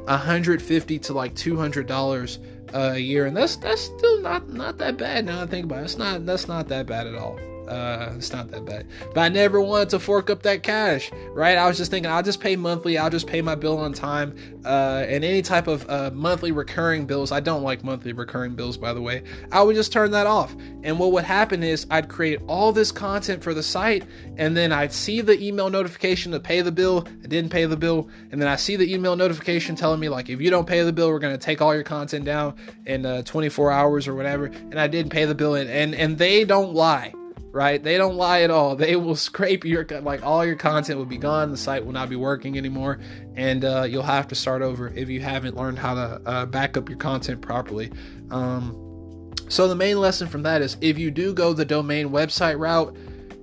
150 0.06 1.00
to 1.00 1.14
like 1.14 1.34
200 1.36 1.88
dollars 1.88 2.40
a 2.74 2.98
year, 2.98 3.26
and 3.26 3.36
that's 3.36 3.56
that's 3.56 3.82
still 3.82 4.22
not 4.22 4.50
not 4.50 4.78
that 4.80 4.98
bad 4.98 5.26
now 5.26 5.42
I 5.42 5.46
think 5.46 5.66
about 5.66 5.80
it. 5.80 5.86
It's 5.86 5.98
not 5.98 6.26
that's 6.26 6.48
not 6.48 6.68
that 6.68 6.86
bad 6.86 7.08
at 7.08 7.16
all. 7.16 7.40
Uh, 7.68 8.14
it's 8.16 8.34
not 8.34 8.50
that 8.52 8.66
bad. 8.66 8.88
But 9.14 9.22
I 9.22 9.30
never 9.30 9.62
wanted 9.62 9.90
to 9.90 10.00
fork 10.00 10.30
up 10.30 10.44
that 10.44 10.64
cash, 10.64 11.12
right? 11.30 11.58
I 11.58 11.68
was 11.68 11.78
just 11.78 11.92
thinking, 11.92 12.12
I'll 12.12 12.24
just 12.24 12.40
pay 12.40 12.56
monthly. 12.56 12.98
I'll 12.98 13.10
just 13.10 13.28
pay 13.28 13.42
my 13.42 13.56
bill 13.56 13.78
on 13.78 13.94
time. 13.94 14.36
Uh, 14.66 15.06
and 15.08 15.24
any 15.24 15.42
type 15.42 15.68
of 15.68 15.90
uh, 15.90 16.12
monthly 16.14 16.52
recurring 16.52 17.06
bills, 17.06 17.32
I 17.32 17.40
don't 17.40 17.64
like 17.64 17.84
monthly 17.84 18.14
recurring 18.14 18.56
bills, 18.56 18.78
by 18.78 18.94
the 18.94 19.02
way. 19.02 19.24
I 19.52 19.62
would 19.62 19.76
just 19.76 19.92
turn 19.92 20.12
that 20.12 20.28
off. 20.28 20.56
And 20.84 21.00
what 21.00 21.12
would 21.14 21.24
happen 21.24 21.64
is 21.64 21.88
I'd 21.90 22.10
create 22.10 22.40
all 22.48 22.72
this 22.72 22.92
content 22.92 23.44
for 23.44 23.54
the 23.54 23.64
site, 23.64 24.06
and 24.38 24.56
then 24.56 24.72
I'd 24.72 24.94
see 24.94 25.22
the 25.22 25.42
email 25.42 25.70
notification 25.70 26.32
to 26.34 26.40
pay 26.40 26.62
the 26.62 26.72
bill. 26.72 27.08
I 27.24 27.28
didn't 27.28 27.52
pay 27.52 27.66
the 27.66 27.78
bill, 27.78 28.10
and 28.32 28.42
then 28.42 28.50
I 28.50 28.58
see 28.58 28.76
the 28.76 28.94
email 28.94 29.16
notification 29.16 29.76
telling 29.76 30.00
me 30.00 30.10
like, 30.10 30.30
if 30.30 30.42
you 30.42 30.50
don't 30.50 30.68
pay 30.68 30.84
the 30.84 30.94
bill, 30.94 31.10
we're 31.10 31.20
gonna 31.20 31.38
take 31.38 31.62
all 31.62 31.74
your 31.74 31.84
content 31.84 32.26
down 32.26 32.56
in 32.86 33.06
uh, 33.06 33.22
24 33.24 33.72
hours 33.72 34.08
or 34.08 34.16
whatever. 34.16 34.46
And 34.46 34.80
I 34.80 34.88
didn't 34.88 35.12
pay 35.12 35.26
the 35.26 35.36
bill, 35.36 35.56
and 35.56 35.70
and, 35.70 35.96
and 35.96 36.18
they 36.18 36.46
don't 36.46 36.74
lie 36.74 37.14
right? 37.54 37.82
They 37.82 37.98
don't 37.98 38.16
lie 38.16 38.42
at 38.42 38.50
all. 38.50 38.76
They 38.76 38.96
will 38.98 39.16
scrape 39.16 39.64
your 39.64 39.86
like 40.02 40.26
all 40.26 40.44
your 40.44 40.56
content 40.56 40.98
will 40.98 41.06
be 41.06 41.20
gone. 41.20 41.52
The 41.52 41.58
site 41.58 41.86
will 41.86 41.94
not 41.94 42.10
be 42.10 42.18
working 42.18 42.58
anymore, 42.58 43.00
and 43.36 43.64
uh, 43.64 43.84
you'll 43.84 44.04
have 44.04 44.28
to 44.30 44.36
start 44.36 44.62
over 44.62 44.90
if 44.90 45.08
you 45.08 45.22
haven't 45.22 45.56
learned 45.56 45.80
how 45.80 45.94
to 45.94 46.22
uh, 46.26 46.46
back 46.48 46.76
up 46.76 46.90
your 46.90 46.98
content 46.98 47.42
properly. 47.42 47.92
Um, 48.32 49.32
so 49.48 49.68
the 49.68 49.76
main 49.76 50.02
lesson 50.02 50.28
from 50.28 50.44
that 50.44 50.62
is 50.62 50.76
if 50.82 50.98
you 50.98 51.12
do 51.12 51.34
go 51.34 51.54
the 51.54 51.64
domain 51.64 52.10
website 52.10 52.58
route, 52.58 52.98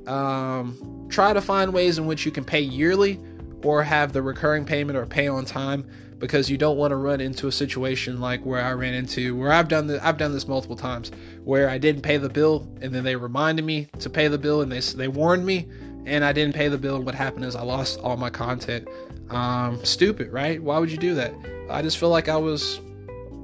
um, 0.08 1.06
try 1.08 1.32
to 1.32 1.40
find 1.40 1.72
ways 1.72 1.96
in 1.96 2.06
which 2.06 2.26
you 2.26 2.32
can 2.32 2.44
pay 2.44 2.60
yearly 2.60 3.20
or 3.64 3.82
have 3.82 4.12
the 4.12 4.22
recurring 4.22 4.64
payment 4.64 4.98
or 4.98 5.06
pay 5.06 5.28
on 5.28 5.44
time 5.44 5.88
because 6.18 6.50
you 6.50 6.58
don't 6.58 6.76
want 6.76 6.92
to 6.92 6.96
run 6.96 7.20
into 7.20 7.48
a 7.48 7.52
situation 7.52 8.20
like 8.20 8.44
where 8.44 8.62
I 8.62 8.72
ran 8.72 8.94
into 8.94 9.36
where 9.36 9.52
I've 9.52 9.68
done 9.68 9.86
this 9.86 10.00
I've 10.02 10.18
done 10.18 10.32
this 10.32 10.46
multiple 10.46 10.76
times 10.76 11.10
where 11.44 11.68
I 11.68 11.78
didn't 11.78 12.02
pay 12.02 12.18
the 12.18 12.28
bill 12.28 12.68
and 12.80 12.94
then 12.94 13.04
they 13.04 13.16
reminded 13.16 13.64
me 13.64 13.88
to 13.98 14.10
pay 14.10 14.28
the 14.28 14.38
bill 14.38 14.60
and 14.60 14.70
they 14.70 14.80
they 14.80 15.08
warned 15.08 15.44
me 15.44 15.66
and 16.06 16.24
I 16.24 16.32
didn't 16.32 16.54
pay 16.54 16.68
the 16.68 16.78
bill 16.78 16.96
and 16.96 17.04
what 17.04 17.14
happened 17.14 17.44
is 17.44 17.56
I 17.56 17.62
lost 17.62 17.98
all 18.00 18.16
my 18.16 18.30
content. 18.30 18.88
Um, 19.30 19.84
stupid, 19.84 20.32
right? 20.32 20.62
Why 20.62 20.78
would 20.78 20.90
you 20.90 20.96
do 20.98 21.14
that? 21.14 21.32
I 21.70 21.82
just 21.82 21.98
feel 21.98 22.08
like 22.08 22.28
I 22.28 22.36
was 22.36 22.80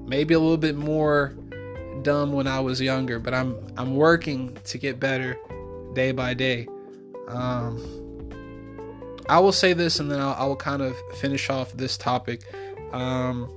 maybe 0.07 0.35
a 0.35 0.39
little 0.39 0.57
bit 0.57 0.77
more 0.77 1.37
dumb 2.03 2.33
when 2.33 2.47
I 2.47 2.61
was 2.61 2.81
younger, 2.81 3.19
but 3.19 3.35
I'm 3.35 3.57
I'm 3.77 3.97
working 3.97 4.57
to 4.65 4.79
get 4.79 5.01
better 5.01 5.39
day 5.95 6.13
by 6.13 6.35
day. 6.35 6.67
Um, 7.29 8.06
I 9.29 9.41
will 9.41 9.53
say 9.53 9.73
this, 9.73 9.99
and 10.01 10.11
then 10.11 10.21
I'll, 10.21 10.35
I 10.35 10.45
will 10.45 10.57
kind 10.57 10.83
of 10.83 10.97
finish 11.17 11.51
off 11.51 11.73
this 11.73 11.97
topic. 11.97 12.43
Um, 12.93 13.51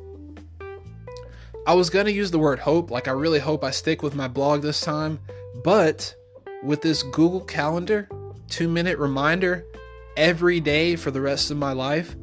I 1.67 1.73
was 1.73 1.89
gonna 1.89 2.09
use 2.09 2.31
the 2.31 2.39
word 2.39 2.59
hope, 2.59 2.89
like 2.89 3.07
I 3.07 3.11
really 3.11 3.39
hope 3.39 3.63
I 3.63 3.71
stick 3.71 4.01
with 4.01 4.15
my 4.15 4.27
blog 4.27 4.61
this 4.61 4.81
time, 4.81 5.19
but 5.63 6.15
with 6.63 6.81
this 6.81 7.03
Google 7.03 7.41
Calendar 7.41 8.09
two 8.49 8.67
minute 8.67 8.97
reminder 8.97 9.65
every 10.17 10.59
day 10.59 10.95
for 10.95 11.11
the 11.11 11.21
rest 11.21 11.51
of 11.51 11.57
my 11.57 11.73
life, 11.73 12.15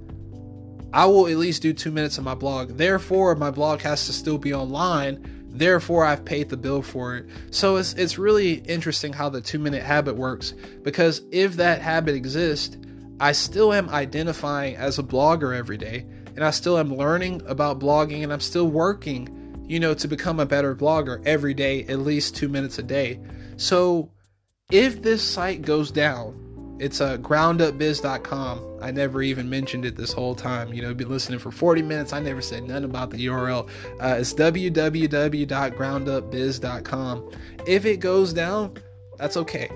I 0.92 1.06
will 1.06 1.28
at 1.28 1.36
least 1.36 1.62
do 1.62 1.72
two 1.72 1.90
minutes 1.90 2.18
of 2.18 2.24
my 2.24 2.34
blog. 2.34 2.76
Therefore, 2.76 3.34
my 3.36 3.50
blog 3.50 3.80
has 3.82 4.06
to 4.06 4.12
still 4.12 4.38
be 4.38 4.52
online. 4.52 5.44
Therefore, 5.48 6.04
I've 6.04 6.24
paid 6.24 6.48
the 6.48 6.56
bill 6.56 6.82
for 6.82 7.16
it. 7.16 7.26
So 7.50 7.76
it's 7.76 7.94
it's 7.94 8.18
really 8.18 8.54
interesting 8.54 9.12
how 9.12 9.28
the 9.28 9.40
two 9.40 9.58
minute 9.58 9.82
habit 9.82 10.16
works 10.16 10.54
because 10.82 11.22
if 11.30 11.56
that 11.56 11.80
habit 11.80 12.14
exists, 12.14 12.76
I 13.18 13.32
still 13.32 13.72
am 13.72 13.88
identifying 13.88 14.76
as 14.76 14.98
a 14.98 15.02
blogger 15.02 15.56
every 15.56 15.78
day, 15.78 16.04
and 16.34 16.44
I 16.44 16.50
still 16.50 16.78
am 16.78 16.94
learning 16.94 17.42
about 17.46 17.78
blogging, 17.78 18.22
and 18.22 18.32
I'm 18.32 18.40
still 18.40 18.68
working, 18.68 19.64
you 19.66 19.80
know, 19.80 19.94
to 19.94 20.08
become 20.08 20.38
a 20.38 20.46
better 20.46 20.76
blogger 20.76 21.26
every 21.26 21.54
day, 21.54 21.84
at 21.84 22.00
least 22.00 22.36
two 22.36 22.48
minutes 22.48 22.78
a 22.78 22.82
day. 22.82 23.18
So 23.56 24.10
if 24.70 25.02
this 25.02 25.22
site 25.22 25.62
goes 25.62 25.90
down, 25.90 26.42
it's 26.78 27.00
a 27.00 27.14
uh, 27.14 27.16
groundupbiz.com. 27.16 28.80
I 28.82 28.90
never 28.90 29.22
even 29.22 29.48
mentioned 29.48 29.86
it 29.86 29.96
this 29.96 30.12
whole 30.12 30.34
time. 30.34 30.74
You 30.74 30.82
know, 30.82 30.92
been 30.92 31.08
listening 31.08 31.38
for 31.38 31.50
40 31.50 31.80
minutes. 31.80 32.12
I 32.12 32.20
never 32.20 32.42
said 32.42 32.64
nothing 32.64 32.84
about 32.84 33.08
the 33.10 33.24
URL. 33.26 33.66
Uh, 33.98 34.16
it's 34.18 34.34
www.groundupbiz.com. 34.34 37.30
If 37.66 37.86
it 37.86 37.96
goes 37.96 38.34
down, 38.34 38.76
that's 39.16 39.38
okay. 39.38 39.70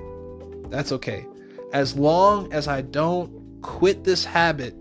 That's 0.68 0.93
okay. 0.93 1.24
As 1.73 1.97
long 1.97 2.53
as 2.53 2.68
I 2.68 2.83
don't 2.83 3.62
quit 3.62 4.05
this 4.05 4.25
habit 4.25 4.75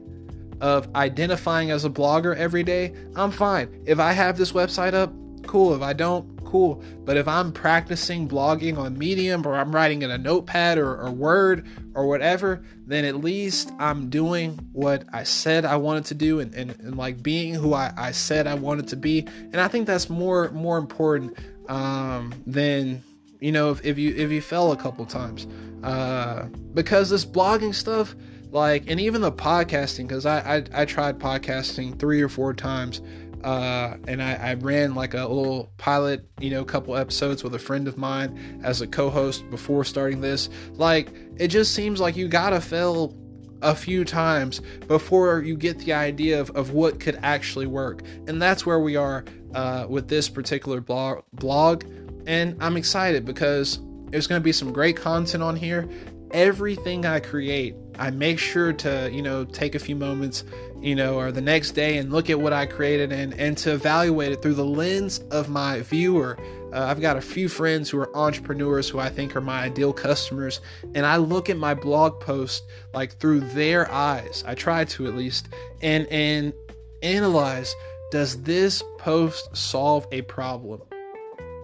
of 0.61 0.93
identifying 0.95 1.71
as 1.71 1.85
a 1.85 1.89
blogger 1.89 2.35
every 2.35 2.63
day, 2.63 2.93
I'm 3.15 3.31
fine. 3.31 3.83
If 3.85 3.99
I 3.99 4.11
have 4.11 4.37
this 4.37 4.51
website 4.51 4.93
up, 4.93 5.13
cool. 5.45 5.73
If 5.73 5.81
I 5.81 5.93
don't, 5.93 6.43
cool. 6.45 6.83
But 7.05 7.17
if 7.17 7.27
I'm 7.27 7.51
practicing 7.51 8.27
blogging 8.27 8.77
on 8.77 8.97
Medium 8.97 9.45
or 9.45 9.55
I'm 9.55 9.73
writing 9.73 10.01
in 10.01 10.11
a 10.11 10.17
notepad 10.17 10.77
or, 10.77 10.99
or 10.99 11.11
Word 11.11 11.67
or 11.93 12.07
whatever, 12.07 12.63
then 12.85 13.05
at 13.05 13.15
least 13.15 13.71
I'm 13.79 14.09
doing 14.09 14.59
what 14.71 15.05
I 15.13 15.23
said 15.23 15.65
I 15.65 15.77
wanted 15.77 16.05
to 16.05 16.15
do 16.15 16.39
and, 16.39 16.53
and, 16.53 16.71
and 16.79 16.97
like 16.97 17.21
being 17.21 17.53
who 17.53 17.73
I, 17.73 17.93
I 17.95 18.11
said 18.11 18.47
I 18.47 18.55
wanted 18.55 18.87
to 18.89 18.95
be. 18.95 19.27
And 19.51 19.61
I 19.61 19.67
think 19.67 19.87
that's 19.87 20.09
more 20.09 20.49
more 20.51 20.77
important 20.77 21.37
um, 21.67 22.33
than 22.47 23.03
you 23.39 23.51
know 23.51 23.71
if, 23.71 23.85
if 23.85 23.97
you 23.97 24.13
if 24.15 24.31
you 24.31 24.41
fell 24.41 24.71
a 24.71 24.77
couple 24.77 25.05
times 25.05 25.47
uh, 25.83 26.43
because 26.73 27.09
this 27.09 27.25
blogging 27.25 27.73
stuff 27.73 28.15
like 28.51 28.89
and 28.89 28.99
even 28.99 29.21
the 29.21 29.31
podcasting 29.31 30.07
because 30.07 30.25
I, 30.25 30.57
I 30.57 30.81
I 30.81 30.85
tried 30.85 31.19
podcasting 31.19 31.99
three 31.99 32.21
or 32.21 32.29
four 32.29 32.53
times 32.53 33.01
uh, 33.43 33.95
and 34.07 34.21
I, 34.21 34.33
I, 34.33 34.53
ran 34.55 34.95
like 34.95 35.13
a 35.13 35.25
little 35.25 35.71
pilot, 35.77 36.27
you 36.39 36.49
know, 36.49 36.65
couple 36.65 36.95
episodes 36.97 37.43
with 37.43 37.55
a 37.55 37.59
friend 37.59 37.87
of 37.87 37.97
mine 37.97 38.59
as 38.63 38.81
a 38.81 38.87
co-host 38.87 39.49
before 39.49 39.85
starting 39.85 40.19
this. 40.19 40.49
Like, 40.73 41.09
it 41.37 41.47
just 41.47 41.73
seems 41.73 42.01
like 42.01 42.17
you 42.17 42.27
gotta 42.27 42.59
fail 42.59 43.15
a 43.61 43.75
few 43.75 44.03
times 44.03 44.61
before 44.87 45.41
you 45.41 45.55
get 45.55 45.79
the 45.79 45.93
idea 45.93 46.39
of, 46.39 46.49
of 46.51 46.71
what 46.71 46.99
could 46.99 47.17
actually 47.23 47.67
work, 47.67 48.01
and 48.27 48.41
that's 48.41 48.65
where 48.65 48.79
we 48.79 48.95
are 48.95 49.23
uh, 49.53 49.85
with 49.87 50.07
this 50.09 50.27
particular 50.27 50.81
blog. 50.81 51.23
Blog, 51.33 51.85
and 52.27 52.57
I'm 52.59 52.75
excited 52.75 53.23
because 53.23 53.79
there's 54.09 54.27
going 54.27 54.39
to 54.41 54.43
be 54.43 54.51
some 54.51 54.71
great 54.71 54.97
content 54.97 55.43
on 55.43 55.55
here. 55.55 55.87
Everything 56.31 57.05
I 57.05 57.19
create, 57.19 57.75
I 57.97 58.11
make 58.11 58.37
sure 58.37 58.71
to, 58.73 59.09
you 59.11 59.21
know, 59.21 59.45
take 59.45 59.73
a 59.73 59.79
few 59.79 59.95
moments 59.95 60.43
you 60.81 60.95
know, 60.95 61.19
or 61.19 61.31
the 61.31 61.41
next 61.41 61.71
day 61.71 61.97
and 61.97 62.11
look 62.11 62.29
at 62.29 62.39
what 62.39 62.53
I 62.53 62.65
created 62.65 63.11
and, 63.11 63.33
and 63.33 63.57
to 63.59 63.73
evaluate 63.73 64.31
it 64.31 64.41
through 64.41 64.53
the 64.53 64.65
lens 64.65 65.19
of 65.31 65.49
my 65.49 65.81
viewer. 65.81 66.37
Uh, 66.73 66.85
I've 66.85 67.01
got 67.01 67.17
a 67.17 67.21
few 67.21 67.49
friends 67.49 67.89
who 67.89 67.99
are 67.99 68.15
entrepreneurs 68.15 68.87
who 68.87 68.99
I 68.99 69.09
think 69.09 69.35
are 69.35 69.41
my 69.41 69.63
ideal 69.63 69.91
customers, 69.91 70.61
and 70.95 71.05
I 71.05 71.17
look 71.17 71.49
at 71.49 71.57
my 71.57 71.73
blog 71.73 72.19
post 72.19 72.63
like 72.93 73.19
through 73.19 73.41
their 73.41 73.91
eyes. 73.91 74.43
I 74.47 74.55
try 74.55 74.85
to 74.85 75.07
at 75.07 75.15
least, 75.15 75.49
and 75.81 76.07
and 76.07 76.53
analyze 77.01 77.75
does 78.11 78.41
this 78.43 78.83
post 78.97 79.55
solve 79.55 80.07
a 80.11 80.21
problem? 80.23 80.81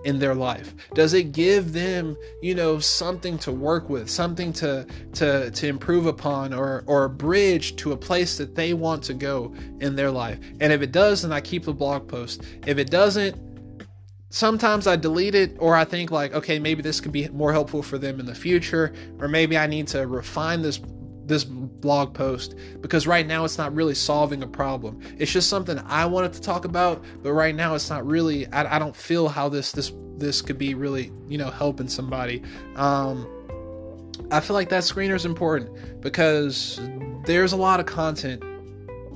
In 0.06 0.20
their 0.20 0.36
life? 0.36 0.74
Does 0.93 1.14
it 1.14 1.32
give 1.32 1.74
them, 1.74 2.16
you 2.41 2.56
know, 2.56 2.80
something 2.80 3.38
to 3.39 3.51
work 3.51 3.89
with, 3.89 4.10
something 4.10 4.53
to 4.53 4.86
to 5.14 5.51
to 5.51 5.68
improve 5.68 6.06
upon 6.06 6.53
or 6.53 6.84
or 6.88 7.06
a 7.06 7.10
bridge 7.10 7.76
to 7.78 7.91
a 7.91 7.97
place 7.97 8.38
that 8.38 8.56
they 8.56 8.74
want 8.74 9.03
to 9.03 9.14
go 9.14 9.53
in 9.82 9.95
their 9.95 10.12
life? 10.12 10.39
And 10.62 10.72
if 10.72 10.82
it 10.82 10.91
does, 10.91 11.24
then 11.24 11.34
I 11.34 11.41
keep 11.41 11.66
the 11.66 11.74
blog 11.74 12.08
post. 12.08 12.43
If 12.66 12.78
it 12.78 12.89
doesn't, 12.89 13.36
sometimes 14.30 14.88
I 14.88 14.95
delete 14.95 15.36
it 15.36 15.58
or 15.60 15.76
I 15.76 15.84
think 15.84 16.12
like, 16.12 16.34
okay, 16.34 16.60
maybe 16.60 16.82
this 16.82 17.01
could 17.01 17.12
be 17.12 17.28
more 17.30 17.51
helpful 17.51 17.82
for 17.82 17.97
them 17.97 18.20
in 18.20 18.26
the 18.26 18.36
future 18.36 18.93
or 19.20 19.28
maybe 19.28 19.58
I 19.58 19.68
need 19.68 19.88
to 19.89 20.08
refine 20.08 20.62
this 20.62 20.80
this 21.26 21.45
blog 21.82 22.13
post 22.13 22.55
because 22.82 23.05
right 23.05 23.28
now 23.28 23.45
it's 23.45 23.57
not 23.57 23.73
really 23.73 23.95
solving 23.95 24.43
a 24.43 24.47
problem. 24.47 24.99
It's 25.17 25.32
just 25.32 25.49
something 25.49 25.80
I 25.86 26.05
wanted 26.05 26.34
to 26.34 26.41
talk 26.41 26.65
about, 26.65 27.03
but 27.21 27.34
right 27.34 27.55
now 27.55 27.76
it's 27.76 27.89
not 27.89 28.05
really. 28.05 28.47
I, 28.47 28.76
I 28.76 28.80
don't 28.80 28.95
feel 28.95 29.28
how 29.28 29.49
this 29.49 29.71
this 29.71 29.91
this 30.17 30.41
could 30.41 30.57
be 30.57 30.73
really 30.73 31.11
you 31.28 31.38
know 31.38 31.49
helping 31.49 31.88
somebody. 31.88 32.41
Um, 32.76 33.28
I 34.32 34.39
feel 34.39 34.55
like 34.55 34.69
that 34.69 34.84
screener 34.84 35.15
is 35.15 35.26
important 35.26 36.01
because 36.01 36.80
there's 37.26 37.51
a 37.51 37.57
lot 37.57 37.80
of 37.80 37.86
content 37.86 38.43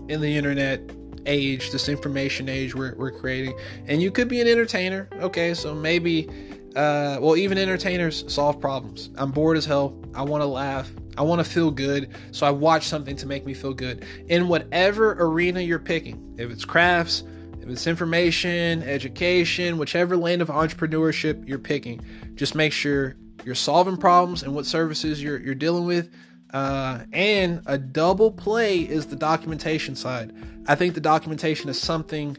in 0.10 0.22
the 0.22 0.36
internet 0.36 0.82
age, 1.26 1.72
this 1.72 1.90
information 1.90 2.50
age 2.50 2.76
we're, 2.76 2.96
we're 2.96 3.12
creating, 3.12 3.58
and 3.88 4.02
you 4.02 4.12
could 4.12 4.28
be 4.28 4.42
an 4.42 4.48
entertainer. 4.48 5.08
Okay, 5.14 5.54
so 5.54 5.74
maybe, 5.74 6.28
uh, 6.76 7.18
well, 7.22 7.38
even 7.38 7.58
entertainers 7.58 8.32
solve 8.32 8.60
problems. 8.60 9.10
I'm 9.16 9.32
bored 9.32 9.58
as 9.58 9.66
hell. 9.66 9.98
I 10.14 10.24
want 10.24 10.42
to 10.42 10.48
laugh. 10.48 10.92
I 11.20 11.24
want 11.24 11.44
to 11.46 11.50
feel 11.50 11.70
good, 11.70 12.16
so 12.32 12.48
I 12.48 12.52
watch 12.52 12.88
something 12.88 13.18
to 13.18 13.28
make 13.28 13.46
me 13.46 13.54
feel 13.54 13.74
good. 13.74 14.06
In 14.30 14.48
whatever 14.48 15.18
arena 15.20 15.60
you're 15.60 15.78
picking, 15.78 16.36
if 16.38 16.50
it's 16.50 16.64
crafts, 16.64 17.24
if 17.62 17.68
it's 17.68 17.88
information, 17.88 18.84
education, 18.84 19.78
whichever 19.78 20.16
lane 20.16 20.40
of 20.40 20.48
entrepreneurship 20.48 21.46
you're 21.46 21.60
picking, 21.60 22.00
just 22.36 22.56
make 22.56 22.72
sure 22.72 23.18
you're 23.44 23.54
solving 23.54 23.98
problems 23.98 24.44
and 24.44 24.56
what 24.56 24.66
services 24.66 25.22
you're, 25.22 25.40
you're 25.42 25.56
dealing 25.56 25.84
with. 25.84 26.10
Uh, 26.54 27.02
and 27.12 27.64
a 27.66 27.78
double 27.78 28.32
play 28.32 28.80
is 28.80 29.08
the 29.08 29.18
documentation 29.18 29.98
side. 29.98 30.34
I 30.68 30.76
think 30.76 30.94
the 30.94 31.02
documentation 31.02 31.70
is 31.70 31.80
something 31.80 32.38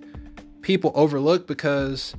people 0.62 0.90
overlook 0.94 1.46
because 1.46 2.14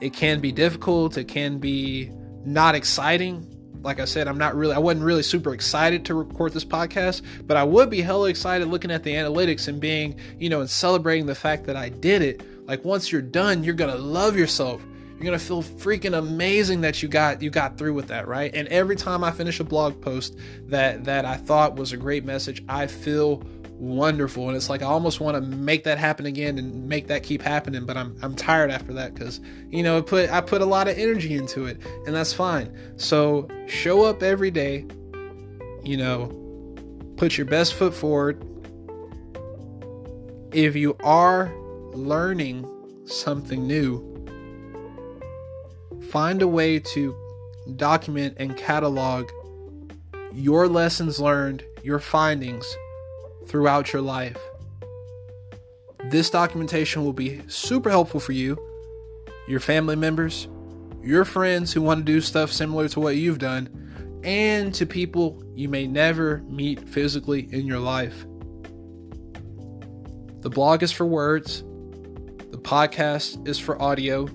it 0.00 0.12
can 0.12 0.38
be 0.38 0.52
difficult, 0.52 1.16
it 1.16 1.26
can 1.26 1.58
be 1.58 2.12
not 2.44 2.76
exciting 2.76 3.51
like 3.82 4.00
I 4.00 4.04
said, 4.04 4.28
I'm 4.28 4.38
not 4.38 4.54
really, 4.54 4.74
I 4.74 4.78
wasn't 4.78 5.04
really 5.04 5.22
super 5.22 5.52
excited 5.52 6.04
to 6.06 6.14
record 6.14 6.52
this 6.52 6.64
podcast, 6.64 7.22
but 7.46 7.56
I 7.56 7.64
would 7.64 7.90
be 7.90 8.00
hella 8.00 8.28
excited 8.28 8.68
looking 8.68 8.90
at 8.90 9.02
the 9.02 9.14
analytics 9.14 9.68
and 9.68 9.80
being, 9.80 10.16
you 10.38 10.48
know, 10.48 10.60
and 10.60 10.70
celebrating 10.70 11.26
the 11.26 11.34
fact 11.34 11.64
that 11.64 11.76
I 11.76 11.88
did 11.88 12.22
it. 12.22 12.42
Like 12.66 12.84
once 12.84 13.10
you're 13.10 13.22
done, 13.22 13.64
you're 13.64 13.74
gonna 13.74 13.96
love 13.96 14.36
yourself. 14.36 14.84
You're 15.16 15.24
gonna 15.24 15.38
feel 15.38 15.62
freaking 15.62 16.16
amazing 16.16 16.80
that 16.82 17.02
you 17.02 17.08
got 17.08 17.42
you 17.42 17.50
got 17.50 17.76
through 17.76 17.94
with 17.94 18.08
that, 18.08 18.28
right? 18.28 18.52
And 18.54 18.68
every 18.68 18.96
time 18.96 19.22
I 19.24 19.30
finish 19.30 19.60
a 19.60 19.64
blog 19.64 20.00
post 20.00 20.36
that 20.66 21.04
that 21.04 21.24
I 21.24 21.36
thought 21.36 21.76
was 21.76 21.92
a 21.92 21.96
great 21.96 22.24
message, 22.24 22.62
I 22.68 22.86
feel 22.86 23.42
wonderful. 23.82 24.46
And 24.46 24.56
it's 24.56 24.70
like 24.70 24.80
i 24.80 24.86
almost 24.86 25.18
want 25.18 25.34
to 25.34 25.40
make 25.40 25.82
that 25.84 25.98
happen 25.98 26.24
again 26.24 26.56
and 26.56 26.88
make 26.88 27.08
that 27.08 27.24
keep 27.24 27.42
happening 27.42 27.84
but 27.84 27.96
i'm 27.96 28.16
i'm 28.22 28.36
tired 28.36 28.70
after 28.70 28.92
that 28.92 29.12
because 29.12 29.40
you 29.70 29.82
know 29.82 30.00
put 30.00 30.30
i 30.30 30.40
put 30.40 30.62
a 30.62 30.64
lot 30.64 30.86
of 30.86 30.96
energy 30.96 31.34
into 31.34 31.66
it 31.66 31.78
and 32.06 32.14
that's 32.14 32.32
fine. 32.32 32.72
So 32.96 33.48
show 33.66 34.04
up 34.04 34.22
every 34.22 34.52
day 34.52 34.86
you 35.82 35.96
know 35.96 36.28
put 37.16 37.36
your 37.36 37.46
best 37.46 37.74
foot 37.74 37.92
forward. 37.92 38.42
If 40.52 40.76
you 40.76 40.96
are 41.02 41.52
learning 41.92 42.68
something 43.06 43.66
new 43.66 44.08
find 46.10 46.40
a 46.40 46.48
way 46.48 46.78
to 46.78 47.16
document 47.74 48.36
and 48.36 48.56
catalog 48.56 49.28
your 50.32 50.68
lessons 50.68 51.18
learned 51.18 51.64
your 51.82 51.98
findings 51.98 52.76
throughout 53.46 53.92
your 53.92 54.02
life. 54.02 54.38
This 56.10 56.30
documentation 56.30 57.04
will 57.04 57.12
be 57.12 57.42
super 57.48 57.90
helpful 57.90 58.20
for 58.20 58.32
you, 58.32 58.58
your 59.48 59.60
family 59.60 59.96
members, 59.96 60.48
your 61.02 61.24
friends 61.24 61.72
who 61.72 61.82
want 61.82 62.00
to 62.00 62.04
do 62.04 62.20
stuff 62.20 62.52
similar 62.52 62.88
to 62.88 63.00
what 63.00 63.16
you've 63.16 63.38
done, 63.38 64.20
and 64.24 64.74
to 64.74 64.86
people 64.86 65.42
you 65.54 65.68
may 65.68 65.86
never 65.86 66.42
meet 66.48 66.88
physically 66.88 67.48
in 67.52 67.66
your 67.66 67.78
life. 67.78 68.26
The 70.40 70.50
blog 70.50 70.82
is 70.82 70.92
for 70.92 71.06
words, 71.06 71.62
the 71.62 72.58
podcast 72.60 73.46
is 73.48 73.58
for 73.58 73.80
audio, 73.80 74.26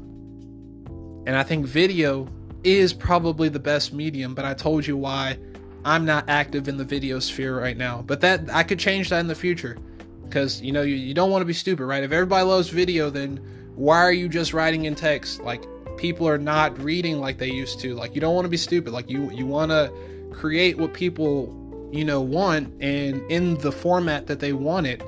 and 1.25 1.35
I 1.35 1.43
think 1.43 1.65
video 1.65 2.27
is 2.63 2.93
probably 2.93 3.49
the 3.49 3.59
best 3.59 3.93
medium, 3.93 4.33
but 4.33 4.45
I 4.45 4.53
told 4.53 4.87
you 4.87 4.97
why 4.97 5.37
I'm 5.87 6.03
not 6.03 6.25
active 6.27 6.67
in 6.67 6.75
the 6.75 6.83
video 6.83 7.19
sphere 7.19 7.57
right 7.57 7.77
now. 7.77 8.01
But 8.01 8.19
that 8.21 8.49
I 8.53 8.63
could 8.63 8.77
change 8.77 9.09
that 9.09 9.19
in 9.19 9.27
the 9.27 9.35
future. 9.35 9.77
Because 10.23 10.61
you 10.61 10.73
know 10.73 10.81
you, 10.81 10.95
you 10.95 11.13
don't 11.13 11.31
want 11.31 11.41
to 11.41 11.45
be 11.45 11.53
stupid 11.53 11.85
right? 11.85 12.03
If 12.03 12.11
everybody 12.11 12.45
loves 12.45 12.67
video 12.69 13.09
then 13.09 13.37
why 13.75 13.99
are 13.99 14.11
you 14.11 14.27
just 14.27 14.53
writing 14.53 14.85
in 14.85 14.95
text? 14.95 15.41
Like 15.41 15.63
people 15.97 16.27
are 16.27 16.37
not 16.37 16.77
reading 16.79 17.21
like 17.21 17.37
they 17.37 17.49
used 17.49 17.79
to. 17.79 17.95
Like 17.95 18.13
you 18.15 18.21
don't 18.21 18.35
want 18.35 18.43
to 18.45 18.49
be 18.49 18.57
stupid. 18.57 18.91
Like 18.91 19.09
you 19.09 19.31
you 19.31 19.45
want 19.45 19.71
to 19.71 19.91
create 20.33 20.77
what 20.77 20.93
people 20.93 21.89
you 21.93 22.03
know 22.03 22.19
want 22.19 22.73
and 22.81 23.21
in 23.31 23.57
the 23.59 23.71
format 23.71 24.27
that 24.27 24.41
they 24.41 24.51
want 24.51 24.87
it 24.87 25.01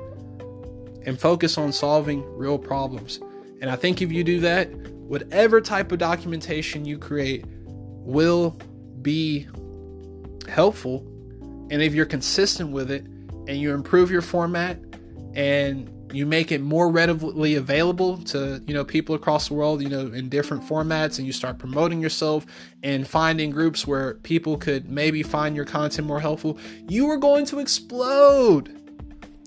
and 1.04 1.20
focus 1.20 1.58
on 1.58 1.72
solving 1.72 2.24
real 2.36 2.58
problems. 2.58 3.20
And 3.60 3.68
i 3.68 3.76
think 3.76 4.00
if 4.00 4.10
you 4.10 4.24
do 4.24 4.40
that 4.40 4.70
whatever 5.10 5.60
type 5.60 5.92
of 5.92 5.98
documentation 5.98 6.86
you 6.86 6.96
create 6.96 7.44
will 7.46 8.56
be 9.02 9.46
helpful 10.50 11.06
and 11.70 11.82
if 11.82 11.94
you're 11.94 12.06
consistent 12.06 12.70
with 12.70 12.90
it 12.90 13.04
and 13.48 13.58
you 13.58 13.72
improve 13.72 14.10
your 14.10 14.22
format 14.22 14.78
and 15.34 15.90
you 16.12 16.26
make 16.26 16.50
it 16.50 16.60
more 16.60 16.90
readily 16.90 17.54
available 17.54 18.18
to 18.18 18.62
you 18.66 18.74
know 18.74 18.84
people 18.84 19.14
across 19.14 19.48
the 19.48 19.54
world 19.54 19.80
you 19.80 19.88
know 19.88 20.06
in 20.12 20.28
different 20.28 20.62
formats 20.62 21.18
and 21.18 21.26
you 21.26 21.32
start 21.32 21.58
promoting 21.58 22.00
yourself 22.00 22.44
and 22.82 23.06
finding 23.06 23.50
groups 23.50 23.86
where 23.86 24.14
people 24.14 24.56
could 24.56 24.90
maybe 24.90 25.22
find 25.22 25.54
your 25.54 25.64
content 25.64 26.06
more 26.06 26.20
helpful 26.20 26.58
you 26.88 27.08
are 27.08 27.16
going 27.16 27.44
to 27.46 27.58
explode 27.58 28.76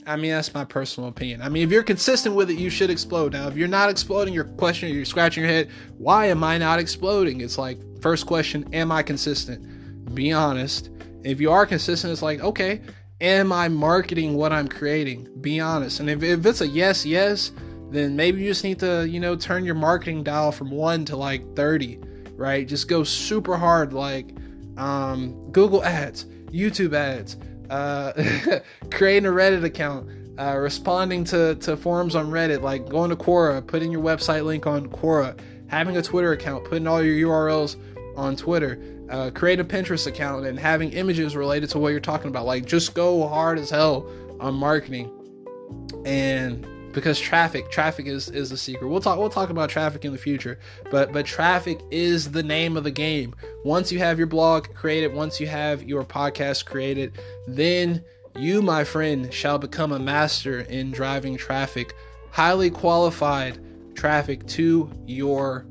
I 0.06 0.18
mean, 0.18 0.32
that's 0.32 0.54
my 0.54 0.66
personal 0.66 1.10
opinion. 1.10 1.42
I 1.42 1.50
mean, 1.50 1.64
if 1.64 1.72
you're 1.72 1.84
consistent 1.84 2.36
with 2.36 2.50
it, 2.50 2.58
you 2.58 2.70
should 2.70 2.90
explode. 2.90 3.32
Now, 3.32 3.48
if 3.48 3.56
you're 3.56 3.68
not 3.70 3.90
exploding, 3.90 4.34
you're 4.34 4.44
questioning, 4.44 4.94
you're 4.94 5.06
scratching 5.06 5.44
your 5.44 5.52
head, 5.52 5.70
why 5.98 6.26
am 6.26 6.44
I 6.44 6.58
not 6.58 6.80
exploding? 6.80 7.42
It's 7.42 7.58
like, 7.58 7.80
first 8.02 8.26
question, 8.26 8.68
am 8.74 8.92
I 8.92 9.02
consistent? 9.02 9.66
Be 10.14 10.32
honest. 10.32 10.90
If 11.24 11.40
you 11.40 11.52
are 11.52 11.66
consistent, 11.66 12.12
it's 12.12 12.22
like, 12.22 12.42
okay, 12.42 12.82
am 13.22 13.52
I 13.52 13.70
marketing 13.70 14.36
what 14.36 14.52
I'm 14.52 14.68
creating? 14.68 15.30
Be 15.42 15.60
honest. 15.60 16.00
And 16.00 16.10
if, 16.10 16.22
if 16.22 16.46
it's 16.46 16.62
a 16.62 16.68
yes, 16.68 17.06
yes, 17.06 17.52
then 17.90 18.16
maybe 18.16 18.42
you 18.42 18.50
just 18.50 18.64
need 18.64 18.80
to, 18.80 19.08
you 19.08 19.20
know, 19.20 19.36
turn 19.36 19.64
your 19.64 19.76
marketing 19.76 20.24
dial 20.24 20.52
from 20.52 20.72
one 20.72 21.06
to 21.06 21.16
like 21.16 21.56
30, 21.56 22.00
right? 22.36 22.68
Just 22.68 22.88
go 22.88 23.04
super 23.04 23.56
hard, 23.56 23.94
like 23.94 24.32
um, 24.78 25.52
Google 25.52 25.84
ads, 25.84 26.26
YouTube 26.48 26.94
ads, 26.94 27.38
uh, 27.70 28.60
creating 28.92 29.28
a 29.28 29.32
Reddit 29.32 29.64
account, 29.64 30.10
uh, 30.40 30.58
responding 30.58 31.24
to, 31.26 31.56
to 31.56 31.78
forums 31.78 32.16
on 32.16 32.30
Reddit, 32.30 32.62
like 32.62 32.90
going 32.90 33.10
to 33.12 33.16
Quora, 33.16 33.66
putting 33.66 33.92
your 33.92 34.02
website 34.02 34.44
link 34.44 34.68
on 34.68 34.88
Quora, 34.90 35.40
having 35.68 35.96
a 35.96 36.02
Twitter 36.02 36.34
account, 36.34 36.66
putting 36.66 36.88
all 36.88 37.02
your 37.02 37.30
URLs 37.30 37.78
on 38.18 38.36
Twitter 38.36 38.76
uh, 39.10 39.32
create 39.32 39.60
a 39.60 39.64
Pinterest 39.64 40.08
account 40.08 40.46
and 40.46 40.60
having 40.60 40.92
images 40.92 41.36
related 41.36 41.70
to 41.72 41.80
what 41.80 41.90
you're 41.90 42.00
talking 42.00 42.28
about. 42.28 42.46
Like, 42.46 42.66
just 42.66 42.94
go 42.94 43.28
hard 43.28 43.60
as 43.60 43.70
hell 43.70 44.10
on 44.40 44.56
marketing, 44.56 45.12
and 46.06 46.66
because 46.94 47.20
traffic, 47.20 47.70
traffic 47.70 48.06
is 48.06 48.30
is 48.30 48.50
the 48.50 48.58
secret. 48.58 48.88
We'll 48.88 49.02
talk 49.02 49.18
we'll 49.20 49.30
talk 49.30 49.50
about 49.50 49.70
traffic 49.70 50.06
in 50.06 50.12
the 50.12 50.18
future, 50.18 50.60
but 50.92 51.12
but 51.12 51.26
traffic 51.26 51.82
is 51.92 52.32
the 52.32 52.44
name 52.44 52.78
of 52.78 52.84
the 52.84 52.92
game. 52.92 53.36
Once 53.64 53.92
you 53.92 54.00
have 54.00 54.18
your 54.18 54.28
blog 54.28 54.74
created, 54.74 55.14
once 55.14 55.40
you 55.40 55.48
have 55.48 55.84
your 55.84 56.04
podcast 56.04 56.66
created, 56.66 57.20
then 57.48 58.04
you, 58.36 58.62
my 58.62 58.84
friend, 58.84 59.32
shall 59.34 59.58
become 59.58 59.92
a 59.92 60.00
master 60.00 60.62
in 60.62 60.92
driving 60.92 61.38
traffic, 61.38 61.94
highly 62.32 62.70
qualified 62.70 63.60
traffic 63.96 64.46
to 64.48 64.92
your 65.06 65.66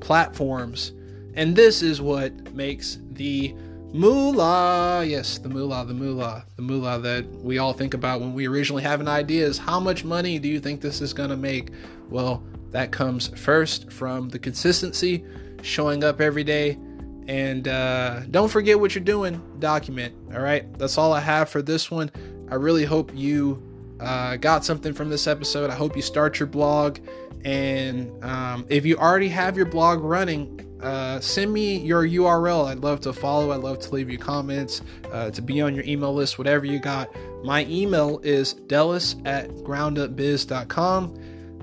platforms 0.00 0.92
and 1.36 1.54
this 1.54 1.82
is 1.82 2.00
what 2.00 2.54
makes 2.54 2.98
the 3.12 3.54
moolah, 3.92 5.04
yes, 5.06 5.38
the 5.38 5.48
moolah, 5.48 5.84
the 5.84 5.94
moolah, 5.94 6.44
the 6.56 6.62
moolah 6.62 6.98
that 7.00 7.26
we 7.42 7.58
all 7.58 7.72
think 7.72 7.94
about 7.94 8.20
when 8.20 8.34
we 8.34 8.46
originally 8.46 8.82
have 8.82 9.00
an 9.00 9.08
idea 9.08 9.46
is 9.46 9.58
how 9.58 9.78
much 9.78 10.04
money 10.04 10.38
do 10.38 10.48
you 10.48 10.60
think 10.60 10.80
this 10.80 11.00
is 11.00 11.12
going 11.12 11.30
to 11.30 11.36
make? 11.36 11.70
Well, 12.10 12.42
that 12.70 12.90
comes 12.90 13.28
first 13.28 13.92
from 13.92 14.28
the 14.28 14.38
consistency, 14.38 15.24
showing 15.62 16.04
up 16.04 16.20
every 16.20 16.44
day, 16.44 16.78
and 17.26 17.68
uh, 17.68 18.20
don't 18.30 18.50
forget 18.50 18.78
what 18.78 18.94
you're 18.94 19.04
doing. 19.04 19.40
Document. 19.58 20.14
All 20.34 20.40
right, 20.40 20.72
that's 20.78 20.98
all 20.98 21.12
I 21.12 21.20
have 21.20 21.48
for 21.48 21.62
this 21.62 21.90
one. 21.90 22.10
I 22.50 22.54
really 22.54 22.84
hope 22.84 23.12
you 23.14 23.62
uh, 24.00 24.36
got 24.36 24.64
something 24.64 24.92
from 24.92 25.08
this 25.08 25.26
episode. 25.26 25.70
I 25.70 25.74
hope 25.74 25.96
you 25.96 26.02
start 26.02 26.38
your 26.38 26.46
blog, 26.46 26.98
and 27.44 28.22
um, 28.24 28.66
if 28.68 28.84
you 28.84 28.96
already 28.96 29.28
have 29.28 29.56
your 29.56 29.66
blog 29.66 30.00
running, 30.00 30.65
uh, 30.82 31.20
send 31.20 31.52
me 31.52 31.78
your 31.78 32.06
URL. 32.06 32.66
I'd 32.66 32.80
love 32.80 33.00
to 33.00 33.12
follow. 33.12 33.52
I'd 33.52 33.60
love 33.60 33.78
to 33.80 33.94
leave 33.94 34.10
you 34.10 34.18
comments, 34.18 34.82
uh, 35.12 35.30
to 35.30 35.42
be 35.42 35.60
on 35.60 35.74
your 35.74 35.84
email 35.84 36.14
list, 36.14 36.38
whatever 36.38 36.66
you 36.66 36.78
got. 36.78 37.08
My 37.44 37.64
email 37.66 38.20
is 38.22 38.54
dellis 38.54 39.20
at 39.26 39.48
groundupbiz.com. 39.48 41.14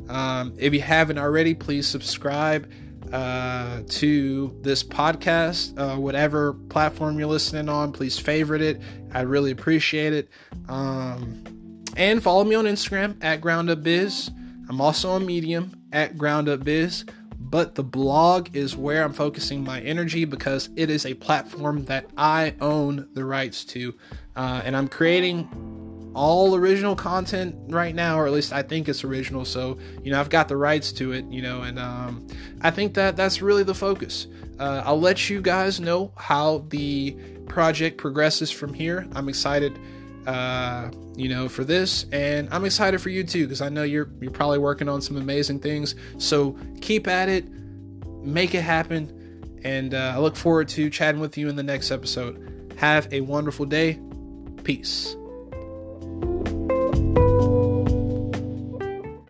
Um, 0.09 0.53
if 0.57 0.74
you 0.74 0.82
haven't 0.82 1.18
already, 1.18 1.53
please 1.53 1.88
subscribe 1.88 2.70
uh, 3.11 3.84
to 3.88 4.57
this 4.61 4.84
podcast, 4.84 5.78
uh, 5.78 5.99
whatever 5.99 6.53
platform 6.53 7.20
you're 7.20 7.28
listening 7.28 7.70
on. 7.70 7.91
Please 7.91 8.18
favorite 8.18 8.61
it. 8.61 8.82
I 9.14 9.22
really 9.22 9.51
appreciate 9.51 10.14
it. 10.14 10.30
Um, 10.68 11.43
and 11.95 12.24
follow 12.24 12.43
me 12.43 12.55
on 12.55 12.66
Instagram 12.66 13.24
at 13.24 13.41
groundupbiz. 13.41 14.32
I'm 14.68 14.82
also 14.82 15.11
on 15.11 15.26
Medium 15.26 15.80
at 15.91 16.16
groundupbiz 16.16 17.07
but 17.54 17.76
the 17.76 17.84
blog 17.84 18.56
is 18.56 18.76
where 18.76 19.04
I'm 19.04 19.14
focusing 19.14 19.64
my 19.64 19.80
energy 19.82 20.26
because 20.26 20.72
it 20.76 20.89
is 20.89 21.06
a 21.06 21.14
platform 21.14 21.86
that 21.86 22.10
I 22.18 22.56
own 22.60 23.08
the 23.14 23.24
rights 23.24 23.64
to. 23.66 23.93
Uh, 24.36 24.64
and 24.66 24.76
I'm 24.76 24.88
creating 24.88 26.12
all 26.16 26.56
original 26.56 26.95
content 26.95 27.56
right 27.68 27.93
now, 27.93 28.18
or 28.18 28.26
at 28.26 28.34
least 28.34 28.54
I 28.54 28.64
think 28.64 28.89
it's 28.89 29.04
original. 29.04 29.45
So, 29.45 29.78
you 30.04 30.12
know, 30.12 30.20
I've 30.20 30.32
got 30.32 30.47
the 30.47 30.58
rights 30.58 30.91
to 30.93 31.12
it, 31.12 31.26
you 31.26 31.43
know, 31.43 31.62
and 31.62 31.78
um, 31.78 32.26
I 32.62 32.72
think 32.72 32.95
that 32.95 33.16
that's 33.16 33.39
really 33.39 33.62
the 33.62 33.76
focus. 33.76 34.26
Uh, 34.60 34.82
I'll 34.84 34.99
let 34.99 35.30
you 35.30 35.39
guys 35.39 35.80
know 35.80 36.12
how 36.18 36.66
the 36.70 37.16
project 37.47 37.99
progresses 37.99 38.49
from 38.49 38.74
here. 38.74 39.08
I'm 39.14 39.30
excited 39.30 39.78
uh, 40.28 40.89
you 41.15 41.30
know, 41.30 41.49
for 41.49 41.63
this, 41.63 42.05
and 42.11 42.47
I'm 42.51 42.65
excited 42.65 43.01
for 43.01 43.09
you 43.09 43.24
too 43.24 43.45
because 43.45 43.61
I 43.61 43.69
know 43.69 43.84
you're 43.84 44.09
you're 44.21 44.32
probably 44.32 44.59
working 44.59 44.89
on 44.89 45.01
some 45.01 45.17
amazing 45.17 45.59
things. 45.59 45.95
So 46.17 46.57
keep 46.82 47.07
at 47.07 47.30
it, 47.30 47.45
make 48.21 48.55
it 48.55 48.61
happen, 48.61 49.59
and 49.63 49.93
uh, 49.93 50.13
I 50.15 50.19
look 50.19 50.36
forward 50.36 50.69
to 50.69 50.89
chatting 50.89 51.21
with 51.21 51.38
you 51.38 51.49
in 51.49 51.55
the 51.55 51.63
next 51.63 51.91
episode. 51.91 52.74
Have 52.78 53.11
a 53.11 53.21
wonderful 53.21 53.65
day. 53.65 53.99
Peace. 54.63 55.15